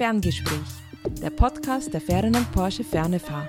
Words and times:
Ferngespräch, 0.00 0.56
der 1.20 1.28
Podcast 1.28 1.92
der 1.92 2.00
Ferdinand 2.00 2.50
Porsche 2.52 2.84
Fernefahr. 2.84 3.46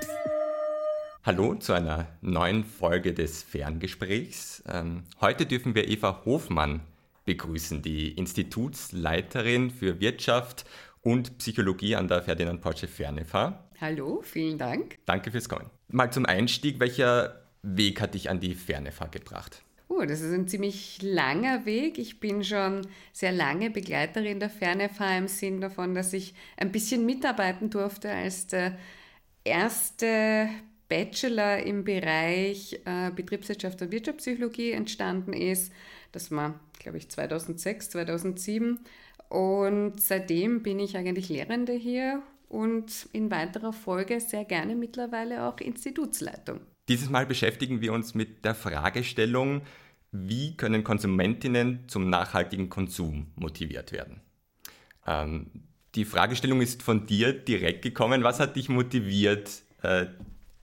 Hallo 1.23 1.55
zu 1.55 1.71
einer 1.71 2.09
neuen 2.19 2.65
Folge 2.65 3.13
des 3.13 3.41
Ferngesprächs. 3.41 4.61
Ähm, 4.67 5.03
heute 5.21 5.45
dürfen 5.45 5.75
wir 5.75 5.87
Eva 5.87 6.23
Hofmann 6.25 6.81
begrüßen, 7.23 7.81
die 7.81 8.11
Institutsleiterin 8.11 9.69
für 9.71 10.01
Wirtschaft 10.01 10.65
und 10.99 11.37
Psychologie 11.37 11.95
an 11.95 12.09
der 12.09 12.21
Ferdinand 12.21 12.59
Porsche 12.59 12.89
Fernefahr. 12.89 13.69
Hallo, 13.79 14.21
vielen 14.21 14.57
Dank. 14.57 14.99
Danke 15.05 15.31
fürs 15.31 15.47
Kommen. 15.47 15.69
Mal 15.87 16.11
zum 16.11 16.25
Einstieg, 16.25 16.81
welcher 16.81 17.45
Weg 17.61 18.01
hat 18.01 18.13
dich 18.13 18.29
an 18.29 18.41
die 18.41 18.55
Fernefahr 18.55 19.07
gebracht? 19.07 19.63
Oh, 20.01 20.05
das 20.05 20.21
ist 20.21 20.33
ein 20.33 20.47
ziemlich 20.47 20.99
langer 21.03 21.65
Weg. 21.65 21.99
Ich 21.99 22.19
bin 22.19 22.43
schon 22.43 22.87
sehr 23.13 23.31
lange 23.31 23.69
Begleiterin 23.69 24.39
der 24.39 24.49
Fernefahr 24.49 25.15
im 25.15 25.27
Sinn 25.27 25.61
davon, 25.61 25.93
dass 25.93 26.11
ich 26.13 26.33
ein 26.57 26.71
bisschen 26.71 27.05
mitarbeiten 27.05 27.69
durfte, 27.69 28.09
als 28.09 28.47
der 28.47 28.77
erste 29.43 30.49
Bachelor 30.89 31.59
im 31.59 31.83
Bereich 31.83 32.81
äh, 32.85 33.11
Betriebswirtschaft 33.11 33.79
und 33.83 33.91
Wirtschaftspsychologie 33.91 34.71
entstanden 34.71 35.33
ist. 35.33 35.71
Das 36.13 36.31
war, 36.31 36.59
glaube 36.79 36.97
ich, 36.97 37.07
2006, 37.09 37.91
2007. 37.91 38.79
Und 39.29 40.01
seitdem 40.01 40.63
bin 40.63 40.79
ich 40.79 40.97
eigentlich 40.97 41.29
Lehrende 41.29 41.73
hier 41.73 42.23
und 42.49 43.07
in 43.13 43.29
weiterer 43.29 43.71
Folge 43.71 44.19
sehr 44.19 44.45
gerne 44.45 44.75
mittlerweile 44.75 45.45
auch 45.45 45.59
Institutsleitung. 45.59 46.61
Dieses 46.89 47.09
Mal 47.09 47.27
beschäftigen 47.27 47.81
wir 47.81 47.93
uns 47.93 48.15
mit 48.15 48.43
der 48.43 48.55
Fragestellung, 48.55 49.61
wie 50.11 50.55
können 50.57 50.83
Konsumentinnen 50.83 51.85
zum 51.87 52.09
nachhaltigen 52.09 52.69
Konsum 52.69 53.27
motiviert 53.35 53.91
werden? 53.91 54.21
Ähm, 55.07 55.47
die 55.95 56.05
Fragestellung 56.05 56.61
ist 56.61 56.83
von 56.83 57.05
dir 57.05 57.33
direkt 57.33 57.81
gekommen. 57.81 58.23
Was 58.23 58.39
hat 58.39 58.55
dich 58.55 58.69
motiviert, 58.69 59.49
äh, 59.81 60.05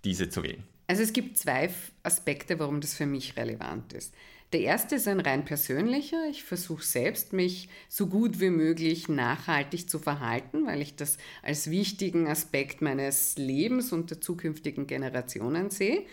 diese 0.04 0.28
zu 0.28 0.42
wählen? 0.42 0.64
Also 0.86 1.02
es 1.02 1.12
gibt 1.12 1.36
zwei 1.36 1.70
Aspekte, 2.02 2.58
warum 2.58 2.80
das 2.80 2.94
für 2.94 3.06
mich 3.06 3.36
relevant 3.36 3.92
ist. 3.92 4.14
Der 4.54 4.60
erste 4.60 4.94
ist 4.94 5.06
ein 5.06 5.20
rein 5.20 5.44
persönlicher. 5.44 6.26
Ich 6.30 6.42
versuche 6.42 6.82
selbst, 6.82 7.34
mich 7.34 7.68
so 7.90 8.06
gut 8.06 8.40
wie 8.40 8.48
möglich 8.48 9.06
nachhaltig 9.06 9.90
zu 9.90 9.98
verhalten, 9.98 10.66
weil 10.66 10.80
ich 10.80 10.96
das 10.96 11.18
als 11.42 11.70
wichtigen 11.70 12.26
Aspekt 12.28 12.80
meines 12.80 13.36
Lebens 13.36 13.92
und 13.92 14.08
der 14.08 14.22
zukünftigen 14.22 14.86
Generationen 14.86 15.68
sehe. 15.68 16.06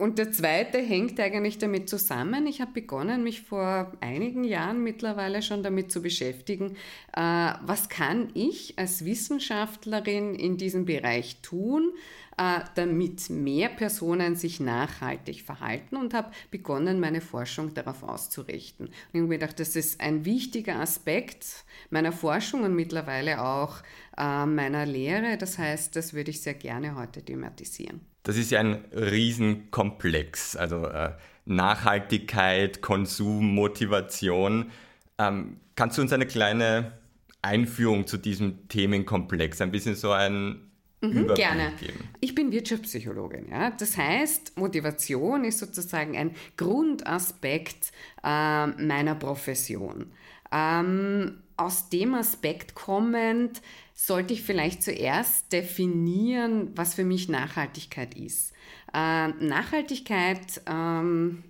Und 0.00 0.16
der 0.16 0.32
zweite 0.32 0.78
hängt 0.78 1.20
eigentlich 1.20 1.58
damit 1.58 1.90
zusammen. 1.90 2.46
Ich 2.46 2.62
habe 2.62 2.72
begonnen, 2.72 3.22
mich 3.22 3.42
vor 3.42 3.92
einigen 4.00 4.44
Jahren 4.44 4.82
mittlerweile 4.82 5.42
schon 5.42 5.62
damit 5.62 5.92
zu 5.92 6.00
beschäftigen, 6.00 6.76
äh, 7.14 7.20
was 7.20 7.90
kann 7.90 8.30
ich 8.32 8.78
als 8.78 9.04
Wissenschaftlerin 9.04 10.34
in 10.34 10.56
diesem 10.56 10.86
Bereich 10.86 11.42
tun, 11.42 11.92
äh, 12.38 12.60
damit 12.76 13.28
mehr 13.28 13.68
Personen 13.68 14.36
sich 14.36 14.58
nachhaltig 14.58 15.42
verhalten 15.42 15.96
und 15.96 16.14
habe 16.14 16.30
begonnen, 16.50 16.98
meine 16.98 17.20
Forschung 17.20 17.74
darauf 17.74 18.02
auszurichten. 18.02 18.86
Und 18.86 18.92
ich 19.12 19.20
habe 19.20 19.28
mir 19.28 19.38
gedacht, 19.38 19.60
das 19.60 19.76
ist 19.76 20.00
ein 20.00 20.24
wichtiger 20.24 20.76
Aspekt 20.76 21.66
meiner 21.90 22.12
Forschung 22.12 22.62
und 22.62 22.74
mittlerweile 22.74 23.42
auch 23.42 23.82
äh, 24.16 24.46
meiner 24.46 24.86
Lehre. 24.86 25.36
Das 25.36 25.58
heißt, 25.58 25.94
das 25.94 26.14
würde 26.14 26.30
ich 26.30 26.40
sehr 26.40 26.54
gerne 26.54 26.96
heute 26.96 27.22
thematisieren. 27.22 28.09
Das 28.22 28.36
ist 28.36 28.50
ja 28.50 28.60
ein 28.60 28.84
Riesenkomplex, 28.92 30.56
also 30.56 30.86
äh, 30.86 31.12
Nachhaltigkeit, 31.46 32.82
Konsum, 32.82 33.54
Motivation. 33.54 34.70
Ähm, 35.18 35.60
kannst 35.74 35.98
du 35.98 36.02
uns 36.02 36.12
eine 36.12 36.26
kleine 36.26 36.98
Einführung 37.42 38.06
zu 38.06 38.18
diesem 38.18 38.68
Themenkomplex, 38.68 39.60
ein 39.60 39.70
bisschen 39.70 39.94
so 39.94 40.12
ein 40.12 40.70
Mhm, 41.02 41.34
gerne. 41.34 41.72
Geben. 41.80 42.10
Ich 42.20 42.34
bin 42.34 42.52
Wirtschaftspsychologin. 42.52 43.48
Ja? 43.50 43.70
Das 43.70 43.96
heißt, 43.96 44.58
Motivation 44.58 45.44
ist 45.44 45.58
sozusagen 45.58 46.16
ein 46.16 46.34
Grundaspekt 46.58 47.92
äh, 48.22 48.66
meiner 48.66 49.14
Profession. 49.14 50.12
Ähm, 50.52 51.42
aus 51.56 51.88
dem 51.88 52.14
Aspekt 52.14 52.74
kommend 52.74 53.62
sollte 54.06 54.32
ich 54.32 54.42
vielleicht 54.42 54.82
zuerst 54.82 55.52
definieren, 55.52 56.70
was 56.74 56.94
für 56.94 57.04
mich 57.04 57.28
Nachhaltigkeit 57.28 58.14
ist. 58.14 58.52
Äh, 58.94 59.28
Nachhaltigkeit 59.28 60.62
ähm, 60.66 61.44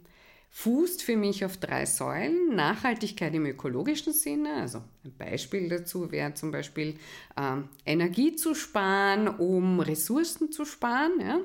fußt 0.53 1.03
für 1.03 1.17
mich 1.17 1.45
auf 1.45 1.57
drei 1.57 1.87
Säulen. 1.87 2.55
Nachhaltigkeit 2.55 3.33
im 3.35 3.47
ökologischen 3.47 4.13
Sinne, 4.13 4.55
also 4.55 4.83
ein 5.05 5.15
Beispiel 5.17 5.69
dazu 5.69 6.11
wäre 6.11 6.35
zum 6.35 6.51
Beispiel 6.51 6.97
äh, 7.37 7.57
Energie 7.87 8.35
zu 8.35 8.55
sparen, 8.55 9.29
um 9.29 9.81
Ressourcen 9.81 10.51
zu 10.51 10.65
sparen, 10.65 11.13
ja? 11.21 11.41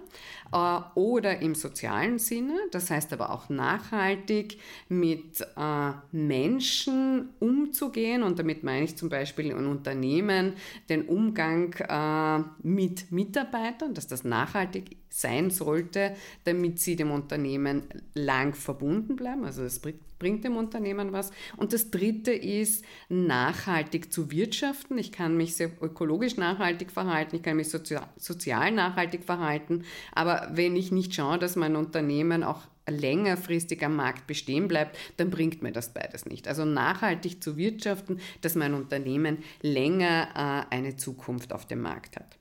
äh, 0.51 0.99
oder 0.99 1.39
im 1.39 1.53
sozialen 1.55 2.17
Sinne, 2.17 2.57
das 2.71 2.89
heißt 2.89 3.13
aber 3.13 3.29
auch 3.29 3.47
nachhaltig 3.47 4.59
mit 4.89 5.39
äh, 5.55 5.91
Menschen 6.11 7.29
umzugehen 7.39 8.23
und 8.23 8.39
damit 8.39 8.63
meine 8.63 8.85
ich 8.85 8.97
zum 8.97 9.09
Beispiel 9.09 9.51
in 9.51 9.67
Unternehmen 9.67 10.53
den 10.89 11.07
Umgang 11.07 11.73
äh, 11.73 12.43
mit 12.63 13.11
Mitarbeitern, 13.11 13.93
dass 13.93 14.07
das 14.07 14.23
nachhaltig 14.23 14.97
sein 15.15 15.49
sollte, 15.49 16.13
damit 16.43 16.79
sie 16.79 16.97
dem 16.97 17.09
Unternehmen 17.09 17.83
lang 18.15 18.53
verbunden 18.53 19.15
bleiben, 19.15 19.45
also 19.45 19.63
das 19.63 19.79
bringt 19.79 20.43
dem 20.43 20.57
Unternehmen 20.57 21.13
was. 21.13 21.31
Und 21.55 21.71
das 21.71 21.89
Dritte 21.89 22.33
ist, 22.33 22.83
nachhaltig 23.07 24.11
zu 24.11 24.29
wirtschaften. 24.29 24.97
Ich 24.97 25.13
kann 25.13 25.37
mich 25.37 25.55
sehr 25.55 25.71
ökologisch 25.81 26.35
nachhaltig 26.35 26.91
verhalten, 26.91 27.37
ich 27.37 27.43
kann 27.43 27.55
mich 27.55 27.69
sozial, 27.69 28.09
sozial 28.17 28.71
nachhaltig 28.71 29.23
verhalten, 29.23 29.85
aber 30.11 30.49
wenn 30.51 30.75
ich 30.75 30.91
nicht 30.91 31.15
schaue, 31.15 31.39
dass 31.39 31.55
mein 31.55 31.77
Unternehmen 31.77 32.43
auch 32.43 32.63
längerfristig 32.85 33.83
am 33.85 33.95
Markt 33.95 34.27
bestehen 34.27 34.67
bleibt, 34.67 34.97
dann 35.15 35.29
bringt 35.29 35.61
mir 35.61 35.71
das 35.71 35.93
beides 35.93 36.25
nicht. 36.25 36.47
Also 36.49 36.65
nachhaltig 36.65 37.41
zu 37.41 37.55
wirtschaften, 37.55 38.19
dass 38.41 38.55
mein 38.55 38.73
Unternehmen 38.73 39.37
länger 39.61 40.65
äh, 40.69 40.75
eine 40.75 40.97
Zukunft 40.97 41.53
auf 41.53 41.65
dem 41.65 41.81
Markt 41.81 42.17
hat. 42.17 42.37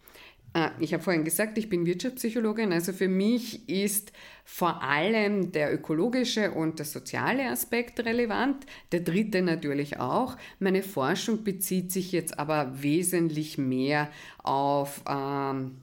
Äh, 0.54 0.70
ich 0.78 0.94
habe 0.94 1.02
vorhin 1.02 1.24
gesagt, 1.24 1.58
ich 1.58 1.68
bin 1.68 1.84
Wirtschaftspsychologin, 1.84 2.72
also 2.72 2.92
für 2.92 3.08
mich 3.08 3.68
ist 3.68 4.12
vor 4.44 4.82
allem 4.82 5.52
der 5.52 5.74
ökologische 5.74 6.52
und 6.52 6.78
der 6.78 6.86
soziale 6.86 7.50
Aspekt 7.50 8.00
relevant, 8.00 8.64
der 8.92 9.00
dritte 9.00 9.42
natürlich 9.42 9.98
auch. 10.00 10.36
Meine 10.58 10.82
Forschung 10.82 11.44
bezieht 11.44 11.92
sich 11.92 12.12
jetzt 12.12 12.38
aber 12.38 12.82
wesentlich 12.82 13.58
mehr 13.58 14.10
auf 14.42 15.02
ähm, 15.08 15.78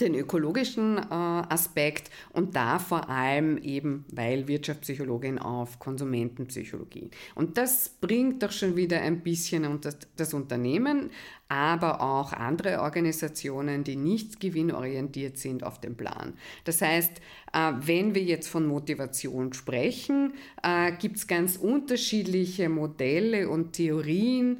den 0.00 0.14
ökologischen 0.14 0.98
äh, 0.98 1.02
Aspekt 1.10 2.10
und 2.32 2.56
da 2.56 2.78
vor 2.78 3.08
allem 3.08 3.58
eben, 3.58 4.04
weil 4.12 4.48
Wirtschaftspsychologin 4.48 5.38
auf 5.38 5.78
Konsumentenpsychologie. 5.78 7.10
Und 7.34 7.58
das 7.58 7.88
bringt 8.00 8.42
doch 8.42 8.52
schon 8.52 8.76
wieder 8.76 9.00
ein 9.00 9.22
bisschen 9.22 9.64
unter 9.64 9.94
das 10.16 10.34
Unternehmen, 10.34 11.10
aber 11.48 12.00
auch 12.02 12.32
andere 12.32 12.80
Organisationen, 12.80 13.82
die 13.82 13.96
nicht 13.96 14.38
gewinnorientiert 14.38 15.38
sind, 15.38 15.64
auf 15.64 15.80
den 15.80 15.96
Plan. 15.96 16.34
Das 16.64 16.82
heißt, 16.82 17.20
äh, 17.52 17.72
wenn 17.80 18.14
wir 18.14 18.22
jetzt 18.22 18.48
von 18.48 18.66
Motivation 18.66 19.52
sprechen, 19.52 20.34
äh, 20.62 20.92
gibt 20.92 21.16
es 21.16 21.26
ganz 21.26 21.56
unterschiedliche 21.56 22.68
Modelle 22.68 23.48
und 23.48 23.72
Theorien, 23.72 24.58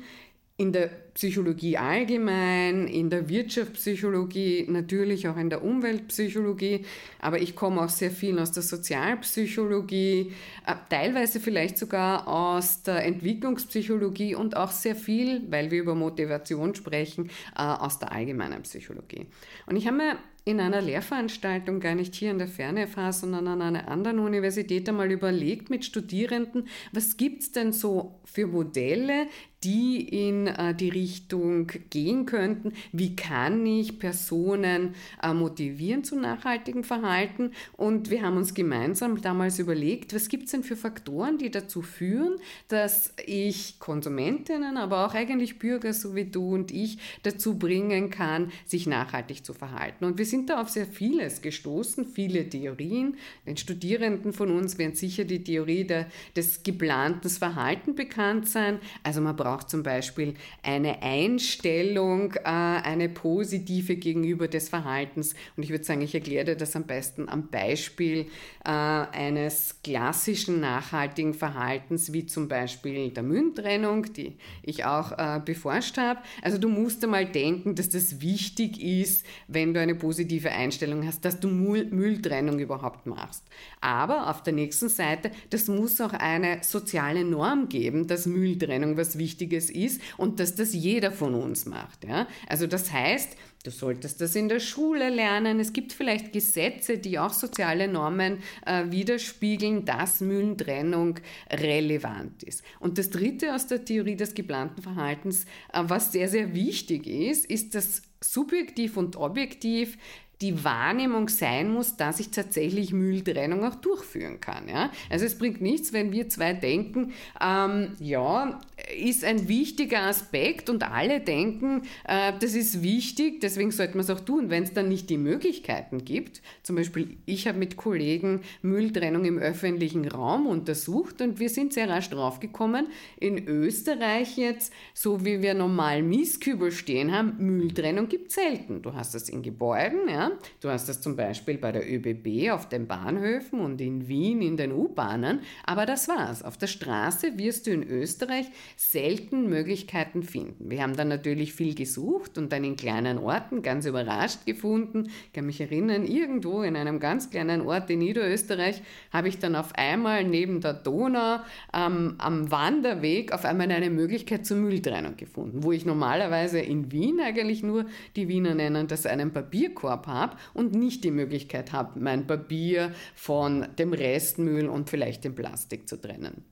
in 0.58 0.72
der 0.72 0.90
Psychologie 1.14 1.78
allgemein, 1.78 2.88
in 2.88 3.10
der 3.10 3.28
Wirtschaftspsychologie, 3.28 4.66
natürlich 4.68 5.28
auch 5.28 5.36
in 5.36 5.50
der 5.50 5.62
Umweltpsychologie, 5.62 6.84
aber 7.20 7.40
ich 7.40 7.54
komme 7.54 7.80
auch 7.80 7.88
sehr 7.88 8.10
viel 8.10 8.38
aus 8.40 8.50
der 8.50 8.64
Sozialpsychologie, 8.64 10.32
äh, 10.66 10.74
teilweise 10.90 11.38
vielleicht 11.38 11.78
sogar 11.78 12.26
aus 12.26 12.82
der 12.82 13.04
Entwicklungspsychologie 13.04 14.34
und 14.34 14.56
auch 14.56 14.72
sehr 14.72 14.96
viel, 14.96 15.42
weil 15.48 15.70
wir 15.70 15.80
über 15.80 15.94
Motivation 15.94 16.74
sprechen, 16.74 17.30
äh, 17.56 17.62
aus 17.62 18.00
der 18.00 18.10
allgemeinen 18.10 18.62
Psychologie. 18.62 19.26
Und 19.66 19.76
ich 19.76 19.86
habe 19.86 19.96
mir 19.96 20.16
in 20.48 20.60
einer 20.60 20.80
Lehrveranstaltung, 20.80 21.78
gar 21.78 21.94
nicht 21.94 22.14
hier 22.14 22.30
in 22.30 22.38
der 22.38 22.48
Ferne 22.48 22.88
sondern 23.10 23.48
an 23.48 23.60
einer 23.60 23.86
anderen 23.88 24.18
Universität 24.18 24.88
einmal 24.88 25.12
überlegt 25.12 25.68
mit 25.68 25.84
Studierenden, 25.84 26.68
was 26.90 27.18
gibt 27.18 27.42
es 27.42 27.52
denn 27.52 27.74
so 27.74 28.18
für 28.24 28.46
Modelle, 28.46 29.26
die 29.64 30.28
in 30.28 30.46
äh, 30.46 30.74
die 30.74 30.88
Richtung 30.88 31.70
gehen 31.90 32.26
könnten. 32.26 32.72
Wie 32.92 33.16
kann 33.16 33.66
ich 33.66 33.98
Personen 33.98 34.94
äh, 35.22 35.34
motivieren 35.34 36.04
zu 36.04 36.16
nachhaltigem 36.16 36.84
Verhalten? 36.84 37.52
Und 37.76 38.10
wir 38.10 38.22
haben 38.22 38.36
uns 38.36 38.54
gemeinsam 38.54 39.20
damals 39.20 39.58
überlegt, 39.58 40.14
was 40.14 40.28
gibt 40.28 40.44
es 40.44 40.52
denn 40.52 40.62
für 40.62 40.76
Faktoren, 40.76 41.38
die 41.38 41.50
dazu 41.50 41.82
führen, 41.82 42.36
dass 42.68 43.12
ich 43.26 43.80
Konsumentinnen, 43.80 44.76
aber 44.76 45.06
auch 45.06 45.14
eigentlich 45.14 45.58
Bürger 45.58 45.92
so 45.92 46.14
wie 46.14 46.26
du 46.26 46.54
und 46.54 46.70
ich 46.70 46.98
dazu 47.24 47.58
bringen 47.58 48.10
kann, 48.10 48.52
sich 48.64 48.86
nachhaltig 48.86 49.44
zu 49.44 49.54
verhalten. 49.54 50.04
Und 50.04 50.18
wir 50.18 50.26
sind 50.26 50.50
da 50.50 50.60
auf 50.60 50.68
sehr 50.68 50.86
vieles 50.86 51.42
gestoßen, 51.42 52.06
viele 52.06 52.48
Theorien. 52.48 53.16
Den 53.44 53.56
Studierenden 53.56 54.32
von 54.32 54.52
uns 54.52 54.78
werden 54.78 54.94
sicher 54.94 55.24
die 55.24 55.42
Theorie 55.42 55.84
der, 55.84 56.06
des 56.36 56.62
geplanten 56.62 57.28
Verhalten 57.28 57.94
bekannt 57.94 58.48
sein. 58.48 58.78
Also 59.02 59.20
man 59.20 59.34
braucht 59.34 59.47
braucht 59.48 59.70
zum 59.70 59.82
Beispiel 59.82 60.34
eine 60.62 61.00
Einstellung, 61.02 62.34
äh, 62.34 62.42
eine 62.44 63.08
positive 63.08 63.96
gegenüber 63.96 64.46
des 64.46 64.68
Verhaltens. 64.68 65.34
Und 65.56 65.62
ich 65.62 65.70
würde 65.70 65.84
sagen, 65.84 66.02
ich 66.02 66.14
erkläre 66.14 66.44
dir 66.44 66.56
das 66.56 66.76
am 66.76 66.84
besten 66.84 67.30
am 67.30 67.48
Beispiel 67.48 68.26
äh, 68.66 68.68
eines 68.68 69.76
klassischen 69.82 70.60
nachhaltigen 70.60 71.32
Verhaltens, 71.32 72.12
wie 72.12 72.26
zum 72.26 72.48
Beispiel 72.48 73.08
der 73.08 73.22
Mülltrennung, 73.22 74.12
die 74.12 74.36
ich 74.62 74.84
auch 74.84 75.12
äh, 75.12 75.40
beforscht 75.42 75.96
habe. 75.96 76.20
Also 76.42 76.58
du 76.58 76.68
musst 76.68 77.02
einmal 77.02 77.24
denken, 77.24 77.74
dass 77.74 77.88
das 77.88 78.20
wichtig 78.20 78.82
ist, 78.82 79.24
wenn 79.46 79.72
du 79.72 79.80
eine 79.80 79.94
positive 79.94 80.50
Einstellung 80.50 81.06
hast, 81.06 81.24
dass 81.24 81.40
du 81.40 81.48
Müll 81.48 81.86
Mülltrennung 81.86 82.58
überhaupt 82.58 83.06
machst. 83.06 83.44
Aber 83.80 84.28
auf 84.28 84.42
der 84.42 84.52
nächsten 84.52 84.90
Seite, 84.90 85.30
das 85.48 85.68
muss 85.68 86.02
auch 86.02 86.12
eine 86.12 86.58
soziale 86.62 87.24
Norm 87.24 87.70
geben, 87.70 88.06
dass 88.06 88.26
Mülltrennung 88.26 88.98
was 88.98 89.16
Wichtiges 89.16 89.37
ist 89.40 90.00
und 90.16 90.40
dass 90.40 90.54
das 90.54 90.74
jeder 90.74 91.12
von 91.12 91.34
uns 91.34 91.66
macht. 91.66 92.04
Ja? 92.04 92.26
Also 92.48 92.66
das 92.66 92.92
heißt, 92.92 93.36
Du 93.64 93.72
solltest 93.72 94.20
das 94.20 94.36
in 94.36 94.48
der 94.48 94.60
Schule 94.60 95.10
lernen. 95.10 95.58
Es 95.58 95.72
gibt 95.72 95.92
vielleicht 95.92 96.32
Gesetze, 96.32 96.96
die 96.96 97.18
auch 97.18 97.32
soziale 97.32 97.88
Normen 97.88 98.38
äh, 98.64 98.84
widerspiegeln, 98.88 99.84
dass 99.84 100.20
Mülltrennung 100.20 101.18
relevant 101.50 102.44
ist. 102.44 102.62
Und 102.78 102.98
das 102.98 103.10
Dritte 103.10 103.54
aus 103.54 103.66
der 103.66 103.84
Theorie 103.84 104.14
des 104.14 104.34
geplanten 104.34 104.80
Verhaltens, 104.80 105.44
äh, 105.72 105.82
was 105.82 106.12
sehr, 106.12 106.28
sehr 106.28 106.54
wichtig 106.54 107.08
ist, 107.08 107.46
ist, 107.46 107.74
dass 107.74 108.02
subjektiv 108.22 108.96
und 108.96 109.16
objektiv 109.16 109.98
die 110.40 110.62
Wahrnehmung 110.62 111.28
sein 111.28 111.68
muss, 111.68 111.96
dass 111.96 112.20
ich 112.20 112.30
tatsächlich 112.30 112.92
Mülltrennung 112.92 113.64
auch 113.64 113.74
durchführen 113.74 114.40
kann. 114.40 114.68
Ja? 114.68 114.90
Also 115.10 115.24
es 115.24 115.36
bringt 115.36 115.60
nichts, 115.60 115.92
wenn 115.92 116.12
wir 116.12 116.28
zwei 116.28 116.52
denken, 116.52 117.12
ähm, 117.40 117.96
ja, 117.98 118.60
ist 118.96 119.24
ein 119.24 119.48
wichtiger 119.48 120.02
Aspekt 120.02 120.70
und 120.70 120.88
alle 120.88 121.20
denken, 121.20 121.82
äh, 122.06 122.32
das 122.40 122.54
ist 122.54 122.82
wichtig, 122.82 123.40
deswegen 123.40 123.72
sollte 123.72 123.96
man 123.96 124.04
es 124.04 124.10
auch 124.10 124.20
tun. 124.20 124.48
Wenn 124.48 124.62
es 124.62 124.72
dann 124.72 124.88
nicht 124.88 125.10
die 125.10 125.18
Möglichkeiten 125.18 126.04
gibt, 126.04 126.40
zum 126.62 126.76
Beispiel 126.76 127.16
ich 127.26 127.48
habe 127.48 127.58
mit 127.58 127.76
Kollegen 127.76 128.42
Mülltrennung 128.62 129.24
im 129.24 129.38
öffentlichen 129.38 130.06
Raum 130.06 130.46
untersucht 130.46 131.20
und 131.20 131.40
wir 131.40 131.50
sind 131.50 131.72
sehr 131.72 131.88
rasch 131.88 132.10
draufgekommen, 132.10 132.86
in 133.18 133.48
Österreich 133.48 134.36
jetzt, 134.36 134.72
so 134.94 135.24
wie 135.24 135.42
wir 135.42 135.54
normal 135.54 136.02
Mistkübel 136.02 136.70
stehen 136.70 137.12
haben, 137.12 137.34
Mülltrennung 137.38 138.08
gibt 138.08 138.28
es 138.28 138.36
selten. 138.36 138.82
Du 138.82 138.94
hast 138.94 139.14
das 139.14 139.28
in 139.28 139.42
Gebäuden, 139.42 140.08
ja, 140.08 140.27
Du 140.60 140.68
hast 140.68 140.88
das 140.88 141.00
zum 141.00 141.16
Beispiel 141.16 141.58
bei 141.58 141.72
der 141.72 141.82
ÖBB 141.88 142.50
auf 142.50 142.68
den 142.68 142.86
Bahnhöfen 142.86 143.60
und 143.60 143.80
in 143.80 144.08
Wien 144.08 144.42
in 144.42 144.56
den 144.56 144.72
U-Bahnen, 144.72 145.40
aber 145.64 145.86
das 145.86 146.08
war's. 146.08 146.42
Auf 146.42 146.56
der 146.56 146.66
Straße 146.66 147.38
wirst 147.38 147.66
du 147.66 147.70
in 147.70 147.82
Österreich 147.82 148.46
selten 148.76 149.48
Möglichkeiten 149.48 150.22
finden. 150.22 150.70
Wir 150.70 150.82
haben 150.82 150.96
dann 150.96 151.08
natürlich 151.08 151.52
viel 151.52 151.74
gesucht 151.74 152.38
und 152.38 152.52
dann 152.52 152.64
in 152.64 152.76
kleinen 152.76 153.18
Orten 153.18 153.62
ganz 153.62 153.86
überrascht 153.86 154.46
gefunden. 154.46 155.10
Ich 155.26 155.32
kann 155.32 155.46
mich 155.46 155.60
erinnern, 155.60 156.04
irgendwo 156.04 156.62
in 156.62 156.76
einem 156.76 157.00
ganz 157.00 157.30
kleinen 157.30 157.62
Ort 157.62 157.90
in 157.90 158.00
Niederösterreich 158.00 158.82
habe 159.12 159.28
ich 159.28 159.38
dann 159.38 159.56
auf 159.56 159.74
einmal 159.74 160.24
neben 160.24 160.60
der 160.60 160.74
Donau 160.74 161.38
ähm, 161.72 162.14
am 162.18 162.50
Wanderweg 162.50 163.32
auf 163.32 163.44
einmal 163.44 163.70
eine 163.70 163.90
Möglichkeit 163.90 164.46
zur 164.46 164.56
Mülltrennung 164.56 165.16
gefunden, 165.16 165.62
wo 165.62 165.72
ich 165.72 165.84
normalerweise 165.84 166.60
in 166.60 166.90
Wien 166.92 167.20
eigentlich 167.20 167.62
nur, 167.62 167.86
die 168.16 168.28
Wiener 168.28 168.54
nennen 168.54 168.88
das 168.88 169.06
einen 169.06 169.32
Papierkorb 169.32 170.06
habe 170.06 170.17
habe 170.18 170.36
und 170.54 170.74
nicht 170.74 171.04
die 171.04 171.10
Möglichkeit 171.10 171.72
habe, 171.72 171.98
mein 172.00 172.26
Papier 172.26 172.92
von 173.14 173.68
dem 173.78 173.92
Restmüll 173.92 174.68
und 174.68 174.90
vielleicht 174.90 175.24
dem 175.24 175.34
Plastik 175.34 175.88
zu 175.88 176.00
trennen. 176.00 176.44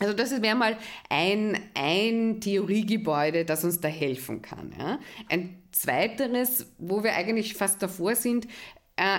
Also 0.00 0.14
das 0.14 0.30
wäre 0.42 0.54
mal 0.54 0.76
ein, 1.08 1.58
ein 1.74 2.40
Theoriegebäude, 2.40 3.44
das 3.44 3.64
uns 3.64 3.80
da 3.80 3.88
helfen 3.88 4.42
kann. 4.42 4.72
Ja. 4.78 5.00
Ein 5.28 5.62
zweiteres, 5.72 6.72
wo 6.78 7.02
wir 7.02 7.14
eigentlich 7.14 7.54
fast 7.54 7.82
davor 7.82 8.14
sind, 8.14 8.46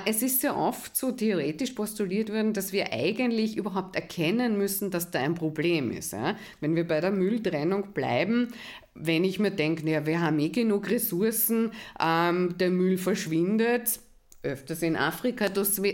es 0.05 0.21
ist 0.21 0.41
sehr 0.41 0.57
oft 0.57 0.95
so 0.95 1.11
theoretisch 1.11 1.71
postuliert 1.71 2.29
worden, 2.29 2.53
dass 2.53 2.73
wir 2.73 2.91
eigentlich 2.91 3.55
überhaupt 3.55 3.95
erkennen 3.95 4.57
müssen, 4.57 4.91
dass 4.91 5.11
da 5.11 5.19
ein 5.19 5.35
Problem 5.35 5.91
ist. 5.91 6.15
Wenn 6.59 6.75
wir 6.75 6.87
bei 6.87 6.99
der 6.99 7.11
Mülltrennung 7.11 7.93
bleiben, 7.93 8.49
wenn 8.93 9.23
ich 9.23 9.39
mir 9.39 9.51
denke, 9.51 9.89
ja, 9.89 10.05
wir 10.05 10.21
haben 10.21 10.39
eh 10.39 10.49
genug 10.49 10.89
Ressourcen, 10.89 11.71
ähm, 12.01 12.57
der 12.57 12.69
Müll 12.69 12.97
verschwindet, 12.97 14.01
öfters 14.41 14.81
in 14.81 14.95
Afrika, 14.95 15.47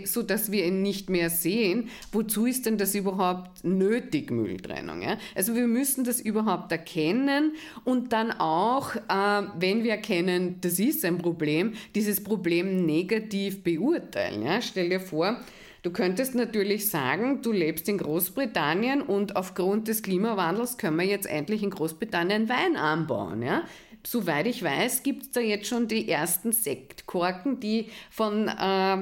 so 0.04 0.22
dass 0.22 0.52
wir 0.52 0.64
ihn 0.64 0.82
nicht 0.82 1.10
mehr 1.10 1.30
sehen. 1.30 1.88
Wozu 2.12 2.46
ist 2.46 2.66
denn 2.66 2.78
das 2.78 2.94
überhaupt 2.94 3.64
nötig, 3.64 4.30
Mülltrennung? 4.30 5.02
Ja? 5.02 5.18
Also 5.34 5.54
wir 5.54 5.66
müssen 5.66 6.04
das 6.04 6.20
überhaupt 6.20 6.70
erkennen 6.70 7.54
und 7.84 8.12
dann 8.12 8.30
auch, 8.30 8.94
äh, 8.94 9.42
wenn 9.58 9.82
wir 9.82 9.92
erkennen, 9.92 10.58
das 10.60 10.78
ist 10.78 11.04
ein 11.04 11.18
Problem, 11.18 11.74
dieses 11.94 12.22
Problem 12.22 12.86
negativ 12.86 13.64
beurteilen. 13.64 14.42
Ja? 14.42 14.62
Stell 14.62 14.90
dir 14.90 15.00
vor, 15.00 15.40
Du 15.82 15.92
könntest 15.92 16.34
natürlich 16.34 16.90
sagen, 16.90 17.42
du 17.42 17.52
lebst 17.52 17.88
in 17.88 17.98
Großbritannien 17.98 19.02
und 19.02 19.36
aufgrund 19.36 19.86
des 19.86 20.02
Klimawandels 20.02 20.78
können 20.78 20.96
wir 20.96 21.06
jetzt 21.06 21.28
endlich 21.28 21.62
in 21.62 21.70
Großbritannien 21.70 22.48
Wein 22.48 22.74
anbauen. 22.74 23.40
Ja? 23.40 23.62
Soweit 24.06 24.46
ich 24.46 24.62
weiß, 24.62 25.02
gibt 25.02 25.22
es 25.22 25.30
da 25.32 25.40
jetzt 25.40 25.66
schon 25.66 25.88
die 25.88 26.08
ersten 26.08 26.52
Sektkorken, 26.52 27.58
die 27.58 27.88
von 28.08 28.46
äh, 28.46 28.98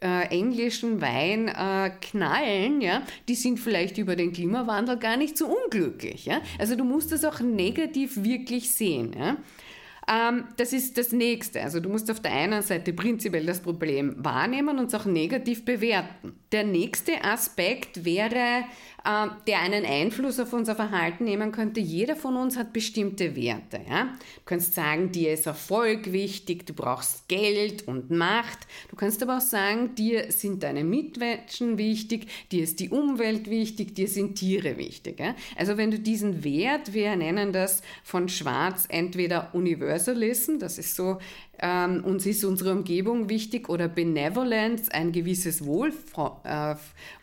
äh, 0.00 0.28
englischen 0.28 1.00
Wein 1.00 1.48
äh, 1.48 1.90
knallen, 2.00 2.80
ja, 2.80 3.02
die 3.28 3.34
sind 3.34 3.58
vielleicht 3.58 3.98
über 3.98 4.14
den 4.14 4.32
Klimawandel 4.32 4.98
gar 4.98 5.16
nicht 5.16 5.36
so 5.36 5.46
unglücklich. 5.46 6.26
Ja? 6.26 6.42
Also 6.58 6.76
du 6.76 6.84
musst 6.84 7.10
das 7.10 7.24
auch 7.24 7.40
negativ 7.40 8.22
wirklich 8.22 8.70
sehen. 8.70 9.16
Ja? 9.18 9.36
Ähm, 10.08 10.44
das 10.56 10.72
ist 10.72 10.96
das 10.96 11.10
Nächste. 11.10 11.62
Also 11.62 11.80
du 11.80 11.88
musst 11.88 12.10
auf 12.10 12.20
der 12.20 12.32
einen 12.32 12.62
Seite 12.62 12.92
prinzipiell 12.92 13.44
das 13.44 13.60
Problem 13.60 14.14
wahrnehmen 14.18 14.78
und 14.78 14.86
es 14.86 14.94
auch 14.94 15.06
negativ 15.06 15.64
bewerten. 15.64 16.38
Der 16.52 16.62
nächste 16.62 17.24
Aspekt 17.24 18.04
wäre 18.04 18.64
der 19.46 19.60
einen 19.60 19.84
Einfluss 19.84 20.40
auf 20.40 20.52
unser 20.52 20.74
Verhalten 20.74 21.24
nehmen 21.24 21.52
könnte. 21.52 21.80
Jeder 21.80 22.16
von 22.16 22.36
uns 22.36 22.56
hat 22.56 22.72
bestimmte 22.72 23.36
Werte. 23.36 23.80
Ja? 23.88 24.04
Du 24.04 24.40
kannst 24.44 24.74
sagen, 24.74 25.12
dir 25.12 25.32
ist 25.32 25.46
Erfolg 25.46 26.10
wichtig, 26.12 26.66
du 26.66 26.72
brauchst 26.72 27.28
Geld 27.28 27.86
und 27.86 28.10
Macht. 28.10 28.66
Du 28.90 28.96
kannst 28.96 29.22
aber 29.22 29.38
auch 29.38 29.42
sagen, 29.42 29.94
dir 29.94 30.32
sind 30.32 30.64
deine 30.64 30.82
Mitmenschen 30.82 31.78
wichtig, 31.78 32.26
dir 32.50 32.64
ist 32.64 32.80
die 32.80 32.90
Umwelt 32.90 33.48
wichtig, 33.48 33.94
dir 33.94 34.08
sind 34.08 34.34
Tiere 34.34 34.76
wichtig. 34.76 35.20
Ja? 35.20 35.36
Also 35.56 35.76
wenn 35.76 35.92
du 35.92 36.00
diesen 36.00 36.42
Wert, 36.42 36.92
wir 36.92 37.14
nennen 37.14 37.52
das 37.52 37.82
von 38.02 38.28
Schwarz 38.28 38.86
entweder 38.88 39.54
Universalism, 39.54 40.58
das 40.58 40.78
ist 40.78 40.96
so 40.96 41.18
ähm, 41.60 42.04
uns 42.04 42.26
ist 42.26 42.44
unsere 42.44 42.72
Umgebung 42.72 43.28
wichtig 43.28 43.68
oder 43.68 43.88
Benevolence, 43.88 44.90
ein 44.90 45.12
gewisses 45.12 45.64
Wohl, 45.64 45.92
äh, 46.44 46.74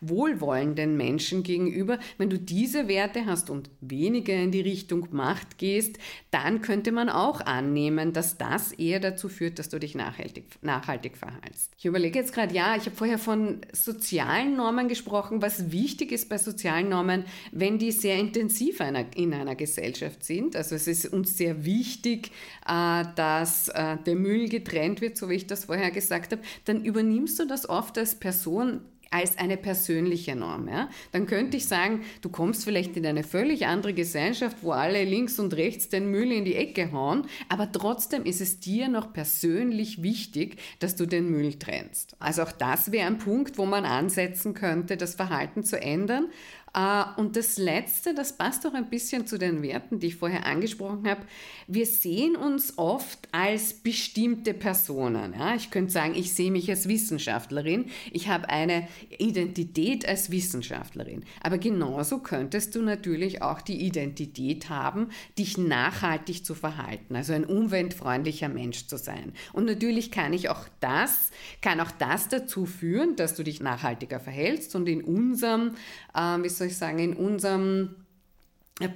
Wohlwollen 0.02 0.76
den 0.76 0.98
Menschen 0.98 1.44
gegenüber. 1.44 2.00
Wenn 2.18 2.30
du 2.30 2.40
diese 2.40 2.88
Werte 2.88 3.26
hast 3.26 3.50
und 3.50 3.70
weniger 3.82 4.34
in 4.34 4.52
die 4.52 4.62
Richtung 4.62 5.08
Macht 5.12 5.58
gehst, 5.58 5.98
dann 6.32 6.62
könnte 6.62 6.92
man 6.92 7.10
auch 7.10 7.42
annehmen, 7.42 8.14
dass 8.14 8.38
das 8.38 8.72
eher 8.72 9.00
dazu 9.00 9.30
führt, 9.30 9.60
dass 9.60 9.70
du 9.70 9.80
dich 9.80 9.96
nachhaltig, 9.96 10.46
nachhaltig 10.62 11.18
verhaltst. 11.18 11.72
Ich 11.78 11.86
überlege 11.86 12.20
jetzt 12.20 12.34
gerade, 12.34 12.54
ja, 12.54 12.76
ich 12.76 12.86
habe 12.86 12.96
vorher 12.96 13.20
von 13.20 13.62
sozialen 13.72 14.56
Normen 14.56 14.88
gesprochen. 14.88 15.42
Was 15.42 15.72
wichtig 15.72 16.12
ist 16.12 16.30
bei 16.30 16.38
sozialen 16.38 16.90
Normen, 16.90 17.26
wenn 17.52 17.78
die 17.78 17.92
sehr 17.92 18.18
intensiv 18.18 18.80
in 19.16 19.34
einer 19.34 19.56
Gesellschaft 19.56 20.24
sind. 20.24 20.56
Also 20.56 20.76
es 20.76 20.88
ist 20.88 21.12
uns 21.12 21.38
sehr 21.38 21.66
wichtig, 21.66 22.32
äh, 22.68 23.04
dass 23.16 23.70
äh, 23.70 23.98
der 24.06 24.16
Müll 24.24 24.50
getrennt 24.50 25.02
wird, 25.02 25.18
so 25.18 25.30
wie 25.30 25.36
ich 25.36 25.46
das 25.46 25.66
vorher 25.66 25.92
gesagt 25.92 26.32
habe, 26.32 26.42
dann 26.66 26.84
übernimmst 26.84 27.40
du 27.40 27.46
das 27.46 27.70
oft 27.70 27.98
als 27.98 28.16
Person 28.16 28.82
als 29.14 29.38
eine 29.38 29.58
persönliche 29.58 30.36
Norm. 30.36 30.68
Ja? 30.68 30.90
Dann 31.12 31.28
könnte 31.28 31.58
ich 31.58 31.68
sagen, 31.68 32.02
du 32.22 32.30
kommst 32.30 32.66
vielleicht 32.66 32.98
in 32.98 33.06
eine 33.06 33.24
völlig 33.24 33.68
andere 33.68 33.94
Gesellschaft, 33.94 34.58
wo 34.62 34.72
alle 34.72 35.04
links 35.04 35.38
und 35.40 35.54
rechts 35.54 35.90
den 35.90 36.10
Müll 36.10 36.32
in 36.32 36.46
die 36.46 36.56
Ecke 36.56 36.92
hauen, 36.92 37.28
aber 37.48 37.72
trotzdem 37.72 38.26
ist 38.26 38.42
es 38.42 38.60
dir 38.60 38.88
noch 38.88 39.14
persönlich 39.14 40.02
wichtig, 40.02 40.58
dass 40.80 40.96
du 40.96 41.06
den 41.06 41.30
Müll 41.30 41.54
trennst. 41.54 42.16
Also 42.20 42.42
auch 42.42 42.52
das 42.52 42.92
wäre 42.92 43.06
ein 43.06 43.20
Punkt, 43.20 43.60
wo 43.60 43.66
man 43.66 43.86
ansetzen 43.86 44.56
könnte, 44.56 44.98
das 44.98 45.14
Verhalten 45.14 45.64
zu 45.64 45.80
ändern. 45.80 46.30
Äh, 46.74 47.04
und 47.18 47.36
das 47.36 47.58
Letzte, 47.58 48.14
das 48.14 48.34
passt 48.34 48.66
auch 48.66 48.74
ein 48.74 48.90
bisschen 48.90 49.28
zu 49.28 49.38
den 49.38 49.62
Werten, 49.62 50.00
die 50.00 50.08
ich 50.08 50.16
vorher 50.16 50.46
angesprochen 50.46 51.08
habe. 51.08 51.22
Wir 51.68 51.86
sehen 51.86 52.36
uns 52.36 52.78
oft 52.78 53.28
als 53.32 53.74
bestimmte 53.74 54.54
Personen. 54.54 55.34
Ja? 55.38 55.56
Ich 55.56 55.72
könnte 55.72 55.92
sagen, 55.92 56.16
ich 56.16 56.34
sehe 56.34 56.52
mich 56.52 56.70
als 56.70 56.88
Wissenschaftlerin. 56.88 57.86
Ich 58.12 58.28
habe 58.28 58.50
eine 58.50 58.88
Identität 59.18 60.08
als 60.08 60.32
Wissenschaftlerin. 60.32 61.24
Aber 61.42 61.58
genauso 61.58 62.20
könntest 62.20 62.76
du 62.76 62.82
natürlich 62.82 63.42
auch 63.42 63.62
die 63.62 63.86
Identität 63.86 64.70
haben, 64.70 65.10
dich 65.38 65.58
nachhaltig 65.58 66.46
zu 66.46 66.56
verhalten, 66.56 67.16
also 67.16 67.34
ein 67.34 67.46
umweltfreundlicher 67.46 68.50
Mensch 68.50 68.88
zu 68.88 68.98
sein. 68.98 69.34
Und 69.54 69.66
natürlich 69.66 70.12
kann 70.12 70.34
ich 70.34 70.50
auch 70.50 70.66
das, 70.80 71.32
kann 71.62 71.80
auch 71.80 71.92
das 71.92 72.28
dazu 72.30 72.66
führen, 72.66 73.16
dass 73.16 73.36
du 73.36 73.44
dich 73.44 73.62
nachhaltiger 73.62 74.20
verhältst 74.20 74.76
und 74.76 74.88
in 74.88 75.04
unserem, 75.04 75.76
wie 76.14 76.50
soll 76.50 76.68
ich 76.68 76.78
sagen, 76.78 77.00
in 77.00 77.14
unserem 77.14 77.96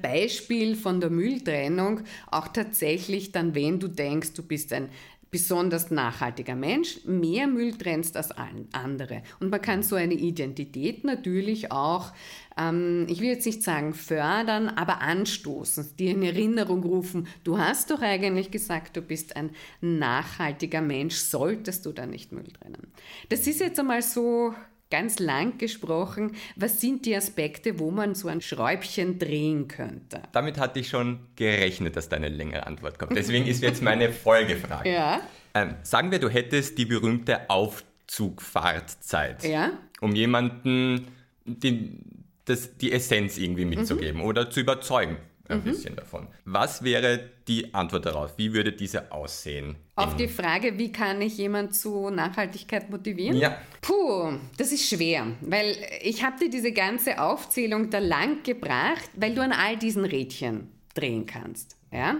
Beispiel 0.01 0.75
von 0.75 0.99
der 0.99 1.09
Mülltrennung 1.09 2.01
auch 2.31 2.47
tatsächlich 2.47 3.31
dann, 3.31 3.53
wenn 3.53 3.79
du 3.79 3.87
denkst, 3.87 4.33
du 4.33 4.43
bist 4.43 4.73
ein 4.73 4.89
besonders 5.29 5.91
nachhaltiger 5.91 6.55
Mensch, 6.55 7.03
mehr 7.05 7.47
Müll 7.47 7.73
trennst 7.73 8.15
als 8.15 8.31
andere. 8.31 9.23
Und 9.39 9.49
man 9.49 9.61
kann 9.61 9.83
so 9.83 9.95
eine 9.95 10.13
Identität 10.13 11.03
natürlich 11.03 11.71
auch, 11.71 12.13
ähm, 12.57 13.05
ich 13.09 13.19
will 13.19 13.27
jetzt 13.27 13.45
nicht 13.45 13.61
sagen 13.61 13.93
fördern, 13.93 14.69
aber 14.69 15.01
anstoßen, 15.01 15.97
dir 15.97 16.11
in 16.11 16.23
Erinnerung 16.23 16.83
rufen, 16.83 17.27
du 17.43 17.57
hast 17.57 17.91
doch 17.91 18.01
eigentlich 18.01 18.51
gesagt, 18.51 18.95
du 18.95 19.01
bist 19.01 19.35
ein 19.35 19.51
nachhaltiger 19.81 20.81
Mensch, 20.81 21.15
solltest 21.15 21.85
du 21.85 21.91
da 21.91 22.05
nicht 22.05 22.31
Müll 22.31 22.47
trennen. 22.59 22.87
Das 23.29 23.47
ist 23.47 23.59
jetzt 23.59 23.79
einmal 23.79 24.01
so 24.01 24.53
ganz 24.89 25.19
lang 25.19 25.57
gesprochen, 25.57 26.35
was 26.55 26.81
sind 26.81 27.05
die 27.05 27.15
Aspekte, 27.15 27.79
wo 27.79 27.91
man 27.91 28.15
so 28.15 28.27
ein 28.27 28.41
Schräubchen 28.41 29.19
drehen 29.19 29.67
könnte? 29.67 30.21
Damit 30.31 30.57
hatte 30.57 30.79
ich 30.79 30.89
schon 30.89 31.19
gerechnet, 31.35 31.95
dass 31.95 32.09
da 32.09 32.15
eine 32.15 32.29
längere 32.29 32.65
Antwort 32.65 32.97
kommt. 32.99 33.15
Deswegen 33.15 33.45
ist 33.45 33.61
jetzt 33.61 33.81
meine 33.81 34.11
Folgefrage. 34.13 34.91
Ja. 34.91 35.21
Ähm, 35.53 35.75
sagen 35.83 36.11
wir, 36.11 36.19
du 36.19 36.29
hättest 36.29 36.77
die 36.77 36.85
berühmte 36.85 37.49
Aufzugfahrtzeit, 37.49 39.43
ja. 39.43 39.71
um 40.01 40.15
jemanden 40.15 41.07
die, 41.45 41.97
das, 42.45 42.77
die 42.77 42.91
Essenz 42.91 43.37
irgendwie 43.37 43.65
mitzugeben 43.65 44.21
mhm. 44.21 44.25
oder 44.25 44.49
zu 44.49 44.59
überzeugen 44.59 45.17
ein 45.49 45.59
mhm. 45.59 45.63
bisschen 45.63 45.95
davon. 45.95 46.27
Was 46.45 46.83
wäre 46.83 47.29
die 47.47 47.73
Antwort 47.73 48.05
darauf? 48.05 48.37
Wie 48.37 48.53
würde 48.53 48.73
diese 48.73 49.11
aussehen? 49.11 49.75
Auf 49.95 50.15
die 50.15 50.27
Frage, 50.27 50.77
wie 50.77 50.91
kann 50.91 51.21
ich 51.21 51.37
jemand 51.37 51.75
zu 51.75 52.09
Nachhaltigkeit 52.09 52.89
motivieren? 52.89 53.37
Ja. 53.37 53.57
Puh, 53.81 54.33
das 54.57 54.71
ist 54.71 54.87
schwer, 54.87 55.27
weil 55.41 55.75
ich 56.01 56.23
habe 56.23 56.37
dir 56.39 56.49
diese 56.49 56.71
ganze 56.71 57.21
Aufzählung 57.21 57.89
da 57.89 57.99
lang 57.99 58.43
gebracht, 58.43 59.09
weil 59.15 59.33
du 59.33 59.41
an 59.41 59.51
all 59.51 59.77
diesen 59.77 60.05
Rädchen 60.05 60.71
drehen 60.93 61.25
kannst. 61.25 61.77
Ja? 61.91 62.17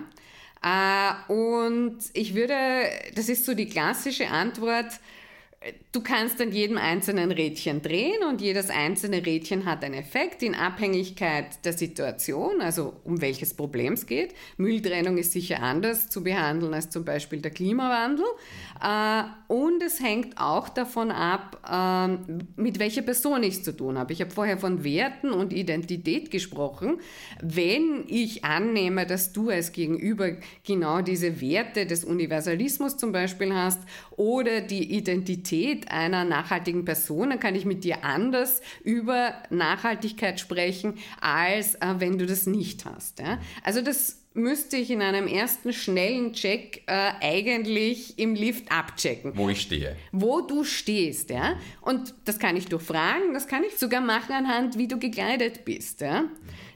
Äh, 0.63 1.31
und 1.31 2.00
ich 2.13 2.34
würde, 2.36 2.55
das 3.15 3.29
ist 3.29 3.46
so 3.46 3.53
die 3.53 3.67
klassische 3.67 4.27
Antwort, 4.29 4.91
Du 5.91 6.03
kannst 6.03 6.39
an 6.39 6.51
jedem 6.51 6.77
einzelnen 6.77 7.31
Rädchen 7.31 7.81
drehen 7.81 8.21
und 8.29 8.41
jedes 8.41 8.69
einzelne 8.69 9.25
Rädchen 9.25 9.65
hat 9.65 9.83
einen 9.83 9.95
Effekt 9.95 10.43
in 10.43 10.53
Abhängigkeit 10.53 11.65
der 11.65 11.73
Situation, 11.73 12.61
also 12.61 12.93
um 13.03 13.21
welches 13.21 13.55
Problem 13.55 13.93
es 13.93 14.05
geht. 14.05 14.35
Mülltrennung 14.57 15.17
ist 15.17 15.31
sicher 15.31 15.63
anders 15.63 16.09
zu 16.09 16.23
behandeln 16.23 16.75
als 16.75 16.91
zum 16.91 17.03
Beispiel 17.03 17.41
der 17.41 17.49
Klimawandel. 17.49 18.25
Äh, 18.79 19.23
und 19.51 19.81
es 19.81 19.99
hängt 19.99 20.37
auch 20.37 20.69
davon 20.69 21.09
ab, 21.09 21.59
ähm, 21.67 22.47
mit 22.55 22.77
welcher 22.77 23.01
Person 23.01 23.41
ich 23.41 23.55
es 23.55 23.63
zu 23.63 23.75
tun 23.75 23.97
habe. 23.97 24.13
Ich 24.13 24.21
habe 24.21 24.29
vorher 24.29 24.59
von 24.59 24.83
Werten 24.83 25.31
und 25.31 25.51
Identität 25.51 26.29
gesprochen. 26.29 26.99
Wenn 27.41 28.03
ich 28.07 28.45
annehme, 28.45 29.07
dass 29.07 29.33
du 29.33 29.49
als 29.49 29.71
Gegenüber 29.71 30.33
genau 30.63 31.01
diese 31.01 31.41
Werte 31.41 31.87
des 31.87 32.05
Universalismus 32.05 32.97
zum 32.97 33.11
Beispiel 33.11 33.55
hast 33.55 33.79
oder 34.11 34.61
die 34.61 34.95
Identität 34.95 35.47
einer 35.89 36.24
nachhaltigen 36.24 36.86
Person, 36.86 37.30
dann 37.30 37.39
kann 37.39 37.56
ich 37.56 37.66
mit 37.66 37.84
dir 37.84 38.04
anders 38.04 38.62
über 38.84 39.34
Nachhaltigkeit 39.50 40.39
sprechen, 40.39 40.96
als 41.22 41.75
äh, 41.75 41.96
wenn 42.00 42.18
du 42.18 42.25
das 42.25 42.48
nicht 42.48 42.86
hast. 42.86 43.20
Ja? 43.20 43.39
Also 43.63 43.82
das 43.82 44.24
müsste 44.38 44.77
ich 44.77 44.92
in 44.92 45.01
einem 45.01 45.27
ersten 45.27 45.74
schnellen 45.74 46.32
Check 46.34 46.84
äh, 46.86 47.12
eigentlich 47.22 48.18
im 48.20 48.36
Lift 48.36 48.72
abchecken. 48.72 49.34
Wo 49.36 49.50
ich 49.50 49.62
stehe. 49.62 49.96
Wo 50.12 50.42
du 50.42 50.63
stehst, 50.63 51.32
ja. 51.32 51.58
Und 51.82 52.13
das 52.25 52.38
kann 52.38 52.56
ich 52.56 52.68
durchfragen, 52.68 53.34
das 53.34 53.48
kann 53.48 53.63
ich 53.63 53.77
sogar 53.77 54.00
machen 54.00 54.34
anhand, 54.34 54.77
wie 54.77 54.88
du 54.88 55.00
gekleidet 55.00 55.66
bist, 55.66 56.01
ja. 56.01 56.25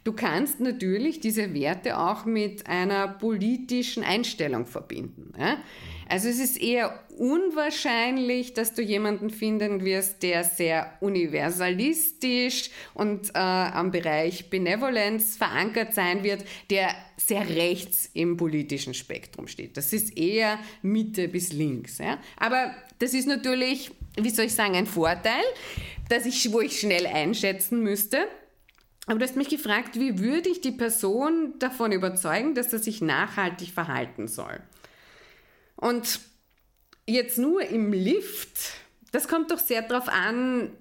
Du 0.04 0.14
kannst 0.14 0.60
natürlich 0.60 1.20
diese 1.20 1.54
Werte 1.54 2.00
auch 2.00 2.26
mit 2.26 2.66
einer 2.66 3.08
politischen 3.08 4.04
Einstellung 4.04 4.66
verbinden. 4.66 5.32
Ja? 5.38 5.58
Also 6.12 6.28
es 6.28 6.40
ist 6.40 6.62
eher 6.62 7.00
unwahrscheinlich, 7.18 8.54
dass 8.54 8.74
du 8.74 8.82
jemanden 8.82 9.30
finden 9.30 9.86
wirst, 9.86 10.24
der 10.24 10.44
sehr 10.44 10.92
universalistisch 11.00 12.70
und 12.94 13.30
äh, 13.30 13.38
am 13.38 13.92
Bereich 13.92 14.50
Benevolenz 14.50 15.38
verankert 15.38 15.94
sein 15.94 16.22
wird, 16.26 16.44
der 16.70 16.94
sehr 17.16 17.48
rechts 17.48 18.10
im 18.14 18.36
politischen 18.36 18.94
Spektrum 18.94 19.48
steht. 19.48 19.78
Das 19.78 19.94
ist 19.94 20.18
eher 20.18 20.60
Mitte 20.82 21.30
bis 21.30 21.54
links. 21.54 22.00
Ja? 22.00 22.20
Aber 22.36 22.76
das 23.00 23.14
ist 23.14 23.30
natürlich, 23.30 23.92
wie 24.20 24.32
soll 24.32 24.48
ich 24.48 24.54
sagen, 24.54 24.76
ein 24.76 24.88
Vorteil, 24.88 25.46
dass 26.10 26.26
ich, 26.26 26.52
wo 26.52 26.60
ich 26.60 26.78
schnell 26.78 27.08
einschätzen 27.08 27.84
müsste. 27.84 28.18
Aber 29.06 29.18
du 29.18 29.24
hast 29.24 29.38
mich 29.38 29.48
gefragt, 29.48 29.98
wie 29.98 30.20
würde 30.20 30.50
ich 30.50 30.60
die 30.60 30.74
Person 30.74 31.54
davon 31.60 31.94
überzeugen, 31.94 32.54
dass 32.54 32.74
er 32.74 32.80
sich 32.80 33.00
nachhaltig 33.00 33.70
verhalten 33.70 34.28
soll? 34.28 34.60
Und 35.82 36.22
jetzt 37.08 37.38
nur 37.38 37.64
im 37.64 37.92
Lift, 37.92 38.76
das 39.12 39.28
kommt 39.28 39.52
doch 39.52 39.60
sehr 39.60 39.82
darauf 39.82 40.08
an, 40.08 40.72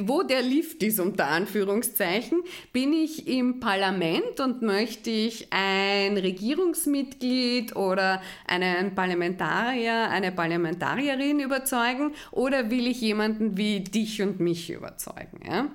wo 0.00 0.22
der 0.22 0.40
Lift 0.40 0.82
ist, 0.82 0.98
unter 0.98 1.26
Anführungszeichen, 1.26 2.40
bin 2.72 2.92
ich 2.92 3.28
im 3.28 3.60
Parlament 3.60 4.40
und 4.40 4.62
möchte 4.62 5.10
ich 5.10 5.48
ein 5.50 6.16
Regierungsmitglied 6.16 7.76
oder 7.76 8.22
einen 8.46 8.94
Parlamentarier, 8.94 10.08
eine 10.08 10.32
Parlamentarierin 10.32 11.40
überzeugen 11.40 12.14
oder 12.30 12.70
will 12.70 12.86
ich 12.86 13.02
jemanden 13.02 13.58
wie 13.58 13.80
dich 13.80 14.22
und 14.22 14.40
mich 14.40 14.70
überzeugen? 14.70 15.40
Ja? 15.46 15.68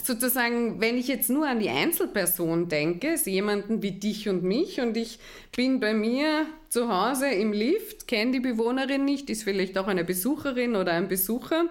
Sozusagen, 0.00 0.80
wenn 0.80 0.96
ich 0.96 1.08
jetzt 1.08 1.30
nur 1.30 1.46
an 1.46 1.60
die 1.60 1.70
Einzelperson 1.70 2.68
denke, 2.68 3.08
ist 3.08 3.26
jemanden 3.26 3.82
wie 3.82 3.92
dich 3.92 4.28
und 4.28 4.42
mich 4.42 4.80
und 4.80 4.96
ich 4.96 5.18
bin 5.54 5.80
bei 5.80 5.94
mir 5.94 6.46
zu 6.68 6.88
Hause 6.88 7.28
im 7.28 7.52
Lift, 7.52 8.08
kenne 8.08 8.32
die 8.32 8.40
Bewohnerin 8.40 9.04
nicht, 9.04 9.30
ist 9.30 9.44
vielleicht 9.44 9.76
auch 9.78 9.88
eine 9.88 10.04
Besucherin 10.04 10.76
oder 10.76 10.92
ein 10.92 11.08
Besucher, 11.08 11.66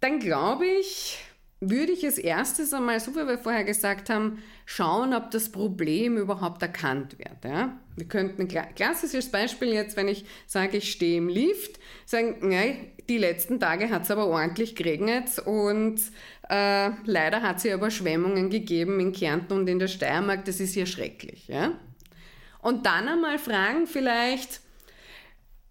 dann 0.00 0.18
glaube 0.18 0.66
ich, 0.66 1.18
würde 1.60 1.92
ich 1.92 2.04
als 2.04 2.18
erstes 2.18 2.72
einmal, 2.72 2.98
so 2.98 3.12
wie 3.14 3.26
wir 3.26 3.38
vorher 3.38 3.64
gesagt 3.64 4.10
haben, 4.10 4.42
schauen, 4.66 5.14
ob 5.14 5.30
das 5.30 5.50
Problem 5.50 6.16
überhaupt 6.16 6.60
erkannt 6.62 7.18
wird. 7.18 7.44
Ja? 7.44 7.78
Wir 7.96 8.06
könnten 8.06 8.42
ein 8.42 8.74
klassisches 8.74 9.30
Beispiel 9.30 9.72
jetzt, 9.72 9.96
wenn 9.96 10.08
ich 10.08 10.24
sage, 10.46 10.78
ich 10.78 10.90
stehe 10.90 11.18
im 11.18 11.28
Lift, 11.28 11.78
sagen, 12.04 12.36
nein, 12.40 12.92
die 13.08 13.18
letzten 13.18 13.60
Tage 13.60 13.90
hat 13.90 14.02
es 14.02 14.10
aber 14.10 14.26
ordentlich 14.26 14.76
geregnet 14.76 15.38
und 15.44 16.00
äh, 16.48 16.90
leider 17.04 17.42
hat 17.42 17.58
es 17.58 17.64
ja 17.64 17.74
Überschwemmungen 17.74 18.50
gegeben 18.50 19.00
in 19.00 19.12
Kärnten 19.12 19.52
und 19.52 19.68
in 19.68 19.78
der 19.78 19.88
Steiermark, 19.88 20.44
das 20.44 20.60
ist 20.60 20.74
ja 20.74 20.86
schrecklich. 20.86 21.48
Ja? 21.48 21.72
Und 22.60 22.86
dann 22.86 23.08
einmal 23.08 23.38
fragen 23.38 23.86
vielleicht, 23.86 24.60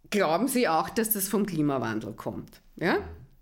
glauben 0.10 0.48
Sie 0.48 0.68
auch, 0.68 0.90
dass 0.90 1.12
das 1.12 1.30
vom 1.30 1.46
Klimawandel 1.46 2.14
kommt? 2.14 2.62
Ja? 2.76 2.98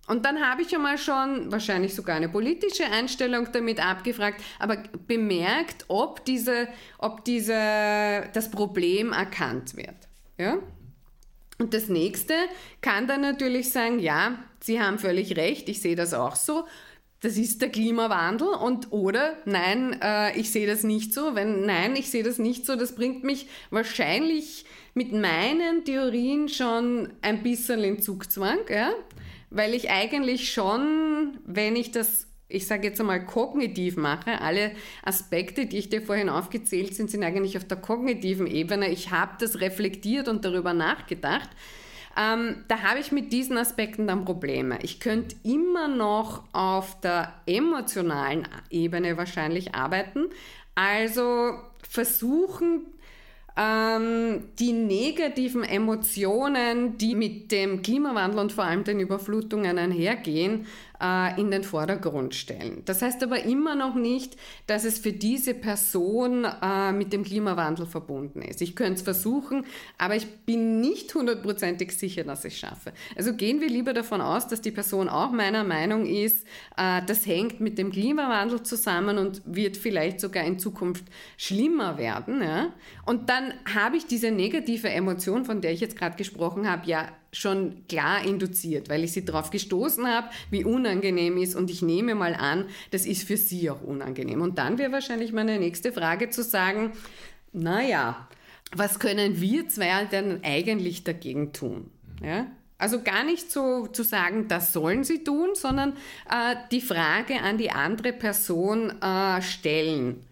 Und 0.07 0.25
dann 0.25 0.41
habe 0.41 0.63
ich 0.63 0.73
einmal 0.73 0.97
schon 0.97 1.51
wahrscheinlich 1.51 1.93
sogar 1.93 2.15
eine 2.15 2.29
politische 2.29 2.85
Einstellung 2.85 3.47
damit 3.51 3.79
abgefragt, 3.79 4.41
aber 4.57 4.77
bemerkt, 5.05 5.85
ob, 5.87 6.25
diese, 6.25 6.67
ob 6.97 7.23
diese, 7.25 8.23
das 8.33 8.49
Problem 8.49 9.13
erkannt 9.13 9.77
wird. 9.77 9.95
Ja? 10.37 10.57
Und 11.59 11.73
das 11.73 11.89
nächste 11.89 12.33
kann 12.81 13.07
dann 13.07 13.21
natürlich 13.21 13.71
sagen, 13.71 13.99
ja, 13.99 14.39
Sie 14.61 14.81
haben 14.81 14.97
völlig 14.97 15.35
recht, 15.35 15.69
ich 15.69 15.81
sehe 15.81 15.95
das 15.95 16.13
auch 16.13 16.35
so. 16.35 16.65
Das 17.21 17.37
ist 17.37 17.61
der 17.61 17.69
Klimawandel 17.69 18.47
und 18.47 18.93
oder 18.93 19.35
nein, 19.43 19.99
äh, 20.01 20.37
ich 20.39 20.51
sehe 20.51 20.65
das 20.65 20.83
nicht 20.83 21.13
so. 21.13 21.35
Wenn 21.35 21.65
nein, 21.65 21.97
ich 21.97 22.09
sehe 22.09 22.23
das 22.23 22.39
nicht 22.39 22.65
so, 22.65 22.77
das 22.77 22.95
bringt 22.95 23.25
mich 23.25 23.47
wahrscheinlich 23.71 24.63
mit 24.93 25.11
meinen 25.11 25.83
Theorien 25.83 26.47
schon 26.47 27.11
ein 27.21 27.43
bisschen 27.43 27.83
in 27.83 28.01
Zugzwang. 28.01 28.59
Ja? 28.69 28.93
weil 29.49 29.73
ich 29.73 29.89
eigentlich 29.89 30.53
schon, 30.53 31.39
wenn 31.45 31.75
ich 31.75 31.91
das, 31.91 32.27
ich 32.49 32.65
sage 32.65 32.87
jetzt 32.87 32.99
einmal, 32.99 33.23
kognitiv 33.25 33.95
mache, 33.95 34.41
alle 34.41 34.71
Aspekte, 35.03 35.67
die 35.67 35.77
ich 35.77 35.89
dir 35.89 36.01
vorhin 36.01 36.29
aufgezählt 36.29 36.95
sind, 36.95 37.11
sind 37.11 37.23
eigentlich 37.23 37.55
auf 37.55 37.65
der 37.65 37.77
kognitiven 37.77 38.47
Ebene. 38.47 38.89
Ich 38.89 39.11
habe 39.11 39.33
das 39.39 39.61
reflektiert 39.61 40.27
und 40.27 40.43
darüber 40.43 40.73
nachgedacht. 40.73 41.49
Ähm, 42.17 42.65
da 42.67 42.81
habe 42.81 42.99
ich 42.99 43.11
mit 43.11 43.31
diesen 43.31 43.57
Aspekten 43.57 44.07
dann 44.07 44.25
Probleme. 44.25 44.79
Ich 44.81 44.99
könnte 44.99 45.35
immer 45.43 45.87
noch 45.87 46.43
auf 46.51 46.99
der 47.01 47.33
emotionalen 47.45 48.47
Ebene 48.71 49.15
wahrscheinlich 49.15 49.75
arbeiten. 49.75 50.25
Also 50.73 51.53
versuchen, 51.87 52.87
ähm, 53.55 54.45
die 54.57 54.71
negativen 54.71 55.63
Emotionen, 55.63 56.97
die 56.97 57.13
mit 57.13 57.51
dem 57.51 57.81
Klimawandel 57.81 58.39
und 58.39 58.53
vor 58.53 58.63
allem 58.63 58.85
den 58.85 58.99
Überflutungen 58.99 59.77
einhergehen, 59.77 60.65
äh, 61.01 61.39
in 61.39 61.51
den 61.51 61.63
Vordergrund 61.63 62.35
stellen. 62.35 62.83
Das 62.85 63.01
heißt 63.01 63.23
aber 63.23 63.43
immer 63.43 63.75
noch 63.75 63.95
nicht, 63.95 64.35
dass 64.67 64.83
es 64.85 64.99
für 64.99 65.13
diese 65.13 65.53
Person 65.53 66.45
äh, 66.45 66.91
mit 66.91 67.13
dem 67.13 67.23
Klimawandel 67.23 67.85
verbunden 67.85 68.41
ist. 68.41 68.61
Ich 68.61 68.75
könnte 68.75 68.95
es 68.95 69.01
versuchen, 69.01 69.65
aber 69.97 70.15
ich 70.15 70.27
bin 70.45 70.81
nicht 70.81 71.13
hundertprozentig 71.13 71.97
sicher, 71.97 72.23
dass 72.23 72.45
ich 72.45 72.53
es 72.53 72.59
schaffe. 72.59 72.93
Also 73.15 73.33
gehen 73.33 73.61
wir 73.61 73.69
lieber 73.69 73.93
davon 73.93 74.21
aus, 74.21 74.47
dass 74.47 74.61
die 74.61 74.71
Person 74.71 75.09
auch 75.09 75.31
meiner 75.31 75.63
Meinung 75.63 76.05
ist, 76.05 76.45
äh, 76.77 77.01
das 77.05 77.25
hängt 77.25 77.59
mit 77.59 77.77
dem 77.77 77.91
Klimawandel 77.91 78.63
zusammen 78.63 79.17
und 79.17 79.41
wird 79.45 79.77
vielleicht 79.77 80.19
sogar 80.19 80.43
in 80.43 80.59
Zukunft 80.59 81.05
schlimmer 81.37 81.97
werden. 81.97 82.41
Ja? 82.41 82.73
Und 83.05 83.29
dann 83.29 83.53
habe 83.73 83.97
ich 83.97 84.05
diese 84.05 84.31
negative 84.31 84.89
Emotion, 84.89 85.45
von 85.45 85.61
der 85.61 85.71
ich 85.71 85.79
jetzt 85.79 85.97
gerade 85.97 86.17
gesprochen 86.17 86.69
habe, 86.69 86.87
ja 86.87 87.07
schon 87.31 87.85
klar 87.87 88.25
induziert, 88.25 88.89
weil 88.89 89.03
ich 89.03 89.11
sie 89.11 89.25
darauf 89.25 89.51
gestoßen 89.51 90.07
habe, 90.07 90.29
wie 90.49 90.63
unangenehm 90.63 91.37
ist 91.37 91.55
und 91.55 91.69
ich 91.69 91.81
nehme 91.81 92.15
mal 92.15 92.35
an, 92.35 92.65
das 92.91 93.05
ist 93.05 93.27
für 93.27 93.37
sie 93.37 93.69
auch 93.69 93.81
unangenehm. 93.81 94.41
Und 94.41 94.57
dann 94.57 94.77
wäre 94.77 94.91
wahrscheinlich 94.91 95.31
meine 95.31 95.59
nächste 95.59 95.91
Frage 95.91 96.29
zu 96.29 96.43
sagen, 96.43 96.93
naja, 97.51 98.27
was 98.75 98.99
können 98.99 99.41
wir 99.41 99.67
zwei 99.67 100.05
denn 100.05 100.43
eigentlich 100.43 101.03
dagegen 101.03 101.53
tun? 101.53 101.89
Ja? 102.23 102.47
Also 102.77 103.01
gar 103.01 103.23
nicht 103.25 103.51
so 103.51 103.87
zu 103.87 104.03
sagen, 104.03 104.47
das 104.47 104.71
sollen 104.71 105.03
sie 105.03 105.23
tun, 105.23 105.49
sondern 105.53 105.93
äh, 106.29 106.55
die 106.71 106.81
Frage 106.81 107.41
an 107.41 107.57
die 107.57 107.71
andere 107.71 108.13
Person 108.13 109.01
äh, 109.01 109.41
stellen. 109.41 110.25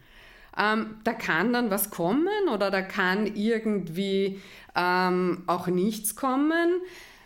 Ähm, 0.57 0.95
da 1.03 1.13
kann 1.13 1.53
dann 1.53 1.69
was 1.69 1.89
kommen 1.89 2.47
oder 2.51 2.71
da 2.71 2.81
kann 2.81 3.27
irgendwie 3.35 4.41
ähm, 4.77 5.43
auch 5.47 5.67
nichts 5.67 6.15
kommen. 6.15 6.81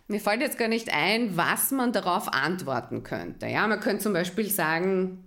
Mir 0.08 0.20
fällt 0.20 0.41
jetzt 0.41 0.58
gar 0.58 0.67
nicht 0.67 0.93
ein, 0.93 1.38
was 1.38 1.72
man 1.72 1.93
darauf 1.93 2.34
antworten 2.34 3.03
könnte. 3.03 3.48
Ja, 3.48 3.67
man 3.67 3.79
könnte 3.79 4.03
zum 4.03 4.13
Beispiel 4.13 4.50
sagen, 4.50 5.24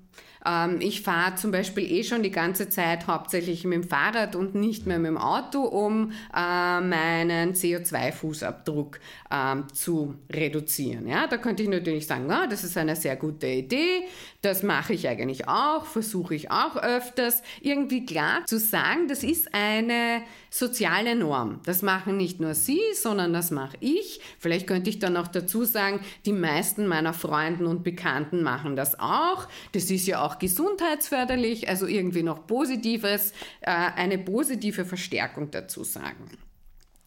ähm, 0.46 0.78
ich 0.80 1.02
fahre 1.02 1.34
zum 1.36 1.50
Beispiel 1.50 1.90
eh 1.90 2.04
schon 2.04 2.22
die 2.22 2.30
ganze 2.30 2.68
Zeit 2.68 3.06
hauptsächlich 3.06 3.64
mit 3.64 3.74
dem 3.74 3.88
Fahrrad 3.88 4.36
und 4.36 4.54
nicht 4.54 4.86
mehr 4.86 4.98
mit 4.98 5.08
dem 5.08 5.18
Auto, 5.18 5.62
um 5.62 6.12
äh, 6.34 6.80
meinen 6.80 7.54
CO2-Fußabdruck 7.54 8.98
ähm, 9.30 9.64
zu 9.72 10.16
reduzieren. 10.30 11.06
Ja, 11.08 11.26
da 11.26 11.38
könnte 11.38 11.62
ich 11.62 11.68
natürlich 11.68 12.06
sagen, 12.06 12.28
ja, 12.28 12.46
das 12.46 12.64
ist 12.64 12.76
eine 12.76 12.96
sehr 12.96 13.16
gute 13.16 13.46
Idee, 13.46 14.04
das 14.42 14.62
mache 14.62 14.92
ich 14.92 15.08
eigentlich 15.08 15.48
auch, 15.48 15.86
versuche 15.86 16.34
ich 16.34 16.50
auch 16.50 16.76
öfters. 16.76 17.42
Irgendwie 17.62 18.04
klar 18.04 18.44
zu 18.44 18.58
sagen, 18.58 19.08
das 19.08 19.24
ist 19.24 19.54
eine 19.54 20.22
soziale 20.50 21.16
Norm. 21.16 21.60
Das 21.64 21.80
machen 21.80 22.18
nicht 22.18 22.40
nur 22.40 22.54
Sie, 22.54 22.80
sondern 22.94 23.32
das 23.32 23.50
mache 23.50 23.76
ich. 23.80 24.20
Vielleicht 24.38 24.66
könnte 24.66 24.90
ich 24.90 24.98
dann 24.98 25.16
auch 25.16 25.28
dazu 25.28 25.64
sagen, 25.64 26.00
die 26.26 26.32
meisten 26.32 26.86
meiner 26.86 27.14
Freunden 27.14 27.66
und 27.66 27.84
Bekannten 27.84 28.42
machen 28.42 28.76
das 28.76 29.00
auch. 29.00 29.48
Das 29.72 29.90
ist 29.90 30.06
ja 30.06 30.22
auch 30.22 30.33
gesundheitsförderlich, 30.38 31.68
also 31.68 31.86
irgendwie 31.86 32.22
noch 32.22 32.46
Positives, 32.46 33.32
äh, 33.60 33.70
eine 33.70 34.18
positive 34.18 34.84
Verstärkung 34.84 35.50
dazu 35.50 35.84
sagen. 35.84 36.30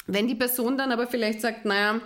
Wenn 0.05 0.27
die 0.27 0.35
Person 0.35 0.77
dann 0.77 0.91
aber 0.91 1.07
vielleicht 1.07 1.41
sagt, 1.41 1.65
naja, 1.65 2.01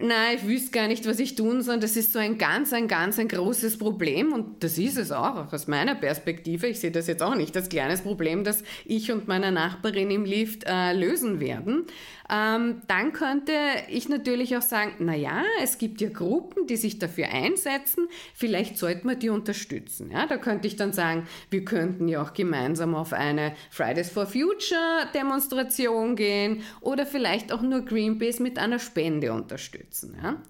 Nein, 0.00 0.38
ich 0.38 0.48
wüsste 0.48 0.70
gar 0.70 0.88
nicht, 0.88 1.06
was 1.06 1.18
ich 1.18 1.34
tun 1.34 1.60
soll. 1.60 1.78
Das 1.78 1.96
ist 1.96 2.14
so 2.14 2.18
ein 2.18 2.38
ganz, 2.38 2.72
ein 2.72 2.88
ganz, 2.88 3.18
ein 3.18 3.28
großes 3.28 3.76
Problem 3.76 4.32
und 4.32 4.64
das 4.64 4.78
ist 4.78 4.96
es 4.96 5.12
auch, 5.12 5.36
auch 5.36 5.52
aus 5.52 5.68
meiner 5.68 5.94
Perspektive. 5.94 6.66
Ich 6.66 6.80
sehe 6.80 6.90
das 6.90 7.06
jetzt 7.06 7.22
auch 7.22 7.34
nicht 7.34 7.54
als 7.56 7.68
kleines 7.68 8.00
Problem, 8.00 8.42
das 8.42 8.64
ich 8.86 9.12
und 9.12 9.28
meine 9.28 9.52
Nachbarin 9.52 10.10
im 10.10 10.24
Lift 10.24 10.64
äh, 10.66 10.94
lösen 10.94 11.40
werden. 11.40 11.84
Ähm, 12.32 12.80
dann 12.88 13.12
könnte 13.12 13.52
ich 13.90 14.08
natürlich 14.08 14.56
auch 14.56 14.62
sagen, 14.62 14.94
na 15.00 15.14
ja, 15.14 15.44
es 15.62 15.76
gibt 15.76 16.00
ja 16.00 16.08
Gruppen, 16.08 16.66
die 16.66 16.78
sich 16.78 16.98
dafür 16.98 17.28
einsetzen. 17.28 18.08
Vielleicht 18.32 18.78
sollte 18.78 19.06
man 19.06 19.18
die 19.18 19.28
unterstützen. 19.28 20.10
Ja, 20.10 20.26
da 20.26 20.38
könnte 20.38 20.66
ich 20.66 20.76
dann 20.76 20.94
sagen, 20.94 21.26
wir 21.50 21.62
könnten 21.62 22.08
ja 22.08 22.22
auch 22.22 22.32
gemeinsam 22.32 22.94
auf 22.94 23.12
eine 23.12 23.54
Fridays 23.70 24.08
for 24.08 24.24
Future 24.24 25.06
Demonstration 25.14 26.16
gehen 26.16 26.62
oder 26.80 27.04
vielleicht 27.04 27.52
auch 27.52 27.60
nur 27.60 27.82
Greenpeace 27.82 28.40
mit 28.40 28.58
einer 28.58 28.78
Spende 28.78 29.34
unterstützen. 29.34 30.16
Ja. 30.22 30.40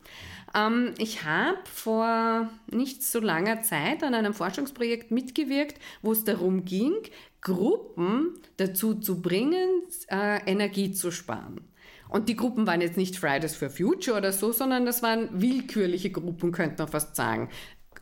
Ähm, 0.55 0.95
ich 0.99 1.25
habe 1.25 1.59
vor 1.65 2.49
nicht 2.71 3.03
so 3.03 3.19
langer 3.19 3.63
Zeit 3.63 4.05
an 4.05 4.15
einem 4.15 4.35
Forschungsprojekt 4.35 5.11
mitgewirkt, 5.11 5.81
wo 6.01 6.13
es 6.13 6.23
darum 6.23 6.65
ging, 6.65 6.95
Gruppen 7.41 8.35
dazu 8.57 8.95
zu 8.95 9.21
bringen, 9.21 9.83
äh, 10.09 10.49
Energie 10.49 10.93
zu 10.93 11.11
sparen. 11.11 11.72
Und 12.13 12.29
die 12.29 12.37
Gruppen 12.37 12.67
waren 12.67 12.83
jetzt 12.83 12.99
nicht 12.99 13.17
Fridays 13.17 13.57
for 13.57 13.71
Future 13.71 14.19
oder 14.19 14.33
so, 14.33 14.53
sondern 14.53 14.85
das 14.85 15.03
waren 15.03 15.31
willkürliche 15.33 16.11
Gruppen, 16.11 16.53
könnte 16.53 16.83
man 16.83 16.89
fast 16.93 17.17
sagen. 17.17 17.49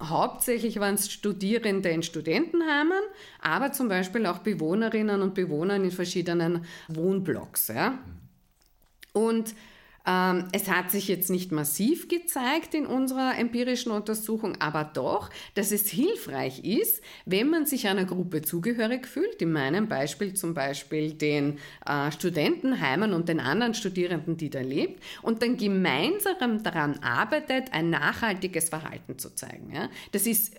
Hauptsächlich 0.02 0.80
waren 0.80 0.96
es 0.96 1.12
Studierende 1.12 1.90
in 1.90 2.02
Studentenheimen, 2.02 2.98
aber 3.40 3.70
zum 3.70 3.88
Beispiel 3.88 4.26
auch 4.26 4.38
Bewohnerinnen 4.38 5.22
und 5.22 5.34
Bewohner 5.34 5.76
in 5.76 5.92
verschiedenen 5.92 6.64
Wohnblocks. 6.88 7.68
Ja. 7.68 7.98
Und 9.12 9.54
es 10.02 10.68
hat 10.70 10.90
sich 10.90 11.08
jetzt 11.08 11.28
nicht 11.28 11.52
massiv 11.52 12.08
gezeigt 12.08 12.74
in 12.74 12.86
unserer 12.86 13.36
empirischen 13.38 13.92
Untersuchung, 13.92 14.56
aber 14.58 14.84
doch, 14.84 15.28
dass 15.54 15.72
es 15.72 15.90
hilfreich 15.90 16.64
ist, 16.64 17.02
wenn 17.26 17.50
man 17.50 17.66
sich 17.66 17.86
einer 17.86 18.06
Gruppe 18.06 18.40
zugehörig 18.40 19.06
fühlt, 19.06 19.42
in 19.42 19.52
meinem 19.52 19.88
Beispiel 19.88 20.32
zum 20.34 20.54
Beispiel 20.54 21.12
den 21.12 21.58
äh, 21.86 22.10
Studentenheimen 22.10 23.12
und 23.12 23.28
den 23.28 23.40
anderen 23.40 23.74
Studierenden, 23.74 24.38
die 24.38 24.48
da 24.48 24.60
lebt, 24.60 25.02
und 25.20 25.42
dann 25.42 25.58
gemeinsam 25.58 26.62
daran 26.62 26.98
arbeitet, 27.00 27.72
ein 27.72 27.90
nachhaltiges 27.90 28.70
Verhalten 28.70 29.18
zu 29.18 29.34
zeigen. 29.34 29.70
Ja? 29.74 29.90
Das 30.12 30.26
ist, 30.26 30.54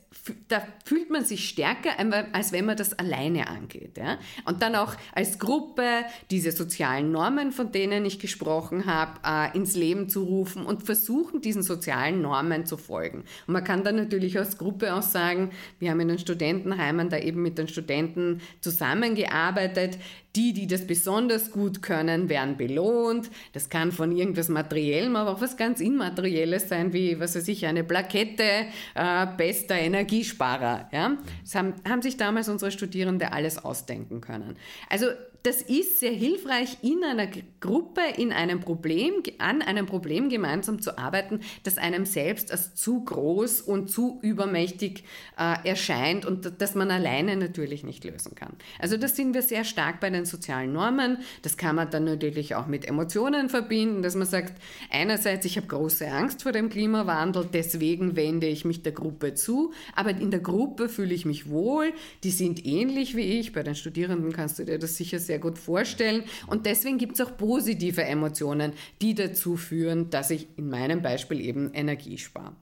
da 0.50 0.62
fühlt 0.86 1.10
man 1.10 1.26
sich 1.26 1.50
stärker, 1.50 1.92
als 2.32 2.52
wenn 2.52 2.66
man 2.66 2.78
das 2.78 2.94
alleine 2.94 3.48
angeht. 3.48 3.98
Ja? 3.98 4.20
Und 4.46 4.62
dann 4.62 4.76
auch 4.76 4.96
als 5.14 5.40
Gruppe 5.40 6.06
diese 6.30 6.52
sozialen 6.52 7.12
Normen, 7.12 7.52
von 7.52 7.72
denen 7.72 8.06
ich 8.06 8.20
gesprochen 8.20 8.86
habe, 8.86 9.31
äh, 9.32 9.56
ins 9.56 9.76
Leben 9.76 10.10
zu 10.10 10.24
rufen 10.24 10.66
und 10.66 10.84
versuchen, 10.84 11.42
diesen 11.42 11.64
sozialen 11.64 12.22
Normen 12.22 12.66
zu 12.66 12.78
folgen. 12.78 13.24
Und 13.48 13.54
man 13.54 13.64
kann 13.64 13.84
dann 13.84 13.96
natürlich 13.96 14.38
als 14.38 14.58
Gruppe 14.58 14.94
auch 14.94 15.02
sagen, 15.02 15.52
wir 15.80 15.92
haben 15.92 16.00
in 16.00 16.10
den 16.10 16.20
Studentenheimen 16.20 17.10
da 17.10 17.18
eben 17.18 17.42
mit 17.42 17.58
den 17.58 17.68
Studenten 17.68 18.42
zusammengearbeitet, 18.60 19.98
die, 20.36 20.54
die 20.54 20.68
das 20.68 20.88
besonders 20.88 21.52
gut 21.52 21.82
können, 21.82 22.30
werden 22.30 22.56
belohnt. 22.56 23.30
Das 23.54 23.70
kann 23.70 23.92
von 23.92 24.16
irgendwas 24.16 24.48
Materiellem, 24.48 25.16
aber 25.16 25.32
auch 25.32 25.42
was 25.42 25.58
ganz 25.58 25.82
Immaterielles 25.82 26.70
sein, 26.70 26.94
wie, 26.94 27.20
was 27.20 27.36
weiß 27.36 27.48
ich, 27.50 27.66
eine 27.66 27.84
Plakette, 27.84 28.66
äh, 28.96 29.28
bester 29.38 29.76
Energiesparer. 29.76 30.90
Ja? 30.92 31.18
Das 31.44 31.56
haben, 31.56 31.74
haben 31.88 32.02
sich 32.02 32.18
damals 32.18 32.48
unsere 32.48 32.72
Studierende 32.72 33.34
alles 33.34 33.64
ausdenken 33.64 34.22
können. 34.22 34.56
Also 34.90 35.08
das 35.44 35.62
ist 35.62 36.00
sehr 36.00 36.12
hilfreich, 36.12 36.78
in 36.82 37.04
einer 37.04 37.28
Gruppe, 37.60 38.02
in 38.18 38.32
einem 38.32 38.60
Problem, 38.60 39.14
an 39.40 39.62
einem 39.62 39.86
Problem 39.86 40.30
gemeinsam 40.30 40.82
zu 40.82 40.98
arbeiten, 40.98 41.40
das 41.64 41.78
einem 41.78 42.06
selbst 42.06 42.52
als 42.52 42.76
zu 42.76 43.04
groß 43.04 43.62
und 43.62 43.90
zu 43.90 44.20
übermächtig 44.22 45.04
äh, 45.38 45.68
erscheint 45.68 46.26
und 46.26 46.52
das 46.60 46.76
man 46.76 46.92
alleine 46.92 47.36
natürlich 47.38 47.84
nicht 47.84 48.04
lösen 48.04 48.36
kann. 48.36 48.54
Also 48.80 48.98
das 48.98 49.16
sind 49.16 49.34
wir 49.34 49.42
sehr 49.42 49.64
stark 49.64 50.00
bei 50.00 50.10
den 50.10 50.26
sozialen 50.26 50.74
Normen. 50.74 51.18
Das 51.42 51.58
kann 51.58 51.76
man 51.76 51.90
dann 51.90 52.04
natürlich 52.04 52.56
auch 52.56 52.68
mit 52.68 52.88
Emotionen 52.88 53.50
verbinden, 53.50 54.04
dass 54.04 54.16
man 54.16 54.28
sagt, 54.28 54.62
einerseits, 54.92 55.46
ich 55.46 55.58
habe 55.58 55.68
große 55.68 56.08
Angst 56.08 56.44
vor 56.44 56.52
dem 56.52 56.70
Klimawandel, 56.70 57.48
deswegen 57.52 58.16
wende 58.16 58.48
ich 58.48 58.66
mich 58.66 58.84
der 58.84 58.92
Gruppe 58.92 59.34
zu, 59.34 59.74
aber 59.96 60.12
in 60.12 60.30
der 60.30 60.40
Gruppe 60.40 60.88
fühle 60.88 61.14
ich 61.14 61.26
mich 61.26 61.50
wohl, 61.50 61.94
die 62.24 62.32
sind 62.32 62.66
ähnlich 62.66 63.16
wie 63.16 63.40
ich, 63.40 63.54
bei 63.54 63.64
den 63.64 63.76
Studierenden 63.76 64.34
kannst 64.34 64.60
du 64.60 64.66
dir 64.66 64.78
das 64.78 64.98
sicher 64.98 65.20
sehr 65.20 65.31
sehr 65.32 65.40
gut 65.40 65.58
vorstellen. 65.58 66.26
Und 66.48 66.66
deswegen 66.66 66.98
gibt 66.98 67.14
es 67.14 67.22
auch 67.22 67.38
positive 67.38 68.04
Emotionen, 68.04 68.74
die 69.02 69.16
dazu 69.16 69.56
führen, 69.56 70.10
dass 70.10 70.30
ich 70.30 70.50
in 70.58 70.70
meinem 70.70 71.02
Beispiel 71.02 71.40
eben 71.40 71.74
Energie 71.74 72.18
spare. 72.18 72.54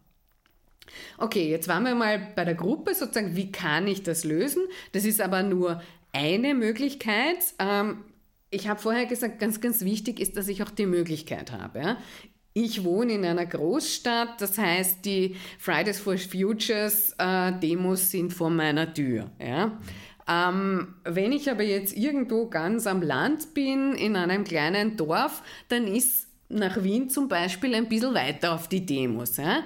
Okay, 1.18 1.50
jetzt 1.50 1.68
waren 1.68 1.84
wir 1.84 1.96
mal 1.96 2.20
bei 2.36 2.46
der 2.46 2.54
Gruppe 2.54 2.94
sozusagen, 2.94 3.36
wie 3.36 3.52
kann 3.52 3.88
ich 3.88 4.04
das 4.04 4.24
lösen? 4.24 4.64
Das 4.92 5.04
ist 5.04 5.20
aber 5.20 5.42
nur 5.42 5.82
eine 6.12 6.54
Möglichkeit. 6.54 7.40
Ähm, 7.58 8.04
ich 8.52 8.68
habe 8.68 8.80
vorher 8.80 9.08
gesagt, 9.08 9.40
ganz, 9.40 9.62
ganz 9.62 9.82
wichtig 9.82 10.20
ist, 10.20 10.38
dass 10.38 10.48
ich 10.48 10.62
auch 10.62 10.72
die 10.72 10.86
Möglichkeit 10.86 11.52
habe. 11.52 11.98
Ich 12.54 12.84
wohne 12.84 13.14
in 13.14 13.26
einer 13.26 13.46
Großstadt, 13.48 14.42
das 14.42 14.58
heißt, 14.60 15.06
die 15.06 15.36
Fridays 15.58 16.00
for 16.00 16.18
Futures 16.18 17.16
äh, 17.18 17.52
Demos 17.60 18.12
sind 18.12 18.32
vor 18.32 18.50
meiner 18.52 18.94
Tür. 18.94 19.32
Ja? 19.40 19.80
Ähm, 20.30 20.96
wenn 21.04 21.32
ich 21.32 21.50
aber 21.50 21.64
jetzt 21.64 21.98
irgendwo 21.98 22.48
ganz 22.48 22.86
am 22.86 23.02
Land 23.02 23.54
bin, 23.54 23.94
in 23.94 24.16
einem 24.16 24.44
kleinen 24.44 24.96
Dorf, 24.96 25.42
dann 25.70 25.88
ist 25.88 26.28
nach 26.50 26.84
Wien 26.84 27.10
zum 27.10 27.28
Beispiel 27.28 27.76
ein 27.76 27.88
bisschen 27.90 28.14
weiter 28.14 28.54
auf 28.54 28.68
die 28.68 28.86
Demos. 28.86 29.38
Ja? 29.38 29.64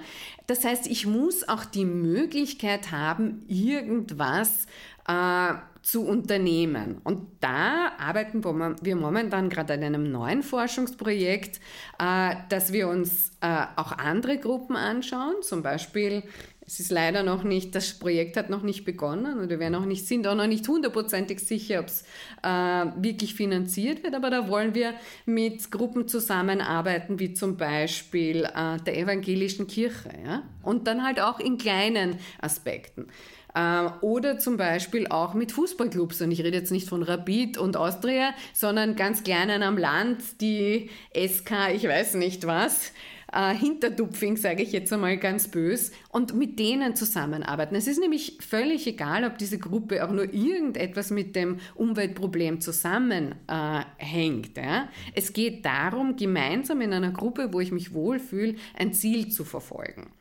Das 0.47 0.63
heißt, 0.65 0.88
ich 0.88 1.06
muss 1.06 1.47
auch 1.47 1.65
die 1.65 1.86
Möglichkeit 1.86 2.91
haben, 2.91 3.45
irgendwas 3.47 4.67
äh, 5.08 5.54
zu 5.82 6.06
unternehmen. 6.06 7.02
Und 7.04 7.28
da 7.41 7.91
arbeiten 7.97 8.43
wir 8.43 8.95
momentan 8.95 9.49
gerade 9.49 9.73
an 9.73 9.84
einem 9.84 10.12
neuen 10.12 10.41
Forschungsprojekt, 10.41 11.60
äh, 11.99 12.36
dass 12.49 12.71
wir 12.71 12.88
uns 12.88 13.32
äh, 13.41 13.65
auch 13.76 13.91
andere 13.91 14.38
Gruppen 14.38 14.78
anschauen, 14.78 15.36
zum 15.41 15.62
Beispiel 15.62 16.23
Es 16.65 16.80
ist 16.80 16.91
leider 16.91 17.23
noch 17.23 17.43
nicht, 17.43 17.76
das 17.76 17.93
Projekt 17.93 18.38
hat 18.38 18.49
noch 18.49 18.63
nicht 18.63 18.86
begonnen 18.86 19.39
und 19.39 19.49
wir 19.49 19.60
werden 19.60 19.76
auch 19.76 19.86
nicht, 19.86 20.08
sind 20.08 20.26
auch 20.28 20.36
noch 20.36 20.47
nicht 20.47 20.67
hundertprozentig 20.67 21.39
sicher, 21.39 21.80
ob 21.82 21.88
es 21.88 22.04
äh, 22.41 22.47
wirklich 22.47 23.36
finanziert 23.36 24.04
wird, 24.04 24.15
aber 24.15 24.30
da 24.30 24.47
wollen 24.47 24.73
wir 24.73 24.93
mit 25.26 25.71
Gruppen 25.71 26.08
zusammenarbeiten, 26.08 27.19
wie 27.19 27.34
zum 27.34 27.58
Beispiel 27.58 28.45
äh, 28.45 28.78
der 28.86 28.97
evangelischen 28.97 29.67
Kirche, 29.67 30.10
ja? 30.26 30.43
und 30.62 30.88
dann 30.88 31.04
halt 31.04 31.19
auch 31.19 31.39
in 31.39 31.58
kleinen 31.58 32.17
Aspekten. 32.39 33.08
Äh, 33.56 33.89
oder 34.02 34.39
zum 34.39 34.58
Beispiel 34.58 35.08
auch 35.08 35.34
mit 35.34 35.52
Fußballclubs. 35.52 36.21
Und 36.21 36.32
ich 36.32 36.43
rede 36.43 36.58
jetzt 36.58 36.71
nicht 36.71 36.89
von 36.89 37.04
Rapid 37.04 37.58
und 37.58 37.78
Austria, 37.78 38.32
sondern 38.54 38.95
ganz 38.95 39.23
kleinen 39.23 39.63
am 39.63 39.78
Land, 39.78 40.41
die 40.41 40.89
SK, 41.13 41.73
ich 41.76 41.84
weiß 41.88 42.15
nicht 42.15 42.47
was 42.47 42.93
äh, 43.34 43.56
Hintertupfing, 43.56 44.38
sage 44.38 44.63
ich 44.63 44.72
jetzt 44.72 44.93
einmal 44.93 45.17
ganz 45.17 45.48
bös, 45.48 45.91
und 46.10 46.36
mit 46.36 46.60
denen 46.60 46.96
zusammenarbeiten. 46.96 47.76
Es 47.76 47.88
ist 47.88 48.00
nämlich 48.00 48.38
völlig 48.48 48.86
egal, 48.88 49.24
ob 49.24 49.38
diese 49.38 49.58
Gruppe 49.58 50.06
auch 50.06 50.12
nur 50.12 50.34
irgendetwas 50.34 51.10
mit 51.10 51.36
dem 51.36 51.60
Umweltproblem 51.76 52.62
zusammenhängt. 52.62 54.58
Äh, 54.58 54.65
ja? 54.65 54.89
Es 55.15 55.34
geht 55.34 55.65
darum, 55.65 56.15
gemeinsam 56.15 56.82
in 56.82 56.93
einer 56.93 57.12
Gruppe, 57.12 57.50
wo 57.52 57.60
ich 57.60 57.72
mich 57.72 57.93
wohlfühle, 57.93 58.56
ein 58.78 58.93
Ziel 58.93 59.30
zu 59.30 59.43
verfolgen. 59.43 60.12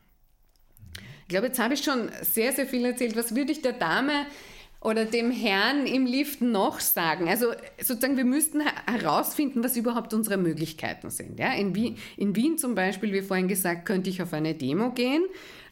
Ich 1.21 1.29
glaube, 1.29 1.47
jetzt 1.47 1.59
habe 1.59 1.73
ich 1.73 1.83
schon 1.83 2.09
sehr, 2.21 2.51
sehr 2.51 2.65
viel 2.65 2.85
erzählt. 2.85 3.15
Was 3.15 3.35
würde 3.35 3.51
ich 3.51 3.61
der 3.61 3.73
Dame 3.73 4.25
oder 4.83 5.05
dem 5.05 5.31
Herrn 5.31 5.85
im 5.85 6.05
Lift 6.05 6.41
noch 6.41 6.79
sagen? 6.79 7.29
Also 7.29 7.47
sozusagen, 7.81 8.17
wir 8.17 8.25
müssten 8.25 8.61
herausfinden, 8.85 9.63
was 9.63 9.77
überhaupt 9.77 10.13
unsere 10.13 10.37
Möglichkeiten 10.37 11.09
sind. 11.09 11.39
Ja? 11.39 11.53
In, 11.53 11.73
Wien, 11.75 11.97
in 12.17 12.35
Wien 12.35 12.57
zum 12.57 12.75
Beispiel, 12.75 13.13
wie 13.13 13.21
vorhin 13.21 13.47
gesagt, 13.47 13.85
könnte 13.85 14.09
ich 14.09 14.21
auf 14.21 14.33
eine 14.33 14.53
Demo 14.53 14.91
gehen 14.91 15.23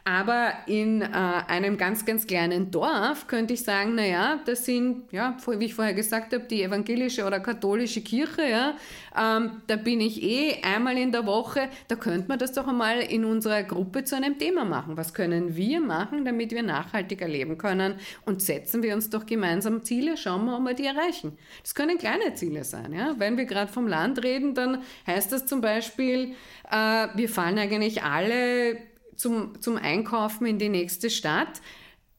aber 0.04 0.54
in 0.66 1.02
äh, 1.02 1.06
einem 1.06 1.78
ganz, 1.78 2.06
ganz 2.06 2.26
kleinen 2.26 2.72
Dorf 2.72 3.28
könnte 3.28 3.54
ich 3.54 3.64
sagen, 3.64 3.96
naja, 3.96 4.40
das 4.46 4.66
sind, 4.66 5.12
ja, 5.12 5.38
wie 5.46 5.66
ich 5.66 5.76
vorher 5.76 5.94
gesagt 5.94 6.34
habe, 6.34 6.46
die 6.46 6.64
evangelische 6.64 7.26
oder 7.26 7.40
katholische 7.40 8.02
Kirche, 8.02 8.50
ja, 8.50 8.74
ähm, 9.16 9.62
da 9.68 9.76
bin 9.76 10.02
ich 10.02 10.24
eh 10.24 10.62
einmal 10.64 10.98
in 10.98 11.12
der 11.12 11.26
Woche, 11.26 11.70
da 11.88 11.96
könnte 11.96 12.28
man 12.30 12.40
das 12.40 12.54
doch 12.54 12.68
einmal 12.68 13.00
in 13.02 13.26
unserer 13.26 13.62
Gruppe 13.64 14.04
zu 14.04 14.16
einem 14.16 14.40
Thema 14.40 14.66
machen. 14.66 14.98
Was 14.98 15.14
können 15.14 15.56
wir 15.56 15.80
machen, 15.82 16.26
damit 16.26 16.52
wir 16.52 16.64
nachhaltiger 16.64 17.28
leben 17.28 17.58
können? 17.58 17.96
Und 18.26 18.42
setzen 18.42 18.82
wir 18.82 18.96
uns 18.96 19.10
doch 19.10 19.26
gemeinsam 19.26 19.84
Ziele, 19.84 20.18
schauen 20.18 20.46
wir, 20.46 20.58
ob 20.58 20.64
wir 20.64 20.74
die 20.74 20.86
erreichen. 20.86 21.38
Das 21.62 21.76
können 21.76 21.98
kleine 21.98 22.34
Ziele 22.34 22.64
sein, 22.64 22.94
ja. 22.94 23.16
Wenn 23.18 23.38
wir 23.38 23.46
gerade 23.46 23.72
vom 23.72 23.88
Land 23.88 24.24
reden, 24.24 24.56
dann 24.56 24.82
heißt 25.06 25.32
das 25.32 25.46
zum 25.46 25.62
Beispiel, 25.62 26.34
äh, 26.72 27.08
wir 27.14 27.30
fahren 27.30 27.60
eigentlich 27.60 28.02
alle 28.02 28.78
zum, 29.22 29.62
zum 29.62 29.78
Einkaufen 29.78 30.46
in 30.46 30.60
die 30.60 30.70
nächste 30.70 31.10
Stadt, 31.10 31.62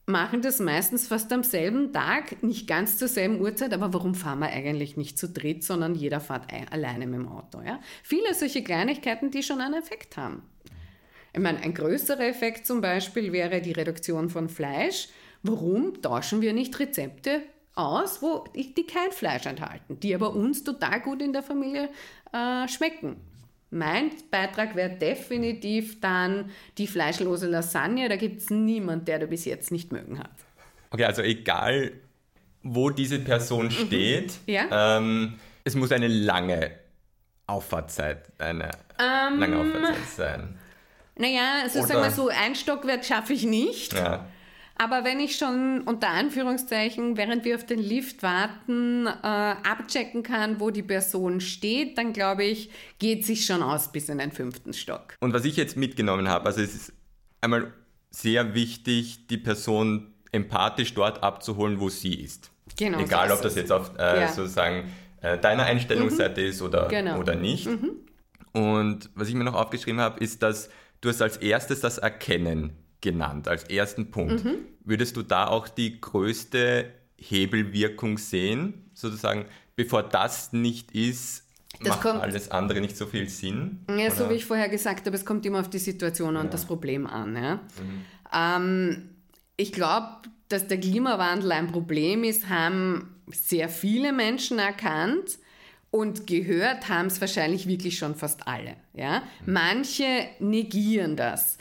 machen 0.05 0.41
das 0.41 0.59
meistens 0.59 1.07
fast 1.07 1.31
am 1.31 1.43
selben 1.43 1.93
Tag, 1.93 2.43
nicht 2.43 2.67
ganz 2.67 2.97
zur 2.97 3.07
selben 3.07 3.39
Uhrzeit, 3.39 3.73
aber 3.73 3.93
warum 3.93 4.15
fahren 4.15 4.39
wir 4.39 4.47
eigentlich 4.47 4.97
nicht 4.97 5.17
zu 5.17 5.29
dritt, 5.29 5.63
sondern 5.63 5.95
jeder 5.95 6.19
fährt 6.19 6.51
alleine 6.71 7.07
mit 7.07 7.19
dem 7.19 7.29
Auto? 7.29 7.61
Ja? 7.61 7.79
Viele 8.03 8.33
solche 8.33 8.63
Kleinigkeiten, 8.63 9.31
die 9.31 9.43
schon 9.43 9.61
einen 9.61 9.75
Effekt 9.75 10.17
haben. 10.17 10.43
Ich 11.33 11.39
meine, 11.39 11.59
ein 11.59 11.73
größerer 11.73 12.27
Effekt 12.27 12.67
zum 12.67 12.81
Beispiel 12.81 13.31
wäre 13.31 13.61
die 13.61 13.71
Reduktion 13.71 14.29
von 14.29 14.49
Fleisch. 14.49 15.07
Warum 15.41 16.01
tauschen 16.01 16.41
wir 16.41 16.53
nicht 16.53 16.77
Rezepte 16.79 17.41
aus, 17.75 18.21
wo 18.21 18.43
die, 18.53 18.85
kein 18.85 19.11
Fleisch 19.11 19.45
enthalten, 19.45 19.99
die 19.99 20.13
aber 20.13 20.35
uns 20.35 20.63
total 20.63 21.01
gut 21.01 21.21
in 21.21 21.33
der 21.33 21.41
Familie 21.41 21.89
äh, 22.31 22.67
schmecken? 22.67 23.17
Mein 23.73 24.11
Beitrag 24.29 24.75
wäre 24.75 24.91
definitiv 24.91 25.99
dann 25.99 26.51
die 26.77 26.87
fleischlose 26.87 27.47
Lasagne. 27.47 28.07
Da 28.07 28.15
gibt 28.15 28.41
es 28.41 28.49
niemanden, 28.49 29.05
der 29.05 29.19
da 29.19 29.25
bis 29.25 29.45
jetzt 29.45 29.71
nicht 29.71 29.91
mögen 29.91 30.19
hat. 30.19 30.31
Okay, 30.91 31.05
also 31.05 31.23
egal, 31.23 31.91
wo 32.61 32.91
diese 32.91 33.19
Person 33.19 33.65
mhm. 33.65 33.71
steht, 33.71 34.33
ja? 34.45 34.97
ähm, 34.97 35.39
es 35.63 35.75
muss 35.75 35.91
eine 35.91 36.07
lange 36.07 36.71
Auffahrtzeit, 37.47 38.31
eine 38.39 38.69
ähm, 38.99 39.39
lange 39.39 39.57
Auffahrtzeit 39.57 40.07
sein. 40.15 40.59
Naja, 41.15 41.61
also 41.63 41.79
Oder, 41.79 41.87
sagen 41.87 42.01
wir 42.03 42.11
so, 42.11 42.29
ein 42.29 42.55
Stockwerk 42.55 43.03
schaffe 43.03 43.33
ich 43.33 43.43
nicht. 43.43 43.93
Ja. 43.93 44.25
Aber 44.75 45.03
wenn 45.03 45.19
ich 45.19 45.37
schon 45.37 45.81
unter 45.81 46.09
Anführungszeichen, 46.09 47.15
während 47.15 47.45
wir 47.45 47.55
auf 47.55 47.65
den 47.65 47.79
Lift 47.79 48.23
warten, 48.23 49.05
äh, 49.05 49.09
abchecken 49.11 50.23
kann, 50.23 50.59
wo 50.59 50.71
die 50.71 50.81
Person 50.81 51.41
steht, 51.41 51.97
dann 51.97 52.11
glaube 52.11 52.43
ich, 52.43 52.71
geht 52.97 53.25
sich 53.25 53.45
schon 53.45 53.61
aus 53.61 53.91
bis 53.91 54.09
in 54.09 54.17
den 54.17 54.31
fünften 54.31 54.73
Stock. 54.73 55.15
Und 55.19 55.33
was 55.33 55.45
ich 55.45 55.57
jetzt 55.57 55.77
mitgenommen 55.77 56.27
habe, 56.27 56.47
also 56.47 56.61
es 56.61 56.73
ist 56.73 56.93
einmal 57.41 57.71
sehr 58.09 58.55
wichtig, 58.55 59.27
die 59.27 59.37
Person 59.37 60.13
empathisch 60.31 60.93
dort 60.93 61.21
abzuholen, 61.21 61.79
wo 61.79 61.89
sie 61.89 62.15
ist. 62.15 62.51
Genau. 62.77 62.99
Egal, 62.99 63.29
so 63.29 63.35
ob 63.35 63.41
das 63.41 63.55
jetzt 63.55 63.71
auf 63.71 63.91
äh, 63.97 64.21
ja. 64.21 64.27
sozusagen 64.27 64.91
äh, 65.21 65.37
deiner 65.37 65.63
Einstellungsseite 65.63 66.41
mhm. 66.41 66.47
ist 66.47 66.61
oder, 66.61 66.87
genau. 66.87 67.19
oder 67.19 67.35
nicht. 67.35 67.67
Mhm. 67.67 67.91
Und 68.53 69.09
was 69.13 69.29
ich 69.29 69.35
mir 69.35 69.43
noch 69.43 69.55
aufgeschrieben 69.55 70.01
habe, 70.01 70.19
ist, 70.23 70.41
dass 70.41 70.69
du 71.01 71.09
es 71.09 71.21
als 71.21 71.37
erstes 71.37 71.81
das 71.81 71.99
Erkennen 71.99 72.82
genannt 73.03 73.47
als 73.47 73.65
ersten 73.65 74.09
Punkt. 74.09 74.43
Mhm. 74.43 74.55
Würdest 74.83 75.15
du 75.15 75.21
da 75.21 75.47
auch 75.47 75.67
die 75.67 76.01
größte 76.01 76.89
Hebelwirkung 77.17 78.17
sehen, 78.17 78.89
sozusagen, 78.95 79.45
bevor 79.75 80.01
das 80.01 80.53
nicht 80.53 80.91
ist, 80.93 81.43
das 81.79 81.89
macht 81.89 82.01
kommt, 82.01 82.21
alles 82.21 82.49
andere 82.49 82.81
nicht 82.81 82.97
so 82.97 83.05
viel 83.05 83.29
Sinn? 83.29 83.85
Ja, 83.89 84.07
oder? 84.07 84.11
so 84.11 84.29
wie 84.29 84.35
ich 84.35 84.45
vorher 84.45 84.69
gesagt 84.69 85.05
habe, 85.05 85.15
es 85.15 85.25
kommt 85.25 85.45
immer 85.45 85.59
auf 85.59 85.69
die 85.69 85.79
Situation 85.79 86.35
und 86.37 86.45
ja. 86.45 86.51
das 86.51 86.65
Problem 86.65 87.05
an. 87.05 87.35
Ja? 87.35 87.55
Mhm. 87.55 88.05
Ähm, 88.33 89.09
ich 89.57 89.71
glaube, 89.73 90.07
dass 90.49 90.67
der 90.67 90.79
Klimawandel 90.79 91.51
ein 91.51 91.67
Problem 91.67 92.23
ist, 92.23 92.49
haben 92.49 93.15
sehr 93.31 93.69
viele 93.69 94.13
Menschen 94.13 94.59
erkannt. 94.59 95.39
Und 95.91 96.25
gehört 96.25 96.89
haben 96.89 97.05
es 97.05 97.21
wahrscheinlich 97.21 97.67
wirklich 97.67 97.99
schon 97.99 98.15
fast 98.15 98.47
alle. 98.47 98.77
Ja? 98.95 99.21
Mhm. 99.45 99.53
Manche 99.53 100.05
negieren 100.39 101.15
das. 101.15 101.59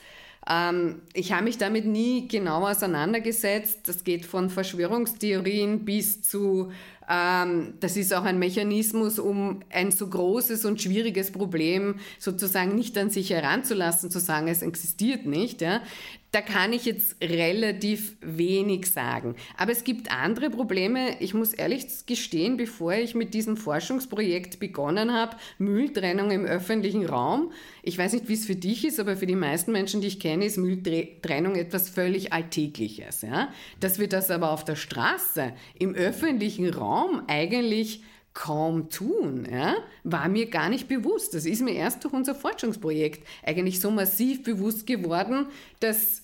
Ähm, 0.49 1.03
ich 1.15 1.33
habe 1.33 1.45
mich 1.45 1.59
damit 1.59 1.87
nie 1.87 2.29
genau 2.29 2.67
auseinandergesetzt. 2.69 3.89
Das 3.89 4.05
geht 4.05 4.27
von 4.27 4.51
Verschwörungstheorien 4.51 5.85
bis 5.85 6.23
zu, 6.23 6.73
ähm, 7.09 7.75
das 7.81 7.97
ist 7.97 8.13
auch 8.13 8.25
ein 8.25 8.39
Mechanismus, 8.39 9.19
um 9.19 9.61
ein 9.71 9.93
so 9.93 10.09
großes 10.09 10.65
und 10.65 10.81
schwieriges 10.81 11.31
Problem 11.31 11.97
sozusagen 12.19 12.75
nicht 12.75 12.99
an 12.99 13.11
sich 13.11 13.31
heranzulassen, 13.31 14.11
zu 14.11 14.19
sagen, 14.19 14.49
es 14.49 14.63
existiert 14.63 15.27
nicht. 15.27 15.61
Ja 15.61 15.81
da 16.33 16.41
kann 16.41 16.73
ich 16.73 16.87
jetzt 16.87 17.17
relativ 17.23 18.17
wenig 18.23 18.91
sagen. 18.91 19.37
Aber 19.59 19.71
es 19.71 19.85
gibt 19.85 20.11
andere 20.11 20.49
Probleme. 20.49 21.21
Ich 21.21 21.35
muss 21.35 21.53
ehrlich 21.53 22.07
gestehen, 22.07 22.57
bevor 22.57 22.95
ich 22.95 23.15
mit 23.15 23.35
diesem 23.35 23.59
Forschungsprojekt 23.59 24.59
begonnen 24.59 25.13
habe, 25.13 25.37
Mülltrennung 25.59 26.31
im 26.31 26.47
öffentlichen 26.47 27.05
Raum. 27.05 27.53
Ich 27.83 27.99
weiß 27.99 28.15
nicht, 28.15 28.31
wie 28.31 28.35
es 28.35 28.47
für 28.47 28.57
dich 28.57 28.87
ist, 28.87 28.99
aber 28.99 29.17
für 29.19 29.27
die 29.27 29.37
meisten 29.37 29.73
Menschen, 29.73 30.01
die 30.01 30.07
ich 30.07 30.21
kenne, 30.21 30.47
ist 30.47 30.57
Mülltrennung 30.57 31.55
etwas 31.55 31.91
völlig 31.91 32.33
Alltägliches. 32.33 33.21
Ja? 33.21 33.51
Dass 33.81 33.99
wir 33.99 34.09
das 34.09 34.31
aber 34.31 34.53
auf 34.53 34.65
der 34.65 34.77
Straße, 34.77 35.53
im 35.79 35.95
öffentlichen 35.95 36.71
Raum 36.71 37.25
eigentlich 37.27 38.03
kaum 38.35 38.89
tun, 38.89 39.47
ja, 39.51 39.75
war 40.05 40.29
mir 40.29 40.49
gar 40.49 40.71
nicht 40.71 40.89
bewusst. 40.89 41.35
Das 41.35 41.45
ist 41.45 41.61
mir 41.61 41.75
erst 41.75 42.03
durch 42.05 42.15
unser 42.15 42.35
Forschungsprojekt 42.35 43.27
eigentlich 43.45 43.81
so 43.81 43.91
massiv 43.91 44.43
bewusst 44.43 44.87
geworden, 44.87 45.47
dass 45.81 46.22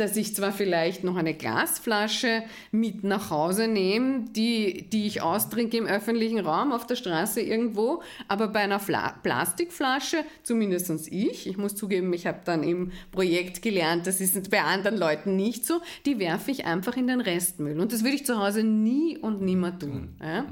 dass 0.00 0.16
ich 0.16 0.34
zwar 0.34 0.52
vielleicht 0.52 1.04
noch 1.04 1.16
eine 1.16 1.34
Glasflasche 1.34 2.42
mit 2.72 3.04
nach 3.04 3.30
Hause 3.30 3.68
nehme, 3.68 4.24
die, 4.30 4.88
die 4.90 5.06
ich 5.06 5.20
austrinke 5.20 5.76
im 5.76 5.86
öffentlichen 5.86 6.40
Raum 6.40 6.72
auf 6.72 6.86
der 6.86 6.96
Straße 6.96 7.40
irgendwo, 7.40 8.02
aber 8.26 8.48
bei 8.48 8.60
einer 8.60 8.80
Fla 8.80 9.14
Plastikflasche, 9.22 10.24
zumindest 10.42 10.90
ich, 11.10 11.46
ich 11.46 11.56
muss 11.56 11.76
zugeben, 11.76 12.12
ich 12.12 12.26
habe 12.26 12.40
dann 12.44 12.62
im 12.62 12.92
Projekt 13.12 13.62
gelernt, 13.62 14.06
das 14.06 14.20
ist 14.20 14.50
bei 14.50 14.62
anderen 14.62 14.96
Leuten 14.96 15.36
nicht 15.36 15.66
so, 15.66 15.80
die 16.06 16.18
werfe 16.18 16.50
ich 16.50 16.64
einfach 16.64 16.96
in 16.96 17.06
den 17.06 17.20
Restmüll. 17.20 17.78
Und 17.78 17.92
das 17.92 18.02
würde 18.02 18.16
ich 18.16 18.24
zu 18.24 18.38
Hause 18.38 18.64
nie 18.64 19.18
und 19.18 19.42
nimmer 19.42 19.78
tun. 19.78 20.16
Ja? 20.20 20.46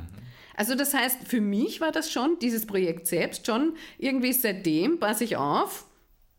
Also 0.55 0.75
das 0.75 0.93
heißt, 0.93 1.27
für 1.27 1.41
mich 1.41 1.81
war 1.81 1.93
das 1.93 2.11
schon, 2.11 2.37
dieses 2.41 2.67
Projekt 2.67 3.07
selbst 3.07 3.47
schon 3.47 3.75
irgendwie 3.97 4.33
seitdem 4.33 4.99
passe 4.99 5.25
ich 5.25 5.37
auf, 5.37 5.88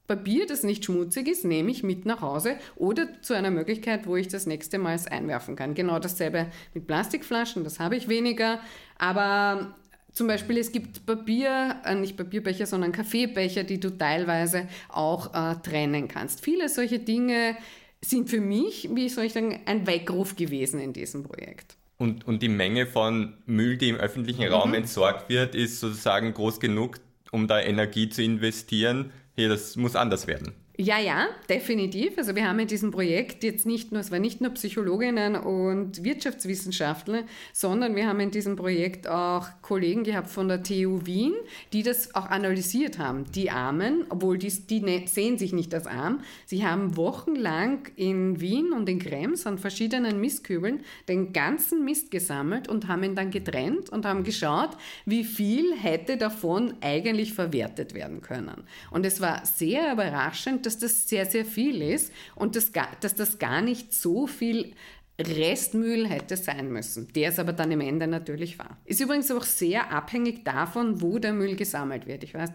Papier, 0.10 0.48
das 0.48 0.63
nicht 0.63 0.84
schmutzig 0.84 1.28
ist, 1.28 1.45
nehme 1.45 1.69
ich 1.69 1.84
mit 1.84 2.06
nach 2.06 2.22
Hause 2.22 2.58
oder 2.76 3.08
zu 3.22 3.36
einer 3.36 3.52
Möglichkeit, 3.52 4.08
wo 4.08 4.15
ich 4.15 4.28
das 4.28 4.48
nächste 4.48 4.80
Mal 4.80 4.95
es 4.95 5.06
einwerfen 5.06 5.56
kann. 5.56 5.76
Genau 5.76 6.00
dasselbe 6.00 6.48
mit 6.74 6.88
Plastikflaschen, 6.88 7.63
das 7.63 7.80
habe 7.80 7.95
ich 7.95 8.10
weniger. 8.10 8.60
Aber 8.98 9.76
zum 10.12 10.26
Beispiel, 10.26 10.58
es 10.58 10.72
gibt 10.72 11.06
Papier, 11.06 11.76
äh, 11.86 11.93
nicht 11.93 12.17
Papierbecher, 12.17 12.65
sondern 12.65 12.91
Kaffeebecher, 12.91 13.63
die 13.63 13.80
du 13.80 13.95
teilweise 13.95 14.67
auch 14.89 15.34
äh, 15.36 15.56
trennen 15.62 16.08
kannst. 16.08 16.43
Viele 16.43 16.69
solche 16.69 16.98
Dinge 16.98 17.56
sind 18.02 18.32
für 18.32 18.41
mich, 18.41 18.89
wie 18.91 19.10
soll 19.10 19.26
ich 19.26 19.34
sagen, 19.34 19.62
ein 19.67 19.86
Weckruf 19.86 20.36
gewesen 20.36 20.80
in 20.80 20.91
diesem 20.91 21.24
Projekt. 21.24 21.76
Und, 21.98 22.28
und 22.28 22.41
die 22.41 22.50
Menge 22.50 22.88
von 22.88 23.34
Müll, 23.45 23.78
die 23.78 23.89
im 23.89 23.98
öffentlichen 23.98 24.48
Raum 24.48 24.69
mhm. 24.69 24.76
entsorgt 24.76 25.30
wird, 25.30 25.54
ist 25.54 25.80
sozusagen 25.80 26.34
groß 26.34 26.60
genug, 26.60 27.00
um 27.32 27.48
da 27.48 27.62
Energie 27.62 28.10
zu 28.10 28.24
investieren, 28.24 29.12
hey, 29.39 29.47
das 29.47 29.75
muss 29.75 29.95
anders 29.95 30.28
werden. 30.28 30.54
Ja, 30.82 30.98
ja, 30.98 31.28
definitiv. 31.50 32.18
Also 32.18 32.38
wir 32.38 32.48
haben 32.48 32.58
in 32.58 32.68
diesem 32.70 32.89
Projekt 32.89 33.44
jetzt 33.44 33.65
nicht 33.65 33.92
nur, 33.92 34.00
es 34.00 34.12
waren 34.12 34.22
nicht 34.22 34.39
nur 34.39 34.52
Psychologinnen 34.52 35.36
und 35.36 36.06
Wirtschaftswissenschaftler, 36.06 37.24
sondern 37.52 37.98
wir 37.98 38.08
haben 38.08 38.22
in 38.22 38.32
diesem 38.32 38.56
Projekt 38.56 39.06
auch 39.06 39.46
Kollegen 39.62 40.06
gehabt 40.06 40.30
von 40.30 40.48
der 40.48 40.63
TU 40.63 41.02
Wien, 41.06 41.34
die 41.74 41.84
das 41.84 42.15
auch 42.15 42.28
analysiert 42.28 42.98
haben. 42.98 43.26
Die 43.36 43.52
Armen, 43.52 44.06
obwohl 44.08 44.38
die, 44.38 44.48
die 44.48 44.80
ne, 44.80 45.04
sehen 45.06 45.38
sich 45.38 45.52
nicht 45.52 45.74
als 45.74 45.86
arm, 45.86 46.22
sie 46.46 46.65
haben 46.65 46.96
wochenlang 46.96 47.89
in 47.98 48.39
Wien 48.39 48.72
und 48.72 48.88
in 48.88 49.00
Krems 49.00 49.46
an 49.46 49.58
verschiedenen 49.58 50.22
Mistkübeln 50.22 50.86
den 51.10 51.34
ganzen 51.34 51.84
Mist 51.84 52.10
gesammelt 52.10 52.70
und 52.70 52.88
haben 52.88 53.04
ihn 53.04 53.15
dann 53.15 53.32
getrennt 53.32 53.89
und 53.89 54.06
haben 54.06 54.24
geschaut, 54.24 54.78
wie 55.06 55.26
viel 55.26 55.76
hätte 55.76 56.15
davon 56.15 56.76
eigentlich 56.80 57.34
verwertet 57.34 57.94
werden 57.94 58.22
können. 58.22 58.63
Und 58.92 59.06
es 59.06 59.20
war 59.20 59.46
sehr 59.46 59.92
überraschend, 59.92 60.68
dass 60.69 60.77
das 60.77 61.10
sehr, 61.10 61.25
sehr 61.25 61.45
viel 61.45 61.82
ist 61.82 62.13
und 62.36 62.55
das, 62.55 62.71
dass 63.01 63.15
das 63.15 63.39
gar 63.39 63.62
nicht 63.62 63.93
so 63.93 64.27
viel 64.27 64.73
Restmüll 65.19 66.08
hätte 66.08 66.38
sein 66.38 66.71
müssen, 66.71 67.12
der 67.13 67.29
es 67.29 67.39
aber 67.39 67.51
dann 67.51 67.71
im 67.71 67.82
Ende 67.82 68.08
natürlich 68.08 68.58
war. 68.58 68.77
Ist 68.86 69.01
übrigens 69.01 69.29
auch 69.32 69.43
sehr 69.43 69.91
abhängig 69.91 70.45
davon, 70.45 71.01
wo 71.01 71.19
der 71.19 71.34
Müll 71.34 71.55
gesammelt 71.55 72.08
wird. 72.08 72.23
Ich 72.23 72.34
weiß, 72.34 72.51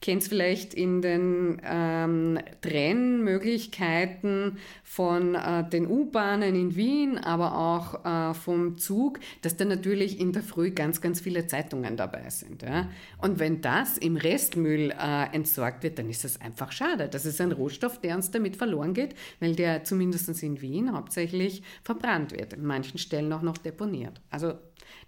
kennt 0.00 0.22
es 0.22 0.28
vielleicht 0.28 0.74
in 0.74 1.02
den 1.02 1.60
ähm, 1.64 2.38
Trennmöglichkeiten 2.60 4.58
von 4.84 5.34
äh, 5.34 5.68
den 5.68 5.88
U-Bahnen 5.88 6.54
in 6.54 6.76
Wien, 6.76 7.18
aber 7.18 7.58
auch 7.58 8.04
äh, 8.04 8.34
vom 8.34 8.78
Zug, 8.78 9.18
dass 9.42 9.56
da 9.56 9.64
natürlich 9.64 10.20
in 10.20 10.32
der 10.32 10.42
Früh 10.42 10.70
ganz, 10.70 11.00
ganz 11.00 11.20
viele 11.20 11.48
Zeitungen 11.48 11.96
dabei 11.96 12.30
sind. 12.30 12.62
Ja? 12.62 12.88
Und 13.20 13.40
wenn 13.40 13.60
das 13.60 13.98
im 13.98 14.16
Restmüll 14.16 14.92
äh, 14.92 15.34
entsorgt 15.34 15.82
wird, 15.82 15.98
dann 15.98 16.08
ist 16.08 16.22
das 16.24 16.40
einfach 16.40 16.70
schade. 16.70 17.08
Das 17.08 17.26
ist 17.26 17.40
ein 17.40 17.50
Rohstoff, 17.52 18.00
der 18.00 18.14
uns 18.14 18.30
damit 18.30 18.56
verloren 18.56 18.94
geht, 18.94 19.16
weil 19.40 19.56
der 19.56 19.82
zumindest 19.84 20.28
in 20.42 20.60
Wien 20.60 20.92
hauptsächlich 20.92 21.62
verbrannt 21.82 22.32
wird, 22.32 22.52
in 22.52 22.64
manchen 22.64 22.98
Stellen 22.98 23.32
auch 23.32 23.42
noch 23.42 23.58
deponiert. 23.58 24.20
Also 24.30 24.54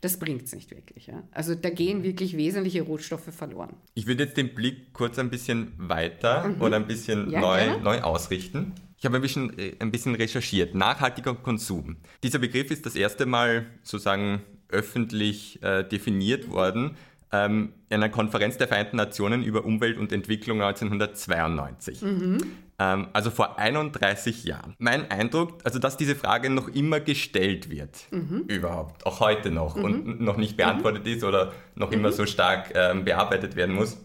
das 0.01 0.19
bringt 0.19 0.43
es 0.43 0.55
nicht 0.55 0.71
wirklich. 0.71 1.07
Ja? 1.07 1.23
Also 1.33 1.55
da 1.55 1.71
gehen 1.71 2.03
wirklich 2.03 2.37
wesentliche 2.37 2.83
Rohstoffe 2.83 3.33
verloren. 3.33 3.75
Ich 3.95 4.07
würde 4.07 4.25
jetzt 4.25 4.37
den 4.37 4.55
Blick 4.55 4.93
kurz 4.93 5.19
ein 5.19 5.31
bisschen 5.31 5.73
weiter 5.77 6.49
mhm. 6.49 6.63
oder 6.63 6.77
ein 6.77 6.87
bisschen 6.87 7.31
ja, 7.31 7.41
neu, 7.41 7.79
neu 7.81 8.01
ausrichten. 8.01 8.73
Ich 8.99 9.05
habe 9.05 9.17
ein 9.17 9.23
bisschen, 9.23 9.59
äh, 9.59 9.75
ein 9.79 9.91
bisschen 9.91 10.15
recherchiert. 10.15 10.75
Nachhaltiger 10.75 11.35
Konsum. 11.35 11.97
Dieser 12.23 12.39
Begriff 12.39 12.71
ist 12.71 12.87
das 12.87 12.97
erste 12.97 13.27
Mal 13.27 13.67
sozusagen 13.83 14.43
öffentlich 14.69 15.63
äh, 15.63 15.85
definiert 15.85 16.51
worden 16.51 16.97
ähm, 17.33 17.73
in 17.89 17.97
einer 17.97 18.09
Konferenz 18.09 18.57
der 18.57 18.69
Vereinten 18.69 18.97
Nationen 18.97 19.43
über 19.43 19.65
Umwelt 19.65 19.99
und 19.99 20.13
Entwicklung 20.13 20.63
1992. 20.63 22.03
Mhm. 22.03 22.39
Ähm, 22.81 23.09
also 23.13 23.31
vor 23.31 23.59
31 23.59 24.45
Jahren. 24.45 24.75
Mein 24.79 25.11
Eindruck, 25.11 25.59
also 25.65 25.79
dass 25.79 25.99
diese 25.99 26.17
Frage 26.17 26.49
noch 26.49 26.67
immer 26.69 26.99
gestellt 26.99 27.69
wird, 27.69 28.07
mhm. 28.11 28.45
überhaupt, 28.49 29.05
auch 29.05 29.21
heute 29.21 29.51
noch 29.51 29.77
mhm. 29.77 29.85
und 29.85 30.21
noch 30.23 30.39
nicht 30.39 30.57
beantwortet 30.57 31.07
ist 31.07 31.23
oder 31.23 31.53
noch 31.75 31.93
immer 31.93 32.09
mhm. 32.09 32.15
so 32.15 32.25
stark 32.25 32.73
ähm, 32.75 33.05
bearbeitet 33.05 33.55
werden 33.55 33.75
muss, 33.75 33.99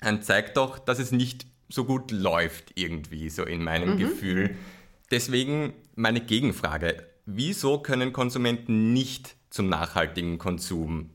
ähm, 0.00 0.22
zeigt 0.22 0.56
doch, 0.56 0.78
dass 0.78 1.00
es 1.00 1.10
nicht 1.10 1.46
so 1.68 1.84
gut 1.84 2.12
läuft 2.12 2.72
irgendwie, 2.76 3.30
so 3.30 3.42
in 3.42 3.64
meinem 3.64 3.94
mhm. 3.94 3.98
Gefühl. 3.98 4.56
Deswegen 5.10 5.74
meine 5.96 6.20
Gegenfrage. 6.20 7.04
Wieso 7.26 7.80
können 7.80 8.12
Konsumenten 8.12 8.92
nicht 8.92 9.34
zum 9.50 9.68
nachhaltigen 9.68 10.38
Konsum 10.38 11.10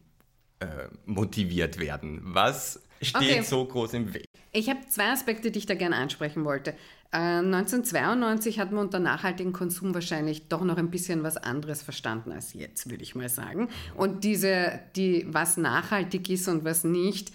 äh, 0.59 0.65
motiviert 1.05 1.79
werden? 1.79 2.19
Was 2.23 2.84
steht 3.01 3.15
okay. 3.15 3.41
so 3.41 3.65
groß 3.65 3.93
im 3.93 4.13
Weg? 4.13 4.25
Ich 4.51 4.69
habe 4.69 4.79
zwei 4.87 5.11
Aspekte, 5.11 5.51
die 5.51 5.59
ich 5.59 5.65
da 5.65 5.75
gerne 5.75 5.97
ansprechen 5.97 6.45
wollte. 6.45 6.71
Äh, 7.11 7.17
1992 7.17 8.59
hat 8.59 8.71
man 8.71 8.85
unter 8.85 8.99
nachhaltigen 8.99 9.53
Konsum 9.53 9.93
wahrscheinlich 9.93 10.47
doch 10.47 10.63
noch 10.63 10.77
ein 10.77 10.91
bisschen 10.91 11.23
was 11.23 11.37
anderes 11.37 11.81
verstanden 11.81 12.31
als 12.31 12.53
jetzt, 12.53 12.89
würde 12.89 13.03
ich 13.03 13.15
mal 13.15 13.29
sagen. 13.29 13.69
Und 13.95 14.23
diese, 14.23 14.79
die, 14.95 15.25
was 15.27 15.57
nachhaltig 15.57 16.29
ist 16.29 16.47
und 16.47 16.63
was 16.63 16.83
nicht, 16.83 17.31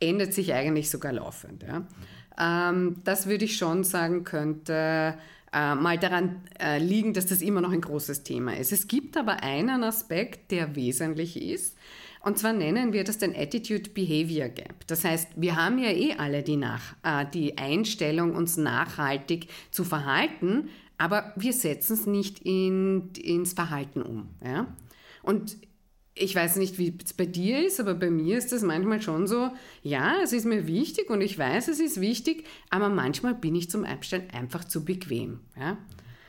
ändert 0.00 0.34
sich 0.34 0.52
eigentlich 0.54 0.90
sogar 0.90 1.12
laufend. 1.12 1.62
Ja? 1.62 1.86
Ähm, 2.38 2.96
das 3.04 3.26
würde 3.26 3.44
ich 3.44 3.56
schon 3.56 3.84
sagen, 3.84 4.24
könnte 4.24 5.14
äh, 5.52 5.74
mal 5.74 5.98
daran 5.98 6.42
äh, 6.58 6.78
liegen, 6.78 7.12
dass 7.12 7.26
das 7.26 7.42
immer 7.42 7.60
noch 7.60 7.72
ein 7.72 7.80
großes 7.80 8.22
Thema 8.22 8.56
ist. 8.56 8.72
Es 8.72 8.88
gibt 8.88 9.16
aber 9.16 9.42
einen 9.42 9.84
Aspekt, 9.84 10.50
der 10.50 10.74
wesentlich 10.74 11.40
ist. 11.40 11.76
Und 12.22 12.38
zwar 12.38 12.52
nennen 12.52 12.92
wir 12.92 13.02
das 13.02 13.18
den 13.18 13.34
Attitude-Behavior 13.34 14.48
Gap. 14.48 14.86
Das 14.86 15.04
heißt, 15.04 15.30
wir 15.36 15.56
haben 15.56 15.78
ja 15.78 15.90
eh 15.90 16.14
alle 16.16 16.42
die, 16.42 16.56
Nach 16.56 16.94
äh, 17.02 17.26
die 17.32 17.58
Einstellung, 17.58 18.34
uns 18.34 18.56
nachhaltig 18.56 19.48
zu 19.72 19.82
verhalten, 19.82 20.68
aber 20.98 21.32
wir 21.34 21.52
setzen 21.52 21.94
es 21.94 22.06
nicht 22.06 22.38
in, 22.40 23.10
ins 23.20 23.54
Verhalten 23.54 24.02
um. 24.02 24.28
Ja? 24.44 24.68
Und 25.24 25.56
ich 26.14 26.34
weiß 26.34 26.56
nicht, 26.56 26.78
wie 26.78 26.96
es 27.02 27.12
bei 27.12 27.26
dir 27.26 27.66
ist, 27.66 27.80
aber 27.80 27.94
bei 27.94 28.10
mir 28.10 28.38
ist 28.38 28.52
das 28.52 28.62
manchmal 28.62 29.02
schon 29.02 29.26
so, 29.26 29.50
ja, 29.82 30.16
es 30.22 30.32
ist 30.32 30.44
mir 30.44 30.66
wichtig 30.66 31.10
und 31.10 31.22
ich 31.22 31.38
weiß, 31.38 31.68
es 31.68 31.80
ist 31.80 32.00
wichtig, 32.00 32.44
aber 32.70 32.88
manchmal 32.88 33.34
bin 33.34 33.56
ich 33.56 33.70
zum 33.70 33.84
Einstellen 33.84 34.30
einfach 34.30 34.64
zu 34.64 34.84
bequem. 34.84 35.40
Ja? 35.58 35.78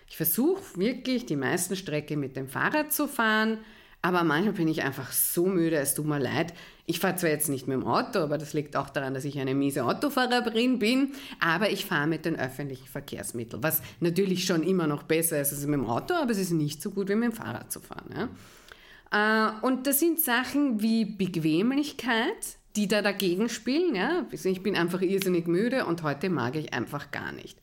Ich 0.07 0.17
versuche 0.17 0.61
wirklich 0.77 1.27
die 1.27 1.35
meisten 1.35 1.75
Strecke 1.75 2.17
mit 2.17 2.35
dem 2.35 2.47
Fahrrad 2.47 2.93
zu 2.93 3.07
fahren, 3.07 3.59
aber 4.03 4.25
manchmal 4.25 4.53
bin 4.53 4.67
ich 4.67 4.83
einfach 4.83 5.13
so 5.13 5.45
müde, 5.45 5.77
es 5.77 5.95
tut 5.95 6.05
mir 6.05 6.19
leid. 6.19 6.53
Ich 6.85 6.99
fahre 6.99 7.15
zwar 7.15 7.29
jetzt 7.29 7.47
nicht 7.47 7.69
mit 7.69 7.77
dem 7.77 7.87
Auto, 7.87 8.19
aber 8.19 8.37
das 8.37 8.51
liegt 8.51 8.75
auch 8.75 8.89
daran, 8.89 9.13
dass 9.13 9.23
ich 9.23 9.39
eine 9.39 9.55
miese 9.55 9.85
Autofahrerin 9.85 10.77
bin, 10.77 11.13
aber 11.39 11.69
ich 11.69 11.85
fahre 11.85 12.05
mit 12.05 12.25
den 12.25 12.37
öffentlichen 12.37 12.85
Verkehrsmitteln, 12.85 13.63
was 13.63 13.81
natürlich 14.01 14.45
schon 14.45 14.61
immer 14.61 14.87
noch 14.87 15.03
besser 15.03 15.39
ist 15.39 15.53
als 15.53 15.65
mit 15.65 15.75
dem 15.75 15.85
Auto, 15.85 16.15
aber 16.15 16.31
es 16.31 16.37
ist 16.37 16.51
nicht 16.51 16.81
so 16.81 16.91
gut 16.91 17.07
wie 17.07 17.15
mit 17.15 17.31
dem 17.31 17.31
Fahrrad 17.31 17.71
zu 17.71 17.79
fahren. 17.79 18.29
Ja? 19.13 19.53
Äh, 19.61 19.65
und 19.65 19.87
das 19.87 20.01
sind 20.01 20.19
Sachen 20.19 20.81
wie 20.81 21.05
Bequemlichkeit, 21.05 22.57
die 22.75 22.89
da 22.89 23.01
dagegen 23.01 23.47
spielen. 23.47 23.95
Ja? 23.95 24.25
Ich 24.31 24.63
bin 24.63 24.75
einfach 24.75 25.01
irrsinnig 25.01 25.47
müde 25.47 25.85
und 25.85 26.03
heute 26.03 26.29
mag 26.29 26.57
ich 26.57 26.73
einfach 26.73 27.11
gar 27.11 27.31
nicht. 27.31 27.57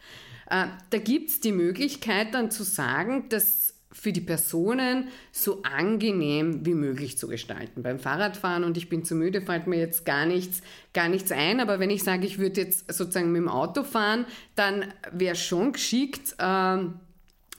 Äh, 0.48 0.68
da 0.88 0.96
gibt 0.96 1.28
es 1.28 1.40
die 1.40 1.52
Möglichkeit 1.52 2.32
dann 2.32 2.50
zu 2.50 2.62
sagen, 2.62 3.28
dass 3.28 3.74
für 3.92 4.12
die 4.12 4.20
Personen 4.20 5.08
so 5.32 5.62
angenehm 5.62 6.64
wie 6.64 6.74
möglich 6.74 7.18
zu 7.18 7.26
gestalten. 7.26 7.82
Beim 7.82 7.98
Fahrradfahren 7.98 8.62
und 8.62 8.76
ich 8.76 8.88
bin 8.88 9.04
zu 9.04 9.14
müde, 9.14 9.42
fällt 9.42 9.66
mir 9.66 9.78
jetzt 9.78 10.04
gar 10.04 10.26
nichts, 10.26 10.62
gar 10.94 11.08
nichts 11.08 11.32
ein. 11.32 11.60
Aber 11.60 11.80
wenn 11.80 11.90
ich 11.90 12.04
sage, 12.04 12.26
ich 12.26 12.38
würde 12.38 12.60
jetzt 12.60 12.92
sozusagen 12.92 13.32
mit 13.32 13.42
dem 13.42 13.48
Auto 13.48 13.82
fahren, 13.82 14.26
dann 14.54 14.84
wäre 15.12 15.34
schon 15.34 15.72
geschickt, 15.72 16.36
ähm, 16.38 17.00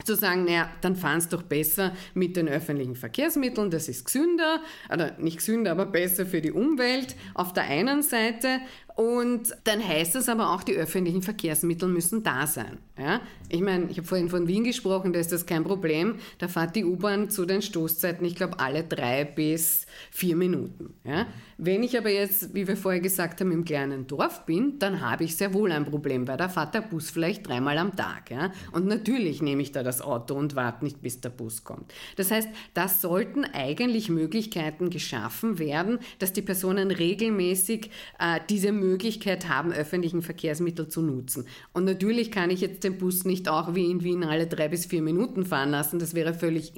zu 0.05 0.15
sagen, 0.15 0.45
naja, 0.45 0.69
dann 0.81 0.95
fahren 0.95 1.19
es 1.19 1.29
doch 1.29 1.43
besser 1.43 1.93
mit 2.13 2.35
den 2.35 2.47
öffentlichen 2.47 2.95
Verkehrsmitteln, 2.95 3.69
das 3.69 3.87
ist 3.87 4.05
gesünder, 4.05 4.61
oder 4.91 5.17
nicht 5.19 5.37
gesünder, 5.37 5.71
aber 5.71 5.85
besser 5.85 6.25
für 6.25 6.41
die 6.41 6.51
Umwelt 6.51 7.15
auf 7.35 7.53
der 7.53 7.63
einen 7.63 8.01
Seite 8.01 8.61
und 8.95 9.55
dann 9.63 9.85
heißt 9.85 10.15
es 10.15 10.29
aber 10.29 10.53
auch, 10.53 10.63
die 10.63 10.73
öffentlichen 10.73 11.21
Verkehrsmittel 11.21 11.87
müssen 11.87 12.23
da 12.23 12.45
sein. 12.47 12.77
Ja? 12.97 13.21
Ich 13.49 13.61
meine, 13.61 13.89
ich 13.89 13.97
habe 13.97 14.07
vorhin 14.07 14.29
von 14.29 14.47
Wien 14.47 14.63
gesprochen, 14.63 15.13
da 15.13 15.19
ist 15.19 15.31
das 15.31 15.45
kein 15.45 15.63
Problem. 15.63 16.15
Da 16.39 16.47
fährt 16.47 16.75
die 16.75 16.85
U-Bahn 16.85 17.29
zu 17.29 17.45
den 17.45 17.61
Stoßzeiten, 17.61 18.25
ich 18.25 18.35
glaube, 18.35 18.59
alle 18.59 18.83
drei 18.83 19.25
bis 19.25 19.85
vier 20.11 20.35
Minuten. 20.35 20.93
Ja? 21.03 21.25
Wenn 21.57 21.83
ich 21.83 21.97
aber 21.97 22.09
jetzt, 22.09 22.53
wie 22.53 22.67
wir 22.67 22.75
vorher 22.75 23.01
gesagt 23.01 23.39
haben, 23.39 23.51
im 23.51 23.65
kleinen 23.65 24.07
Dorf 24.07 24.45
bin, 24.45 24.79
dann 24.79 25.01
habe 25.01 25.23
ich 25.23 25.35
sehr 25.35 25.53
wohl 25.53 25.71
ein 25.71 25.85
Problem, 25.85 26.27
weil 26.27 26.37
da 26.37 26.49
fährt 26.49 26.73
der 26.73 26.81
Bus 26.81 27.11
vielleicht 27.11 27.47
dreimal 27.47 27.77
am 27.77 27.95
Tag. 27.95 28.31
Ja? 28.31 28.51
Und 28.71 28.87
natürlich 28.87 29.41
nehme 29.41 29.61
ich 29.61 29.71
da 29.71 29.83
das 29.83 30.01
Auto 30.01 30.35
und 30.35 30.55
warte 30.55 30.83
nicht, 30.83 31.01
bis 31.01 31.21
der 31.21 31.29
Bus 31.29 31.63
kommt. 31.63 31.93
Das 32.15 32.31
heißt, 32.31 32.49
da 32.73 32.87
sollten 32.87 33.45
eigentlich 33.45 34.09
Möglichkeiten 34.09 34.89
geschaffen 34.89 35.59
werden, 35.59 35.99
dass 36.19 36.33
die 36.33 36.41
Personen 36.41 36.91
regelmäßig 36.91 37.89
äh, 38.19 38.39
diese 38.49 38.71
Möglichkeit 38.81 39.47
haben, 39.47 39.71
öffentlichen 39.71 40.21
Verkehrsmittel 40.21 40.87
zu 40.87 41.01
nutzen. 41.01 41.45
Und 41.73 41.85
natürlich 41.85 42.31
kann 42.31 42.49
ich 42.49 42.61
jetzt 42.61 42.83
den 42.83 42.97
Bus 42.97 43.23
nicht 43.23 43.47
auch 43.47 43.75
wie 43.75 43.89
in 43.89 44.03
Wien 44.03 44.23
alle 44.23 44.47
drei 44.47 44.67
bis 44.67 44.85
vier 44.85 45.01
Minuten 45.01 45.45
fahren 45.45 45.71
lassen. 45.71 45.99
Das 45.99 46.13
wäre 46.13 46.33
völlig 46.33 46.73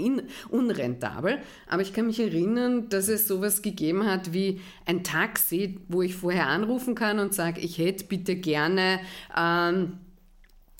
unrentabel. 0.50 1.40
Aber 1.68 1.82
ich 1.82 1.94
kann 1.94 2.08
mich 2.08 2.20
erinnern, 2.20 2.90
dass 2.90 3.08
es 3.08 3.28
sowas 3.28 3.62
gegeben 3.62 4.06
hat 4.06 4.34
wie 4.34 4.62
ein 4.86 5.04
Taxi, 5.04 5.80
wo 5.88 6.02
ich 6.02 6.16
vorher 6.16 6.48
anrufen 6.48 6.96
kann 6.96 7.20
und 7.20 7.34
sage, 7.34 7.62
ich 7.62 7.78
hätte 7.78 8.06
bitte 8.06 8.36
gerne 8.36 9.00
ähm, 9.36 9.94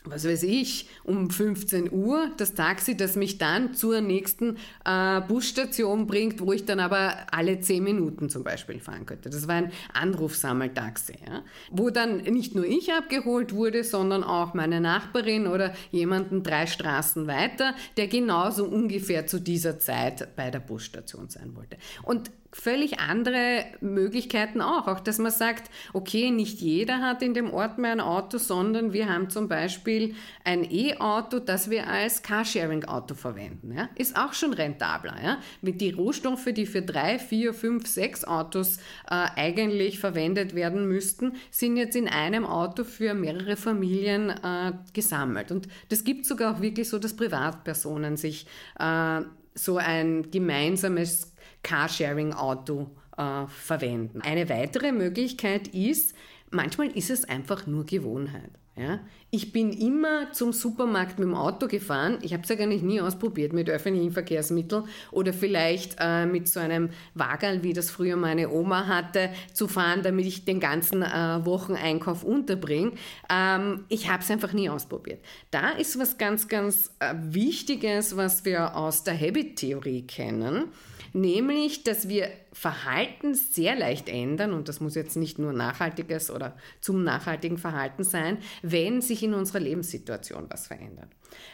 was 0.06 0.26
weiß 0.26 0.44
ich, 0.44 0.90
um 1.04 1.30
15 1.30 1.92
Uhr 1.92 2.32
das 2.38 2.54
Taxi, 2.54 2.98
das 2.98 3.16
mich 3.16 3.38
dann 3.38 3.74
zur 3.74 4.02
nächsten 4.02 4.58
äh, 4.86 5.22
Busstation 5.22 6.08
bringt, 6.08 6.42
wo 6.42 6.52
ich 6.52 6.66
dann 6.66 6.80
aber 6.80 7.16
alle 7.32 7.60
10 7.60 7.84
Minuten 7.84 8.30
zum 8.30 8.44
Beispiel 8.44 8.80
fahren 8.80 9.06
könnte. 9.06 9.30
Das 9.30 9.48
war 9.48 9.56
ein 9.56 9.72
Anrufsammeltaxi, 9.94 11.14
ja? 11.26 11.44
wo 11.72 11.90
dann 11.90 12.18
nicht 12.18 12.56
nur 12.56 12.66
ich 12.66 12.92
abgeholt 12.94 13.54
wurde, 13.54 13.84
sondern 13.84 14.24
auch 14.24 14.54
meine 14.54 14.82
Nachbarin 14.82 15.48
oder 15.48 15.74
jemanden 15.92 16.44
drei 16.44 16.68
Straßen 16.68 17.28
weiter, 17.28 17.74
der 17.98 18.08
genauso 18.08 18.66
ungefähr 18.66 19.26
zu 19.28 19.40
dieser 19.40 19.80
Zeit 19.80 20.36
bei 20.36 20.52
der 20.52 20.60
Busstation 20.60 21.30
sein 21.30 21.56
wollte. 21.56 21.78
Und 22.04 22.32
völlig 22.54 23.00
andere 23.00 23.66
Möglichkeiten 23.82 24.62
auch. 24.62 24.88
Auch, 24.88 25.00
dass 25.00 25.18
man 25.18 25.32
sagt, 25.32 25.70
okay, 25.92 26.32
nicht 26.32 26.62
jeder 26.62 27.02
hat 27.02 27.22
in 27.22 27.34
dem 27.34 27.52
Ort 27.52 27.78
mehr 27.78 27.92
ein 27.92 28.00
Auto, 28.00 28.38
sondern 28.38 28.94
wir 28.94 29.10
haben 29.10 29.30
zum 29.30 29.48
Beispiel 29.48 30.16
ein 30.44 30.64
E-Auto, 30.70 31.40
das 31.40 31.70
wir 31.70 31.88
als 31.88 32.22
Carsharing-Auto 32.22 33.16
verwenden. 33.16 33.74
Ja? 33.76 33.90
Ist 33.96 34.16
auch 34.16 34.34
schon 34.34 34.54
rentabler. 34.54 35.16
Ja? 35.22 35.38
Mit 35.62 35.82
die 35.82 35.92
Rohstoffe, 35.92 36.48
die 36.56 36.66
für 36.66 36.84
drei, 36.84 37.18
vier, 37.20 37.54
fünf, 37.54 37.88
sechs 37.88 38.24
Autos 38.24 38.78
äh, 39.10 39.26
eigentlich 39.36 40.00
verwendet 40.00 40.54
werden 40.54 40.88
müssten, 40.88 41.34
sind 41.50 41.76
jetzt 41.76 41.96
in 41.96 42.08
einem 42.08 42.46
Auto 42.46 42.84
für 42.84 43.16
mehrere 43.16 43.56
Familien 43.56 44.30
äh, 44.30 44.74
gesammelt. 44.94 45.52
Und 45.52 45.68
das 45.90 46.04
gibt 46.04 46.26
sogar 46.26 46.56
auch 46.56 46.62
wirklich 46.62 46.88
so, 46.88 47.00
dass 47.00 47.16
Privatpersonen 47.16 48.16
sich 48.16 48.46
äh, 48.80 49.22
so 49.56 49.78
ein 49.78 50.30
gemeinsames 50.32 51.33
Carsharing-Auto 51.64 52.90
äh, 53.18 53.48
verwenden. 53.48 54.22
Eine 54.22 54.50
weitere 54.50 54.92
Möglichkeit 54.92 55.70
ist, 55.70 56.16
manchmal 56.52 56.88
ist 56.88 57.10
es 57.10 57.26
einfach 57.26 57.68
nur 57.68 57.86
Gewohnheit. 57.86 58.52
Ja? 58.76 59.00
Ich 59.30 59.52
bin 59.52 59.72
immer 59.72 60.32
zum 60.32 60.52
Supermarkt 60.52 61.20
mit 61.20 61.28
dem 61.28 61.36
Auto 61.36 61.68
gefahren. 61.68 62.18
Ich 62.22 62.34
habe 62.34 62.44
es 62.44 62.50
ja 62.50 62.56
gar 62.56 62.66
nicht 62.66 62.84
nie 62.84 63.02
ausprobiert 63.02 63.54
mit 63.54 63.70
öffentlichen 63.70 64.12
Verkehrsmitteln 64.12 64.86
oder 65.12 65.34
vielleicht 65.34 65.98
äh, 66.00 66.26
mit 66.26 66.48
so 66.48 66.60
einem 66.60 66.90
Wagen, 67.14 67.64
wie 67.64 67.74
das 67.74 67.92
früher 67.92 68.16
meine 68.16 68.50
Oma 68.50 68.88
hatte, 68.88 69.30
zu 69.54 69.68
fahren, 69.68 70.02
damit 70.02 70.26
ich 70.26 70.46
den 70.46 70.60
ganzen 70.60 71.04
äh, 71.04 71.46
Wocheneinkauf 71.46 72.24
unterbringe. 72.24 72.94
Ähm, 73.30 73.86
ich 73.90 74.10
habe 74.10 74.24
es 74.24 74.32
einfach 74.32 74.54
nie 74.54 74.70
ausprobiert. 74.70 75.24
Da 75.52 75.72
ist 75.72 76.00
was 76.00 76.18
ganz, 76.18 76.48
ganz 76.48 76.92
äh, 77.00 77.14
Wichtiges, 77.16 78.18
was 78.18 78.46
wir 78.46 78.76
aus 78.76 79.04
der 79.04 79.20
Habit-Theorie 79.20 80.04
kennen 80.04 80.66
nämlich, 81.14 81.84
dass 81.84 82.10
wir 82.10 82.30
Verhalten 82.54 83.34
sehr 83.34 83.76
leicht 83.76 84.08
ändern, 84.08 84.54
und 84.54 84.70
das 84.70 84.80
muss 84.80 84.94
jetzt 84.94 85.18
nicht 85.18 85.40
nur 85.40 85.54
nachhaltiges 85.54 86.30
oder 86.30 86.56
zum 86.80 87.04
nachhaltigen 87.04 87.58
Verhalten 87.58 88.04
sein, 88.04 88.38
wenn 88.62 89.02
sich 89.02 89.24
in 89.24 89.34
unserer 89.34 89.60
Lebenssituation 89.60 90.46
was 90.50 90.68
verändert. 90.68 91.10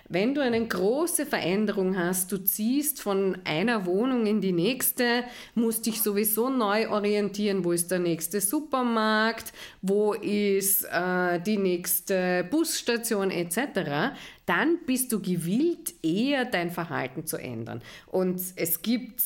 Wenn 0.10 0.36
du 0.36 0.42
eine 0.42 0.68
große 0.68 1.26
Veränderung 1.26 1.98
hast, 1.98 2.34
du 2.34 2.38
ziehst 2.38 3.02
von 3.02 3.38
einer 3.46 3.86
Wohnung 3.86 4.26
in 4.26 4.42
die 4.42 4.52
nächste, 4.52 5.24
musst 5.56 5.86
dich 5.86 6.02
sowieso 6.02 6.50
neu 6.50 6.90
orientieren, 6.90 7.64
wo 7.64 7.72
ist 7.72 7.92
der 7.92 8.00
nächste 8.00 8.42
Supermarkt, 8.42 9.54
wo 9.82 10.14
ist 10.14 10.84
äh, 10.84 11.40
die 11.40 11.58
nächste 11.58 12.46
Busstation 12.50 13.32
etc., 13.32 14.18
dann 14.46 14.80
bist 14.86 15.14
du 15.14 15.22
gewillt, 15.22 15.94
eher 16.04 16.44
dein 16.44 16.72
Verhalten 16.72 17.26
zu 17.26 17.38
ändern. 17.38 17.82
Und 18.08 18.42
es 18.56 18.82
gibt 18.82 19.22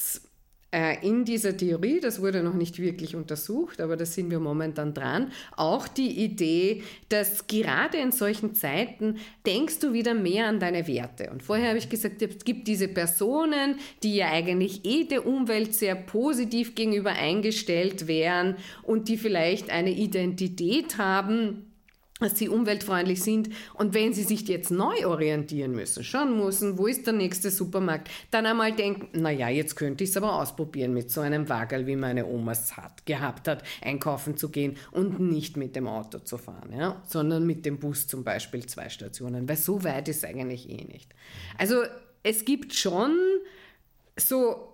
in 1.02 1.24
dieser 1.24 1.56
Theorie, 1.56 2.00
das 2.00 2.20
wurde 2.20 2.42
noch 2.42 2.56
nicht 2.56 2.80
wirklich 2.80 3.16
untersucht, 3.16 3.80
aber 3.80 3.96
da 3.96 4.06
sind 4.06 4.32
wir 4.32 4.40
momentan 4.40 4.94
dran, 4.94 5.32
auch 5.56 5.88
die 5.88 6.24
Idee, 6.24 6.82
dass 7.10 7.46
gerade 7.46 7.98
in 7.98 8.12
solchen 8.12 8.56
Zeiten 8.56 9.18
denkst 9.46 9.80
du 9.80 9.94
wieder 9.94 10.16
mehr 10.16 10.48
an 10.48 10.60
deine 10.60 10.88
Werte. 10.88 11.30
Und 11.30 11.44
vorher 11.44 11.70
habe 11.70 11.78
ich 11.78 11.90
gesagt, 11.90 12.22
es 12.24 12.44
gibt 12.44 12.68
diese 12.68 12.88
Personen, 12.88 13.76
die 14.02 14.16
ja 14.16 14.32
eigentlich 14.32 14.84
eh 14.84 15.04
der 15.04 15.28
Umwelt 15.28 15.76
sehr 15.76 15.96
positiv 15.96 16.74
gegenüber 16.74 17.12
eingestellt 17.12 18.08
wären 18.08 18.56
und 18.82 19.10
die 19.10 19.18
vielleicht 19.18 19.70
eine 19.70 19.92
Identität 19.92 20.98
haben, 20.98 21.73
dass 22.20 22.38
sie 22.38 22.50
umweltfreundlich 22.50 23.22
sind. 23.22 23.50
Und 23.74 23.94
wenn 23.94 24.14
sie 24.14 24.24
sich 24.24 24.48
jetzt 24.48 24.72
neu 24.72 25.06
orientieren 25.06 25.72
müssen, 25.72 26.04
schauen 26.04 26.38
müssen, 26.38 26.78
wo 26.78 26.88
ist 26.88 27.06
der 27.06 27.14
nächste 27.14 27.50
Supermarkt, 27.52 28.10
dann 28.32 28.46
einmal 28.46 28.74
denken, 28.74 29.10
naja, 29.20 29.50
jetzt 29.50 29.76
könnte 29.76 30.04
ich 30.04 30.12
es 30.12 30.18
aber 30.18 30.40
ausprobieren 30.40 30.94
mit 30.94 31.12
so 31.12 31.22
einem 31.22 31.50
Wagel, 31.50 31.88
wie 31.88 31.96
meine 31.96 32.26
Oma 32.26 32.52
es 32.52 32.78
hat, 32.78 33.06
gehabt 33.06 33.48
hat, 33.48 33.64
einkaufen 33.82 34.38
zu 34.38 34.50
gehen 34.50 34.78
und 34.92 35.20
nicht 35.20 35.58
mit 35.58 35.76
dem 35.76 35.88
Auto 35.88 36.20
zu 36.20 36.38
fahren, 36.38 36.74
ja? 36.78 37.02
sondern 37.08 37.46
mit 37.46 37.66
dem 37.66 37.80
Bus 37.80 38.08
zum 38.08 38.24
Beispiel 38.24 38.66
zwei 38.66 38.90
Stationen, 38.90 39.50
weil 39.50 39.58
so 39.58 39.84
weit 39.84 40.08
ist 40.08 40.24
eigentlich 40.24 40.70
eh 40.70 40.86
nicht. 40.86 41.14
Also 41.58 41.84
es 42.22 42.46
gibt 42.46 42.74
schon 42.74 43.18
so 44.16 44.73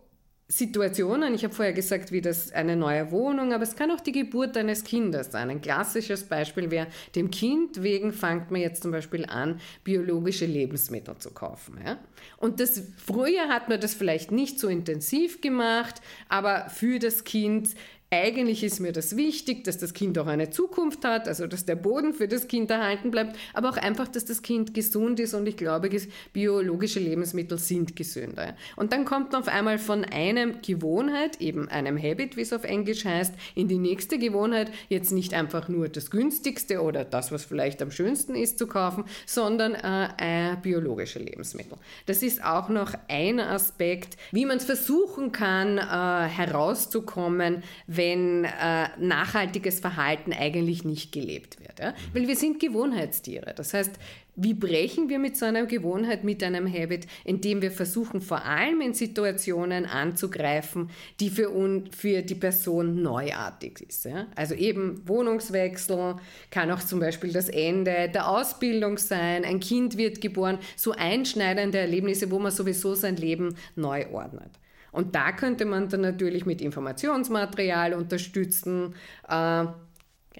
Situationen, 0.51 1.35
ich 1.35 1.43
habe 1.43 1.53
vorher 1.53 1.73
gesagt, 1.73 2.11
wie 2.11 2.21
das 2.21 2.51
eine 2.51 2.75
neue 2.75 3.11
Wohnung, 3.11 3.53
aber 3.53 3.61
es 3.61 3.75
kann 3.75 3.91
auch 3.91 3.99
die 3.99 4.11
Geburt 4.11 4.57
eines 4.57 4.83
Kindes 4.83 5.31
sein. 5.31 5.51
Ein 5.51 5.61
klassisches 5.61 6.23
Beispiel 6.23 6.71
wäre, 6.71 6.87
dem 7.13 7.29
Kind 7.29 7.83
wegen 7.83 8.11
fängt 8.11 8.49
man 8.49 8.59
jetzt 8.59 8.81
zum 8.81 8.89
Beispiel 8.89 9.25
an, 9.27 9.61
biologische 9.83 10.47
Lebensmittel 10.47 11.15
zu 11.19 11.29
kaufen. 11.29 11.77
Ja? 11.85 11.99
Und 12.37 12.59
das, 12.59 12.81
früher 12.97 13.47
hat 13.47 13.69
man 13.69 13.79
das 13.79 13.93
vielleicht 13.93 14.31
nicht 14.31 14.59
so 14.59 14.69
intensiv 14.69 15.39
gemacht, 15.39 16.01
aber 16.29 16.67
für 16.69 16.97
das 16.97 17.25
Kind 17.25 17.75
eigentlich 18.11 18.63
ist 18.63 18.79
mir 18.79 18.91
das 18.91 19.15
wichtig, 19.15 19.63
dass 19.65 19.77
das 19.77 19.93
Kind 19.93 20.17
auch 20.17 20.25
eine 20.25 20.49
Zukunft 20.49 21.05
hat, 21.05 21.27
also 21.27 21.45
dass 21.45 21.65
der 21.65 21.75
Boden 21.75 22.13
für 22.13 22.27
das 22.27 22.47
Kind 22.47 22.71
erhalten 22.71 23.11
bleibt, 23.11 23.37
aber 23.53 23.69
auch 23.69 23.77
einfach, 23.77 24.07
dass 24.07 24.25
das 24.25 24.41
Kind 24.41 24.73
gesund 24.73 25.19
ist 25.19 25.35
und 25.35 25.47
ich 25.47 25.57
glaube, 25.57 25.91
biologische 26.33 26.99
Lebensmittel 26.99 27.59
sind 27.59 27.95
gesünder. 27.95 28.55
Und 28.75 28.93
dann 28.93 29.05
kommt 29.05 29.31
man 29.31 29.41
auf 29.41 29.47
einmal 29.47 29.77
von 29.77 30.05
einer 30.05 30.47
Gewohnheit, 30.47 31.39
eben 31.39 31.69
einem 31.69 32.01
Habit, 32.01 32.35
wie 32.35 32.41
es 32.41 32.51
auf 32.51 32.63
Englisch 32.63 33.05
heißt, 33.05 33.35
in 33.53 33.67
die 33.67 33.77
nächste 33.77 34.17
Gewohnheit, 34.17 34.71
jetzt 34.87 35.11
nicht 35.11 35.35
einfach 35.35 35.67
nur 35.67 35.87
das 35.87 36.09
günstigste 36.09 36.81
oder 36.81 37.05
das, 37.05 37.31
was 37.31 37.45
vielleicht 37.45 37.79
am 37.81 37.91
schönsten 37.91 38.33
ist 38.33 38.57
zu 38.57 38.65
kaufen, 38.65 39.03
sondern 39.27 39.75
äh, 39.75 40.57
biologische 40.63 41.19
Lebensmittel. 41.19 41.77
Das 42.07 42.23
ist 42.23 42.43
auch 42.43 42.69
noch 42.69 42.93
ein 43.07 43.39
Aspekt, 43.39 44.17
wie 44.31 44.45
man 44.45 44.57
es 44.57 44.65
versuchen 44.65 45.31
kann, 45.31 45.77
äh, 45.77 46.27
herauszukommen, 46.27 47.61
wenn 47.99 48.45
äh, 48.45 48.87
nachhaltiges 48.97 49.81
Verhalten 49.81 50.31
eigentlich 50.31 50.85
nicht 50.85 51.11
gelebt 51.11 51.59
wird. 51.59 51.79
Ja? 51.79 51.93
Weil 52.13 52.29
wir 52.29 52.37
sind 52.37 52.61
Gewohnheitstiere. 52.61 53.53
Das 53.53 53.73
heißt, 53.73 53.91
wie 54.37 54.53
brechen 54.53 55.09
wir 55.09 55.19
mit 55.19 55.35
so 55.35 55.45
einer 55.45 55.65
Gewohnheit, 55.65 56.23
mit 56.23 56.41
einem 56.41 56.71
Habit, 56.71 57.07
indem 57.25 57.61
wir 57.61 57.71
versuchen, 57.71 58.21
vor 58.21 58.45
allem 58.45 58.79
in 58.79 58.93
Situationen 58.93 59.85
anzugreifen, 59.85 60.89
die 61.19 61.29
für, 61.29 61.53
un, 61.53 61.91
für 61.91 62.21
die 62.21 62.35
Person 62.35 63.01
neuartig 63.01 63.81
ist. 63.81 64.05
Ja? 64.05 64.27
Also 64.33 64.55
eben 64.55 65.05
Wohnungswechsel, 65.05 66.15
kann 66.51 66.71
auch 66.71 66.79
zum 66.79 67.01
Beispiel 67.01 67.33
das 67.33 67.49
Ende 67.49 68.09
der 68.13 68.29
Ausbildung 68.29 68.97
sein, 68.97 69.43
ein 69.43 69.59
Kind 69.59 69.97
wird 69.97 70.21
geboren, 70.21 70.57
so 70.77 70.93
einschneidende 70.93 71.79
Erlebnisse, 71.79 72.31
wo 72.31 72.39
man 72.39 72.53
sowieso 72.53 72.95
sein 72.95 73.17
Leben 73.17 73.55
neu 73.75 74.07
ordnet. 74.13 74.51
Und 74.91 75.15
da 75.15 75.31
könnte 75.31 75.65
man 75.65 75.89
dann 75.89 76.01
natürlich 76.01 76.45
mit 76.45 76.61
Informationsmaterial 76.61 77.93
unterstützen. 77.93 78.95
Äh, 79.27 79.65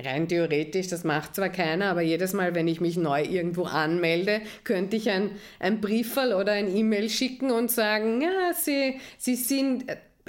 rein 0.02 0.28
theoretisch, 0.28 0.88
das 0.88 1.04
macht 1.04 1.36
zwar 1.36 1.50
keiner, 1.50 1.88
aber 1.88 2.02
jedes 2.02 2.34
Mal, 2.34 2.56
wenn 2.56 2.68
ich 2.68 2.80
mich 2.80 2.98
neu 2.98 3.24
irgendwo 3.24 3.64
anmelde, 3.64 4.42
könnte 4.64 4.96
ich 4.96 5.10
ein, 5.10 5.32
ein 5.60 5.82
Briefel 5.82 6.34
oder 6.34 6.54
ein 6.54 6.74
E-Mail 6.74 7.10
schicken 7.10 7.52
und 7.52 7.70
sagen, 7.70 8.22
ja, 8.22 8.54
Sie, 8.54 9.00
Sie 9.18 9.36
sind 9.36 9.86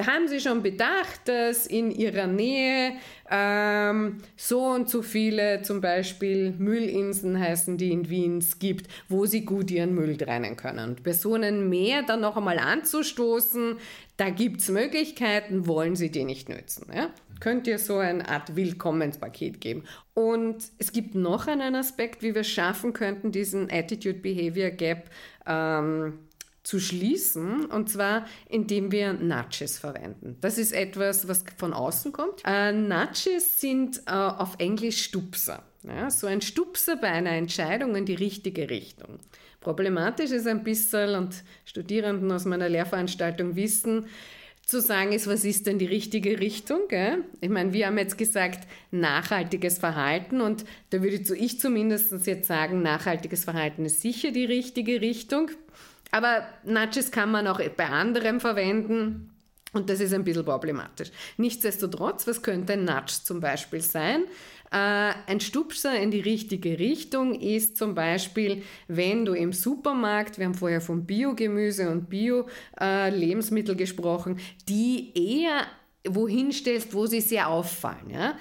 haben 0.07 0.29
Sie 0.29 0.41
schon 0.41 0.63
bedacht, 0.63 1.29
dass 1.29 1.67
in 1.67 1.91
Ihrer 1.91 2.27
Nähe 2.27 2.93
ähm, 3.31 4.19
so 4.37 4.61
und 4.67 4.89
so 4.89 5.03
viele 5.03 5.63
zum 5.63 5.81
Beispiel 5.81 6.55
Müllinseln 6.59 7.39
heißen, 7.39 7.77
die 7.77 7.93
in 7.93 8.09
Wien 8.09 8.45
gibt, 8.59 8.91
wo 9.09 9.27
Sie 9.27 9.45
gut 9.45 9.71
Ihren 9.71 9.95
Müll 9.95 10.17
trennen 10.17 10.57
können? 10.57 10.91
Und 10.91 11.03
Personen 11.03 11.69
mehr 11.69 12.03
dann 12.03 12.21
noch 12.21 12.37
einmal 12.37 12.59
anzustoßen, 12.59 13.77
da 14.21 14.29
gibt 14.29 14.61
es 14.61 14.69
Möglichkeiten, 14.69 15.67
wollen 15.67 15.97
Sie 15.97 16.11
die 16.11 16.25
nicht 16.25 16.51
nützen. 16.51 16.87
Ja? 16.95 17.09
Könnt 17.41 17.67
ihr 17.67 17.79
so 17.79 17.97
eine 17.97 18.29
Art 18.29 18.55
Willkommenspaket 18.55 19.63
geben. 19.63 19.85
Und 20.13 20.63
es 20.77 20.93
gibt 20.93 21.15
noch 21.15 21.47
einen 21.47 21.75
Aspekt, 21.75 22.23
wie 22.23 22.35
wir 22.35 22.45
schaffen 22.45 22.93
könnten, 22.93 23.33
diesen 23.33 23.71
Attitude-Behavior 23.71 24.73
Gap 24.73 25.09
ähm, 25.47 26.19
zu 26.63 26.79
schließen, 26.81 27.65
und 27.65 27.89
zwar 27.89 28.27
indem 28.47 28.93
wir 28.93 29.15
Nudges 29.15 29.79
verwenden. 29.79 30.37
Das 30.43 30.59
ist 30.59 30.73
etwas, 30.73 31.27
was 31.27 31.43
von 31.57 31.73
außen 31.73 32.13
kommt. 32.13 32.43
Äh, 32.45 32.73
Nudges 32.73 33.59
sind 33.59 34.03
äh, 34.07 34.11
auf 34.13 34.57
Englisch 34.59 35.03
Stupser. 35.05 35.63
Ja, 35.83 36.11
so 36.11 36.27
ein 36.27 36.43
Stupser 36.43 36.97
bei 36.97 37.09
einer 37.09 37.31
Entscheidung 37.31 37.97
in 37.97 38.05
die 38.05 38.15
richtige 38.15 38.69
Richtung. 38.69 39.19
Problematisch 39.61 40.31
ist 40.31 40.47
ein 40.47 40.65
bisschen, 40.65 41.15
und 41.15 41.45
Studierenden 41.65 42.33
aus 42.33 42.47
meiner 42.47 42.69
Lehrveranstaltung 42.69 43.57
wissen, 43.57 44.07
zu 44.65 44.81
sagen 44.81 45.13
ist, 45.13 45.27
was 45.27 45.45
ist 45.45 45.67
denn 45.67 45.79
die 45.79 45.87
richtige 45.87 46.39
Richtung? 46.39 46.83
Gell? 46.89 47.25
Ich 47.41 47.51
meine, 47.51 47.73
wir 47.73 47.89
haben 47.89 47.99
jetzt 47.99 48.17
gesagt, 48.17 48.69
nachhaltiges 48.93 49.79
Verhalten 49.79 50.41
und 50.41 50.65
da 50.91 51.03
würde 51.03 51.35
ich 51.35 51.61
zumindest 51.61 52.27
jetzt 52.27 52.47
sagen, 52.47 52.81
nachhaltiges 52.81 53.45
Verhalten 53.45 53.85
ist 53.85 54.01
sicher 54.01 54.31
die 54.31 54.45
richtige 54.45 55.01
Richtung. 55.01 55.51
Aber 56.13 56.47
Nudges 56.65 57.11
kann 57.11 57.31
man 57.31 57.47
auch 57.47 57.61
bei 57.77 57.87
anderem 57.87 58.41
verwenden. 58.41 59.31
Und 59.73 59.89
das 59.89 60.01
ist 60.01 60.13
ein 60.13 60.25
bisschen 60.25 60.45
problematisch. 60.45 61.11
Nichtsdestotrotz, 61.37 62.27
was 62.27 62.43
könnte 62.43 62.73
ein 62.73 62.85
Nudge 62.85 63.21
zum 63.23 63.41
Beispiel 63.41 63.81
sein? 63.81 64.25
Äh, 64.73 65.15
ein 65.27 65.41
Stupser 65.41 65.99
in 65.99 66.11
die 66.11 66.21
richtige 66.21 66.79
Richtung 66.79 67.35
ist 67.35 67.77
zum 67.77 67.95
Beispiel, 67.95 68.63
wenn 68.87 69.25
du 69.25 69.33
im 69.33 69.53
Supermarkt, 69.53 70.39
wir 70.39 70.47
haben 70.47 70.55
vorher 70.55 70.81
von 70.81 71.07
Biogemüse 71.07 71.91
und 71.91 72.09
Bio-Lebensmittel 72.09 73.75
äh, 73.75 73.79
gesprochen, 73.79 74.39
die 74.69 75.13
eher 75.15 75.67
wohin 76.09 76.53
stellst, 76.53 76.95
wo 76.95 77.07
sie 77.07 77.21
sehr 77.21 77.49
auffallen. 77.49 78.11
Ja? 78.11 78.35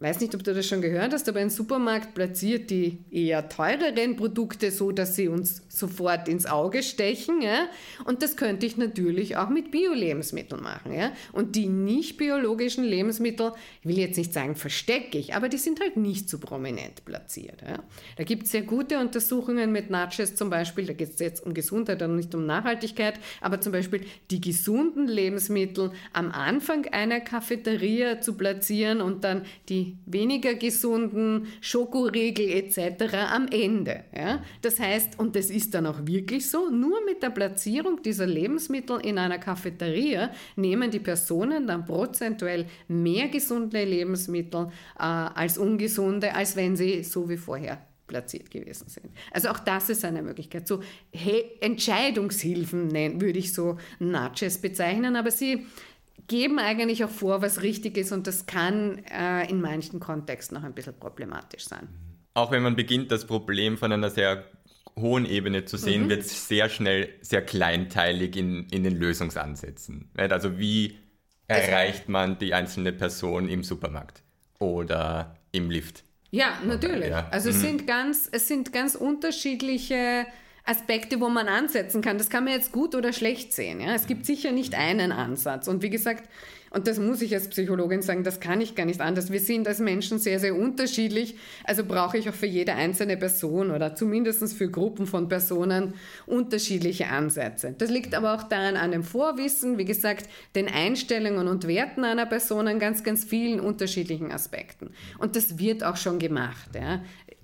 Weiß 0.00 0.20
nicht, 0.20 0.34
ob 0.34 0.44
du 0.44 0.54
das 0.54 0.66
schon 0.66 0.80
gehört 0.80 1.12
hast, 1.12 1.28
aber 1.28 1.40
ein 1.40 1.50
Supermarkt 1.50 2.14
platziert 2.14 2.70
die 2.70 2.98
eher 3.10 3.48
teureren 3.48 4.14
Produkte 4.16 4.70
so, 4.70 4.92
dass 4.92 5.16
sie 5.16 5.26
uns 5.26 5.62
sofort 5.68 6.28
ins 6.28 6.46
Auge 6.46 6.84
stechen. 6.84 7.42
Ja? 7.42 7.66
Und 8.04 8.22
das 8.22 8.36
könnte 8.36 8.64
ich 8.64 8.76
natürlich 8.76 9.36
auch 9.36 9.48
mit 9.48 9.72
Bio-Lebensmitteln 9.72 10.62
machen. 10.62 10.92
Ja? 10.92 11.12
Und 11.32 11.56
die 11.56 11.66
nicht 11.66 12.16
biologischen 12.16 12.84
Lebensmittel, 12.84 13.52
ich 13.82 13.88
will 13.88 13.98
jetzt 13.98 14.16
nicht 14.16 14.32
sagen 14.32 14.54
verstecke 14.54 15.18
ich, 15.18 15.34
aber 15.34 15.48
die 15.48 15.58
sind 15.58 15.80
halt 15.80 15.96
nicht 15.96 16.28
so 16.28 16.38
prominent 16.38 17.04
platziert. 17.04 17.62
Ja? 17.62 17.82
Da 18.16 18.24
gibt 18.24 18.44
es 18.44 18.52
sehr 18.52 18.62
gute 18.62 18.98
Untersuchungen 18.98 19.72
mit 19.72 19.90
Natchez 19.90 20.36
zum 20.36 20.48
Beispiel, 20.48 20.86
da 20.86 20.92
geht 20.92 21.10
es 21.10 21.18
jetzt 21.18 21.44
um 21.44 21.54
Gesundheit 21.54 22.00
und 22.02 22.14
nicht 22.14 22.34
um 22.36 22.46
Nachhaltigkeit, 22.46 23.18
aber 23.40 23.60
zum 23.60 23.72
Beispiel 23.72 24.02
die 24.30 24.40
gesunden 24.40 25.08
Lebensmittel 25.08 25.90
am 26.12 26.30
Anfang 26.30 26.86
einer 26.92 27.20
Cafeteria 27.20 28.20
zu 28.20 28.34
platzieren 28.34 29.00
und 29.00 29.24
dann 29.24 29.42
die 29.68 29.87
weniger 30.06 30.54
gesunden 30.54 31.46
Schokoriegel 31.60 32.48
etc. 32.48 33.14
am 33.32 33.48
Ende. 33.48 34.04
Ja? 34.14 34.42
Das 34.62 34.78
heißt, 34.78 35.18
und 35.18 35.36
das 35.36 35.50
ist 35.50 35.74
dann 35.74 35.86
auch 35.86 36.06
wirklich 36.06 36.50
so, 36.50 36.70
nur 36.70 37.04
mit 37.04 37.22
der 37.22 37.30
Platzierung 37.30 38.02
dieser 38.02 38.26
Lebensmittel 38.26 39.00
in 39.00 39.18
einer 39.18 39.38
Cafeteria 39.38 40.30
nehmen 40.56 40.90
die 40.90 41.00
Personen 41.00 41.66
dann 41.66 41.84
prozentuell 41.84 42.66
mehr 42.88 43.28
gesunde 43.28 43.84
Lebensmittel 43.84 44.68
äh, 44.98 45.02
als 45.02 45.58
ungesunde, 45.58 46.34
als 46.34 46.56
wenn 46.56 46.76
sie 46.76 47.02
so 47.04 47.28
wie 47.28 47.36
vorher 47.36 47.78
platziert 48.08 48.50
gewesen 48.50 48.88
sind. 48.88 49.06
Also 49.30 49.50
auch 49.50 49.60
das 49.60 49.90
ist 49.90 50.04
eine 50.04 50.22
Möglichkeit. 50.22 50.66
So 50.66 50.80
hey, 51.12 51.44
Entscheidungshilfen 51.60 52.92
würde 53.20 53.38
ich 53.38 53.52
so 53.52 53.76
Nudges 54.00 54.58
bezeichnen, 54.58 55.14
aber 55.14 55.30
sie 55.30 55.66
geben 56.28 56.58
eigentlich 56.58 57.04
auch 57.04 57.10
vor, 57.10 57.42
was 57.42 57.62
richtig 57.62 57.96
ist 57.96 58.12
und 58.12 58.26
das 58.26 58.46
kann 58.46 59.02
äh, 59.04 59.48
in 59.50 59.60
manchen 59.60 59.98
Kontexten 59.98 60.56
noch 60.56 60.64
ein 60.64 60.74
bisschen 60.74 60.94
problematisch 60.98 61.64
sein. 61.64 61.88
Auch 62.34 62.52
wenn 62.52 62.62
man 62.62 62.76
beginnt, 62.76 63.10
das 63.10 63.26
Problem 63.26 63.76
von 63.76 63.90
einer 63.90 64.10
sehr 64.10 64.44
hohen 64.96 65.26
Ebene 65.26 65.64
zu 65.64 65.76
sehen, 65.76 66.04
mhm. 66.04 66.08
wird 66.10 66.20
es 66.22 66.48
sehr 66.48 66.68
schnell 66.68 67.08
sehr 67.20 67.42
kleinteilig 67.42 68.36
in, 68.36 68.68
in 68.70 68.84
den 68.84 68.96
Lösungsansätzen. 68.96 70.10
Also 70.16 70.58
wie 70.58 70.98
erreicht 71.46 72.08
man 72.08 72.38
die 72.38 72.54
einzelne 72.54 72.92
Person 72.92 73.48
im 73.48 73.64
Supermarkt 73.64 74.22
oder 74.58 75.36
im 75.52 75.70
Lift? 75.70 76.04
Ja, 76.30 76.58
natürlich. 76.64 77.08
Ja. 77.08 77.28
Also 77.30 77.48
mhm. 77.48 77.54
es, 77.54 77.60
sind 77.62 77.86
ganz, 77.86 78.28
es 78.30 78.48
sind 78.48 78.72
ganz 78.72 78.94
unterschiedliche 78.94 80.26
Aspekte, 80.68 81.20
wo 81.20 81.28
man 81.28 81.48
ansetzen 81.48 82.02
kann. 82.02 82.18
Das 82.18 82.28
kann 82.30 82.44
man 82.44 82.52
jetzt 82.52 82.72
gut 82.72 82.94
oder 82.94 83.12
schlecht 83.12 83.52
sehen. 83.52 83.80
Ja? 83.80 83.94
Es 83.94 84.06
gibt 84.06 84.26
sicher 84.26 84.52
nicht 84.52 84.74
einen 84.74 85.12
Ansatz. 85.12 85.66
Und 85.66 85.82
wie 85.82 85.90
gesagt, 85.90 86.28
und 86.70 86.86
das 86.86 86.98
muss 86.98 87.22
ich 87.22 87.34
als 87.34 87.48
Psychologin 87.48 88.02
sagen, 88.02 88.24
das 88.24 88.40
kann 88.40 88.60
ich 88.60 88.74
gar 88.74 88.84
nicht 88.84 89.00
anders. 89.00 89.32
Wir 89.32 89.40
sind 89.40 89.66
als 89.66 89.78
Menschen 89.78 90.18
sehr, 90.18 90.38
sehr 90.38 90.54
unterschiedlich. 90.54 91.36
Also 91.64 91.84
brauche 91.84 92.18
ich 92.18 92.28
auch 92.28 92.34
für 92.34 92.46
jede 92.46 92.74
einzelne 92.74 93.16
Person 93.16 93.70
oder 93.70 93.94
zumindest 93.94 94.52
für 94.52 94.68
Gruppen 94.68 95.06
von 95.06 95.28
Personen 95.28 95.94
unterschiedliche 96.26 97.08
Ansätze. 97.08 97.74
Das 97.76 97.90
liegt 97.90 98.14
aber 98.14 98.34
auch 98.34 98.42
daran 98.42 98.76
an 98.76 98.92
dem 98.92 99.02
Vorwissen, 99.02 99.78
wie 99.78 99.86
gesagt, 99.86 100.28
den 100.54 100.68
Einstellungen 100.68 101.48
und 101.48 101.66
Werten 101.66 102.04
einer 102.04 102.26
Person 102.26 102.68
an 102.68 102.78
ganz, 102.78 103.02
ganz 103.02 103.24
vielen 103.24 103.60
unterschiedlichen 103.60 104.30
Aspekten. 104.30 104.90
Und 105.18 105.36
das 105.36 105.58
wird 105.58 105.82
auch 105.82 105.96
schon 105.96 106.18
gemacht. 106.18 106.68
Ja 106.74 107.00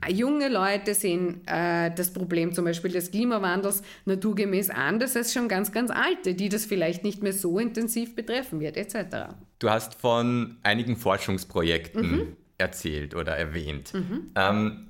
junge 0.09 0.49
Leute 0.49 0.95
sehen 0.95 1.47
äh, 1.47 1.91
das 1.95 2.13
Problem 2.13 2.53
zum 2.53 2.65
Beispiel 2.65 2.91
des 2.91 3.11
Klimawandels 3.11 3.83
naturgemäß 4.05 4.71
anders 4.71 5.17
als 5.17 5.33
schon 5.33 5.49
ganz, 5.49 5.73
ganz 5.73 5.91
alte, 5.91 6.35
die 6.35 6.49
das 6.49 6.67
vielleicht 6.67 7.05
nicht 7.05 7.23
mehr 7.23 7.33
so 7.33 7.59
intensiv 7.59 8.15
betreffen 8.15 8.61
wird, 8.61 8.77
etc. 8.77 9.35
Du 9.59 9.71
hast 9.71 9.95
von 9.95 10.57
einigen 10.63 10.97
Forschungsprojekten 10.97 12.11
mhm. 12.11 12.37
erzählt 12.59 13.15
oder 13.15 13.37
erwähnt. 13.37 13.95
Mhm. 13.95 14.31
Ähm, 14.35 14.89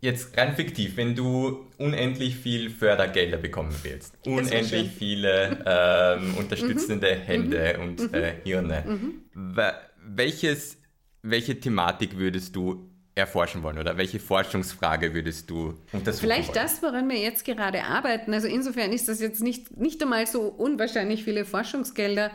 jetzt 0.00 0.36
rein 0.36 0.54
fiktiv, 0.54 0.96
wenn 0.96 1.14
du 1.14 1.66
unendlich 1.78 2.36
viel 2.36 2.70
Fördergelder 2.70 3.38
bekommen 3.38 3.74
willst, 3.82 4.14
unendlich 4.26 4.90
viele 4.90 5.62
ähm, 5.64 6.34
unterstützende 6.38 7.14
mhm. 7.16 7.20
Hände 7.20 7.74
mhm. 7.78 7.84
und 7.84 8.14
äh, 8.14 8.34
Hirne, 8.44 8.84
mhm. 8.86 9.64
welches, 10.04 10.76
welche 11.22 11.58
Thematik 11.58 12.18
würdest 12.18 12.54
du 12.56 12.91
erforschen 13.14 13.62
wollen 13.62 13.78
oder 13.78 13.96
welche 13.96 14.18
Forschungsfrage 14.18 15.12
würdest 15.12 15.50
du 15.50 15.74
untersuchen 15.92 16.20
Vielleicht 16.20 16.54
wollen? 16.54 16.66
das, 16.66 16.82
woran 16.82 17.08
wir 17.10 17.18
jetzt 17.18 17.44
gerade 17.44 17.84
arbeiten. 17.84 18.32
Also 18.32 18.48
insofern 18.48 18.92
ist 18.92 19.08
das 19.08 19.20
jetzt 19.20 19.42
nicht, 19.42 19.76
nicht 19.76 20.02
einmal 20.02 20.26
so 20.26 20.42
unwahrscheinlich 20.42 21.24
viele 21.24 21.44
Forschungsgelder. 21.44 22.30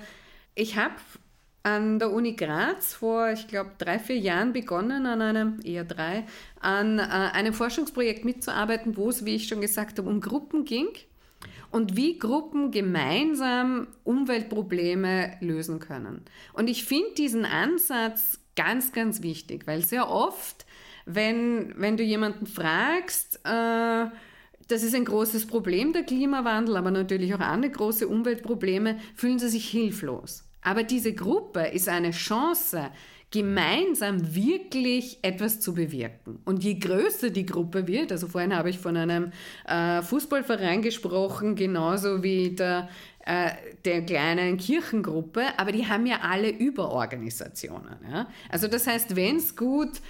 Ich 0.54 0.76
habe 0.76 0.96
an 1.64 2.00
der 2.00 2.12
Uni 2.12 2.34
Graz 2.34 2.94
vor, 2.94 3.32
ich 3.32 3.48
glaube, 3.48 3.72
drei, 3.78 4.00
vier 4.00 4.18
Jahren 4.18 4.54
begonnen, 4.54 5.06
an 5.06 5.22
einem, 5.22 5.60
eher 5.64 5.84
drei, 5.84 6.26
an 6.60 7.00
äh, 7.00 7.02
einem 7.02 7.54
Forschungsprojekt 7.54 8.24
mitzuarbeiten, 8.24 8.96
wo 8.98 9.10
es, 9.10 9.26
wie 9.26 9.36
ich 9.36 9.48
schon 9.48 9.62
gesagt 9.62 9.98
habe, 9.98 10.10
um 10.10 10.22
Gruppen 10.22 10.64
ging 10.64 10.88
und 11.72 11.98
wie 11.98 12.20
Gruppen 12.20 12.72
gemeinsam 12.72 13.88
Umweltprobleme 14.04 15.38
lösen 15.42 15.80
können. 15.80 16.22
Und 16.54 16.70
ich 16.70 16.86
finde 16.86 17.16
diesen 17.16 17.46
Ansatz 17.46 18.40
ganz, 18.56 18.92
ganz 18.92 19.22
wichtig, 19.22 19.68
weil 19.68 19.84
sehr 19.84 20.10
oft 20.10 20.66
wenn, 21.08 21.74
wenn 21.78 21.98
du 21.98 22.04
jemanden 22.04 22.46
fragst, 22.46 23.40
äh, 23.46 24.06
das 24.68 24.84
ist 24.84 24.94
ein 24.94 25.06
großes 25.06 25.48
Problem, 25.48 25.94
der 25.94 26.04
Klimawandel, 26.04 26.76
aber 26.76 26.92
natürlich 26.92 27.34
auch 27.34 27.40
andere 27.40 27.72
große 27.72 28.08
Umweltprobleme, 28.08 29.00
fühlen 29.16 29.40
sie 29.40 29.48
sich 29.48 29.70
hilflos. 29.70 30.44
Aber 30.62 30.84
diese 30.84 31.14
Gruppe 31.14 31.62
ist 31.62 31.88
eine 31.88 32.12
Chance, 32.12 32.90
gemeinsam 33.32 34.36
wirklich 34.36 35.20
etwas 35.22 35.60
zu 35.62 35.74
bewirken. 35.74 36.40
Und 36.46 36.64
je 36.64 36.76
größer 36.76 37.30
die 37.30 37.46
Gruppe 37.46 37.88
wird, 37.88 38.12
also 38.12 38.28
vorhin 38.28 38.56
habe 38.56 38.70
ich 38.70 38.80
von 38.80 38.96
einem 38.98 39.32
äh, 39.66 40.02
Fußballverein 40.02 40.82
gesprochen, 40.82 41.56
genauso 41.56 42.24
wie 42.24 42.52
der, 42.52 42.90
äh, 43.26 43.52
der 43.84 44.06
kleinen 44.06 44.58
Kirchengruppe, 44.58 45.42
aber 45.58 45.72
die 45.72 45.88
haben 45.88 46.06
ja 46.06 46.20
alle 46.22 46.50
Überorganisationen. 46.50 47.98
Ja? 48.10 48.28
Also 48.50 48.68
das 48.68 48.88
heißt, 48.88 49.16
wenn 49.16 49.38
es 49.38 49.56
gut 49.56 50.02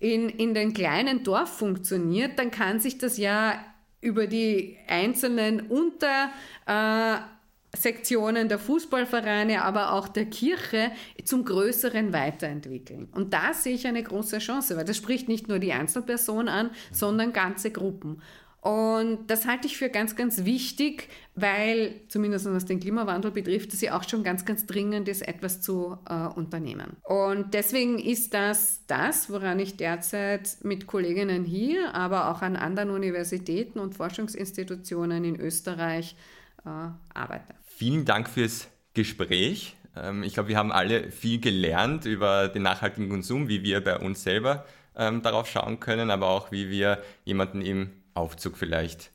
in, 0.00 0.28
in 0.28 0.54
den 0.54 0.74
kleinen 0.74 1.24
Dorf 1.24 1.58
funktioniert, 1.58 2.38
dann 2.38 2.50
kann 2.50 2.80
sich 2.80 2.98
das 2.98 3.16
ja 3.18 3.58
über 4.00 4.26
die 4.26 4.76
einzelnen 4.86 5.68
Untersektionen 5.68 8.46
äh, 8.46 8.48
der 8.48 8.58
Fußballvereine, 8.58 9.62
aber 9.62 9.92
auch 9.92 10.08
der 10.08 10.26
Kirche 10.26 10.90
zum 11.24 11.44
Größeren 11.44 12.12
weiterentwickeln. 12.12 13.08
Und 13.12 13.32
da 13.32 13.54
sehe 13.54 13.74
ich 13.74 13.86
eine 13.86 14.02
große 14.02 14.38
Chance, 14.38 14.76
weil 14.76 14.84
das 14.84 14.98
spricht 14.98 15.28
nicht 15.28 15.48
nur 15.48 15.58
die 15.58 15.72
Einzelperson 15.72 16.48
an, 16.48 16.70
sondern 16.92 17.32
ganze 17.32 17.70
Gruppen. 17.70 18.20
Und 18.66 19.28
das 19.28 19.46
halte 19.46 19.68
ich 19.68 19.76
für 19.76 19.90
ganz, 19.90 20.16
ganz 20.16 20.44
wichtig, 20.44 21.08
weil, 21.36 22.00
zumindest 22.08 22.52
was 22.52 22.64
den 22.64 22.80
Klimawandel 22.80 23.30
betrifft, 23.30 23.72
es 23.72 23.80
ja 23.80 23.96
auch 23.96 24.02
schon 24.02 24.24
ganz, 24.24 24.44
ganz 24.44 24.66
dringend 24.66 25.08
ist, 25.08 25.22
etwas 25.22 25.60
zu 25.60 25.96
äh, 26.10 26.26
unternehmen. 26.26 26.96
Und 27.04 27.54
deswegen 27.54 28.00
ist 28.00 28.34
das 28.34 28.80
das, 28.88 29.30
woran 29.30 29.60
ich 29.60 29.76
derzeit 29.76 30.56
mit 30.64 30.88
Kolleginnen 30.88 31.44
hier, 31.44 31.94
aber 31.94 32.28
auch 32.28 32.42
an 32.42 32.56
anderen 32.56 32.90
Universitäten 32.90 33.78
und 33.78 33.94
Forschungsinstitutionen 33.94 35.22
in 35.22 35.38
Österreich 35.38 36.16
äh, 36.64 36.68
arbeite. 37.14 37.54
Vielen 37.62 38.04
Dank 38.04 38.28
fürs 38.28 38.66
Gespräch. 38.94 39.76
Ähm, 39.94 40.24
ich 40.24 40.34
glaube, 40.34 40.48
wir 40.48 40.56
haben 40.56 40.72
alle 40.72 41.12
viel 41.12 41.38
gelernt 41.40 42.04
über 42.04 42.48
den 42.48 42.62
nachhaltigen 42.62 43.10
Konsum, 43.10 43.46
wie 43.46 43.62
wir 43.62 43.80
bei 43.84 43.96
uns 43.96 44.24
selber 44.24 44.66
ähm, 44.96 45.22
darauf 45.22 45.46
schauen 45.46 45.78
können, 45.78 46.10
aber 46.10 46.26
auch 46.26 46.50
wie 46.50 46.68
wir 46.68 47.00
jemanden 47.24 47.62
im 47.62 47.92
Aufzug 48.16 48.56
vielleicht 48.56 49.12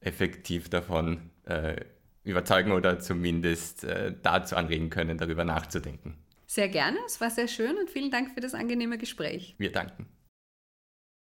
effektiv 0.00 0.68
davon 0.68 1.30
äh, 1.44 1.76
überzeugen 2.22 2.72
oder 2.72 2.98
zumindest 3.00 3.84
äh, 3.84 4.14
dazu 4.22 4.56
anregen 4.56 4.90
können, 4.90 5.18
darüber 5.18 5.44
nachzudenken. 5.44 6.16
Sehr 6.46 6.68
gerne, 6.68 6.98
es 7.06 7.20
war 7.20 7.30
sehr 7.30 7.48
schön 7.48 7.76
und 7.76 7.90
vielen 7.90 8.10
Dank 8.10 8.32
für 8.32 8.40
das 8.40 8.54
angenehme 8.54 8.98
Gespräch. 8.98 9.54
Wir 9.58 9.72
danken. 9.72 10.06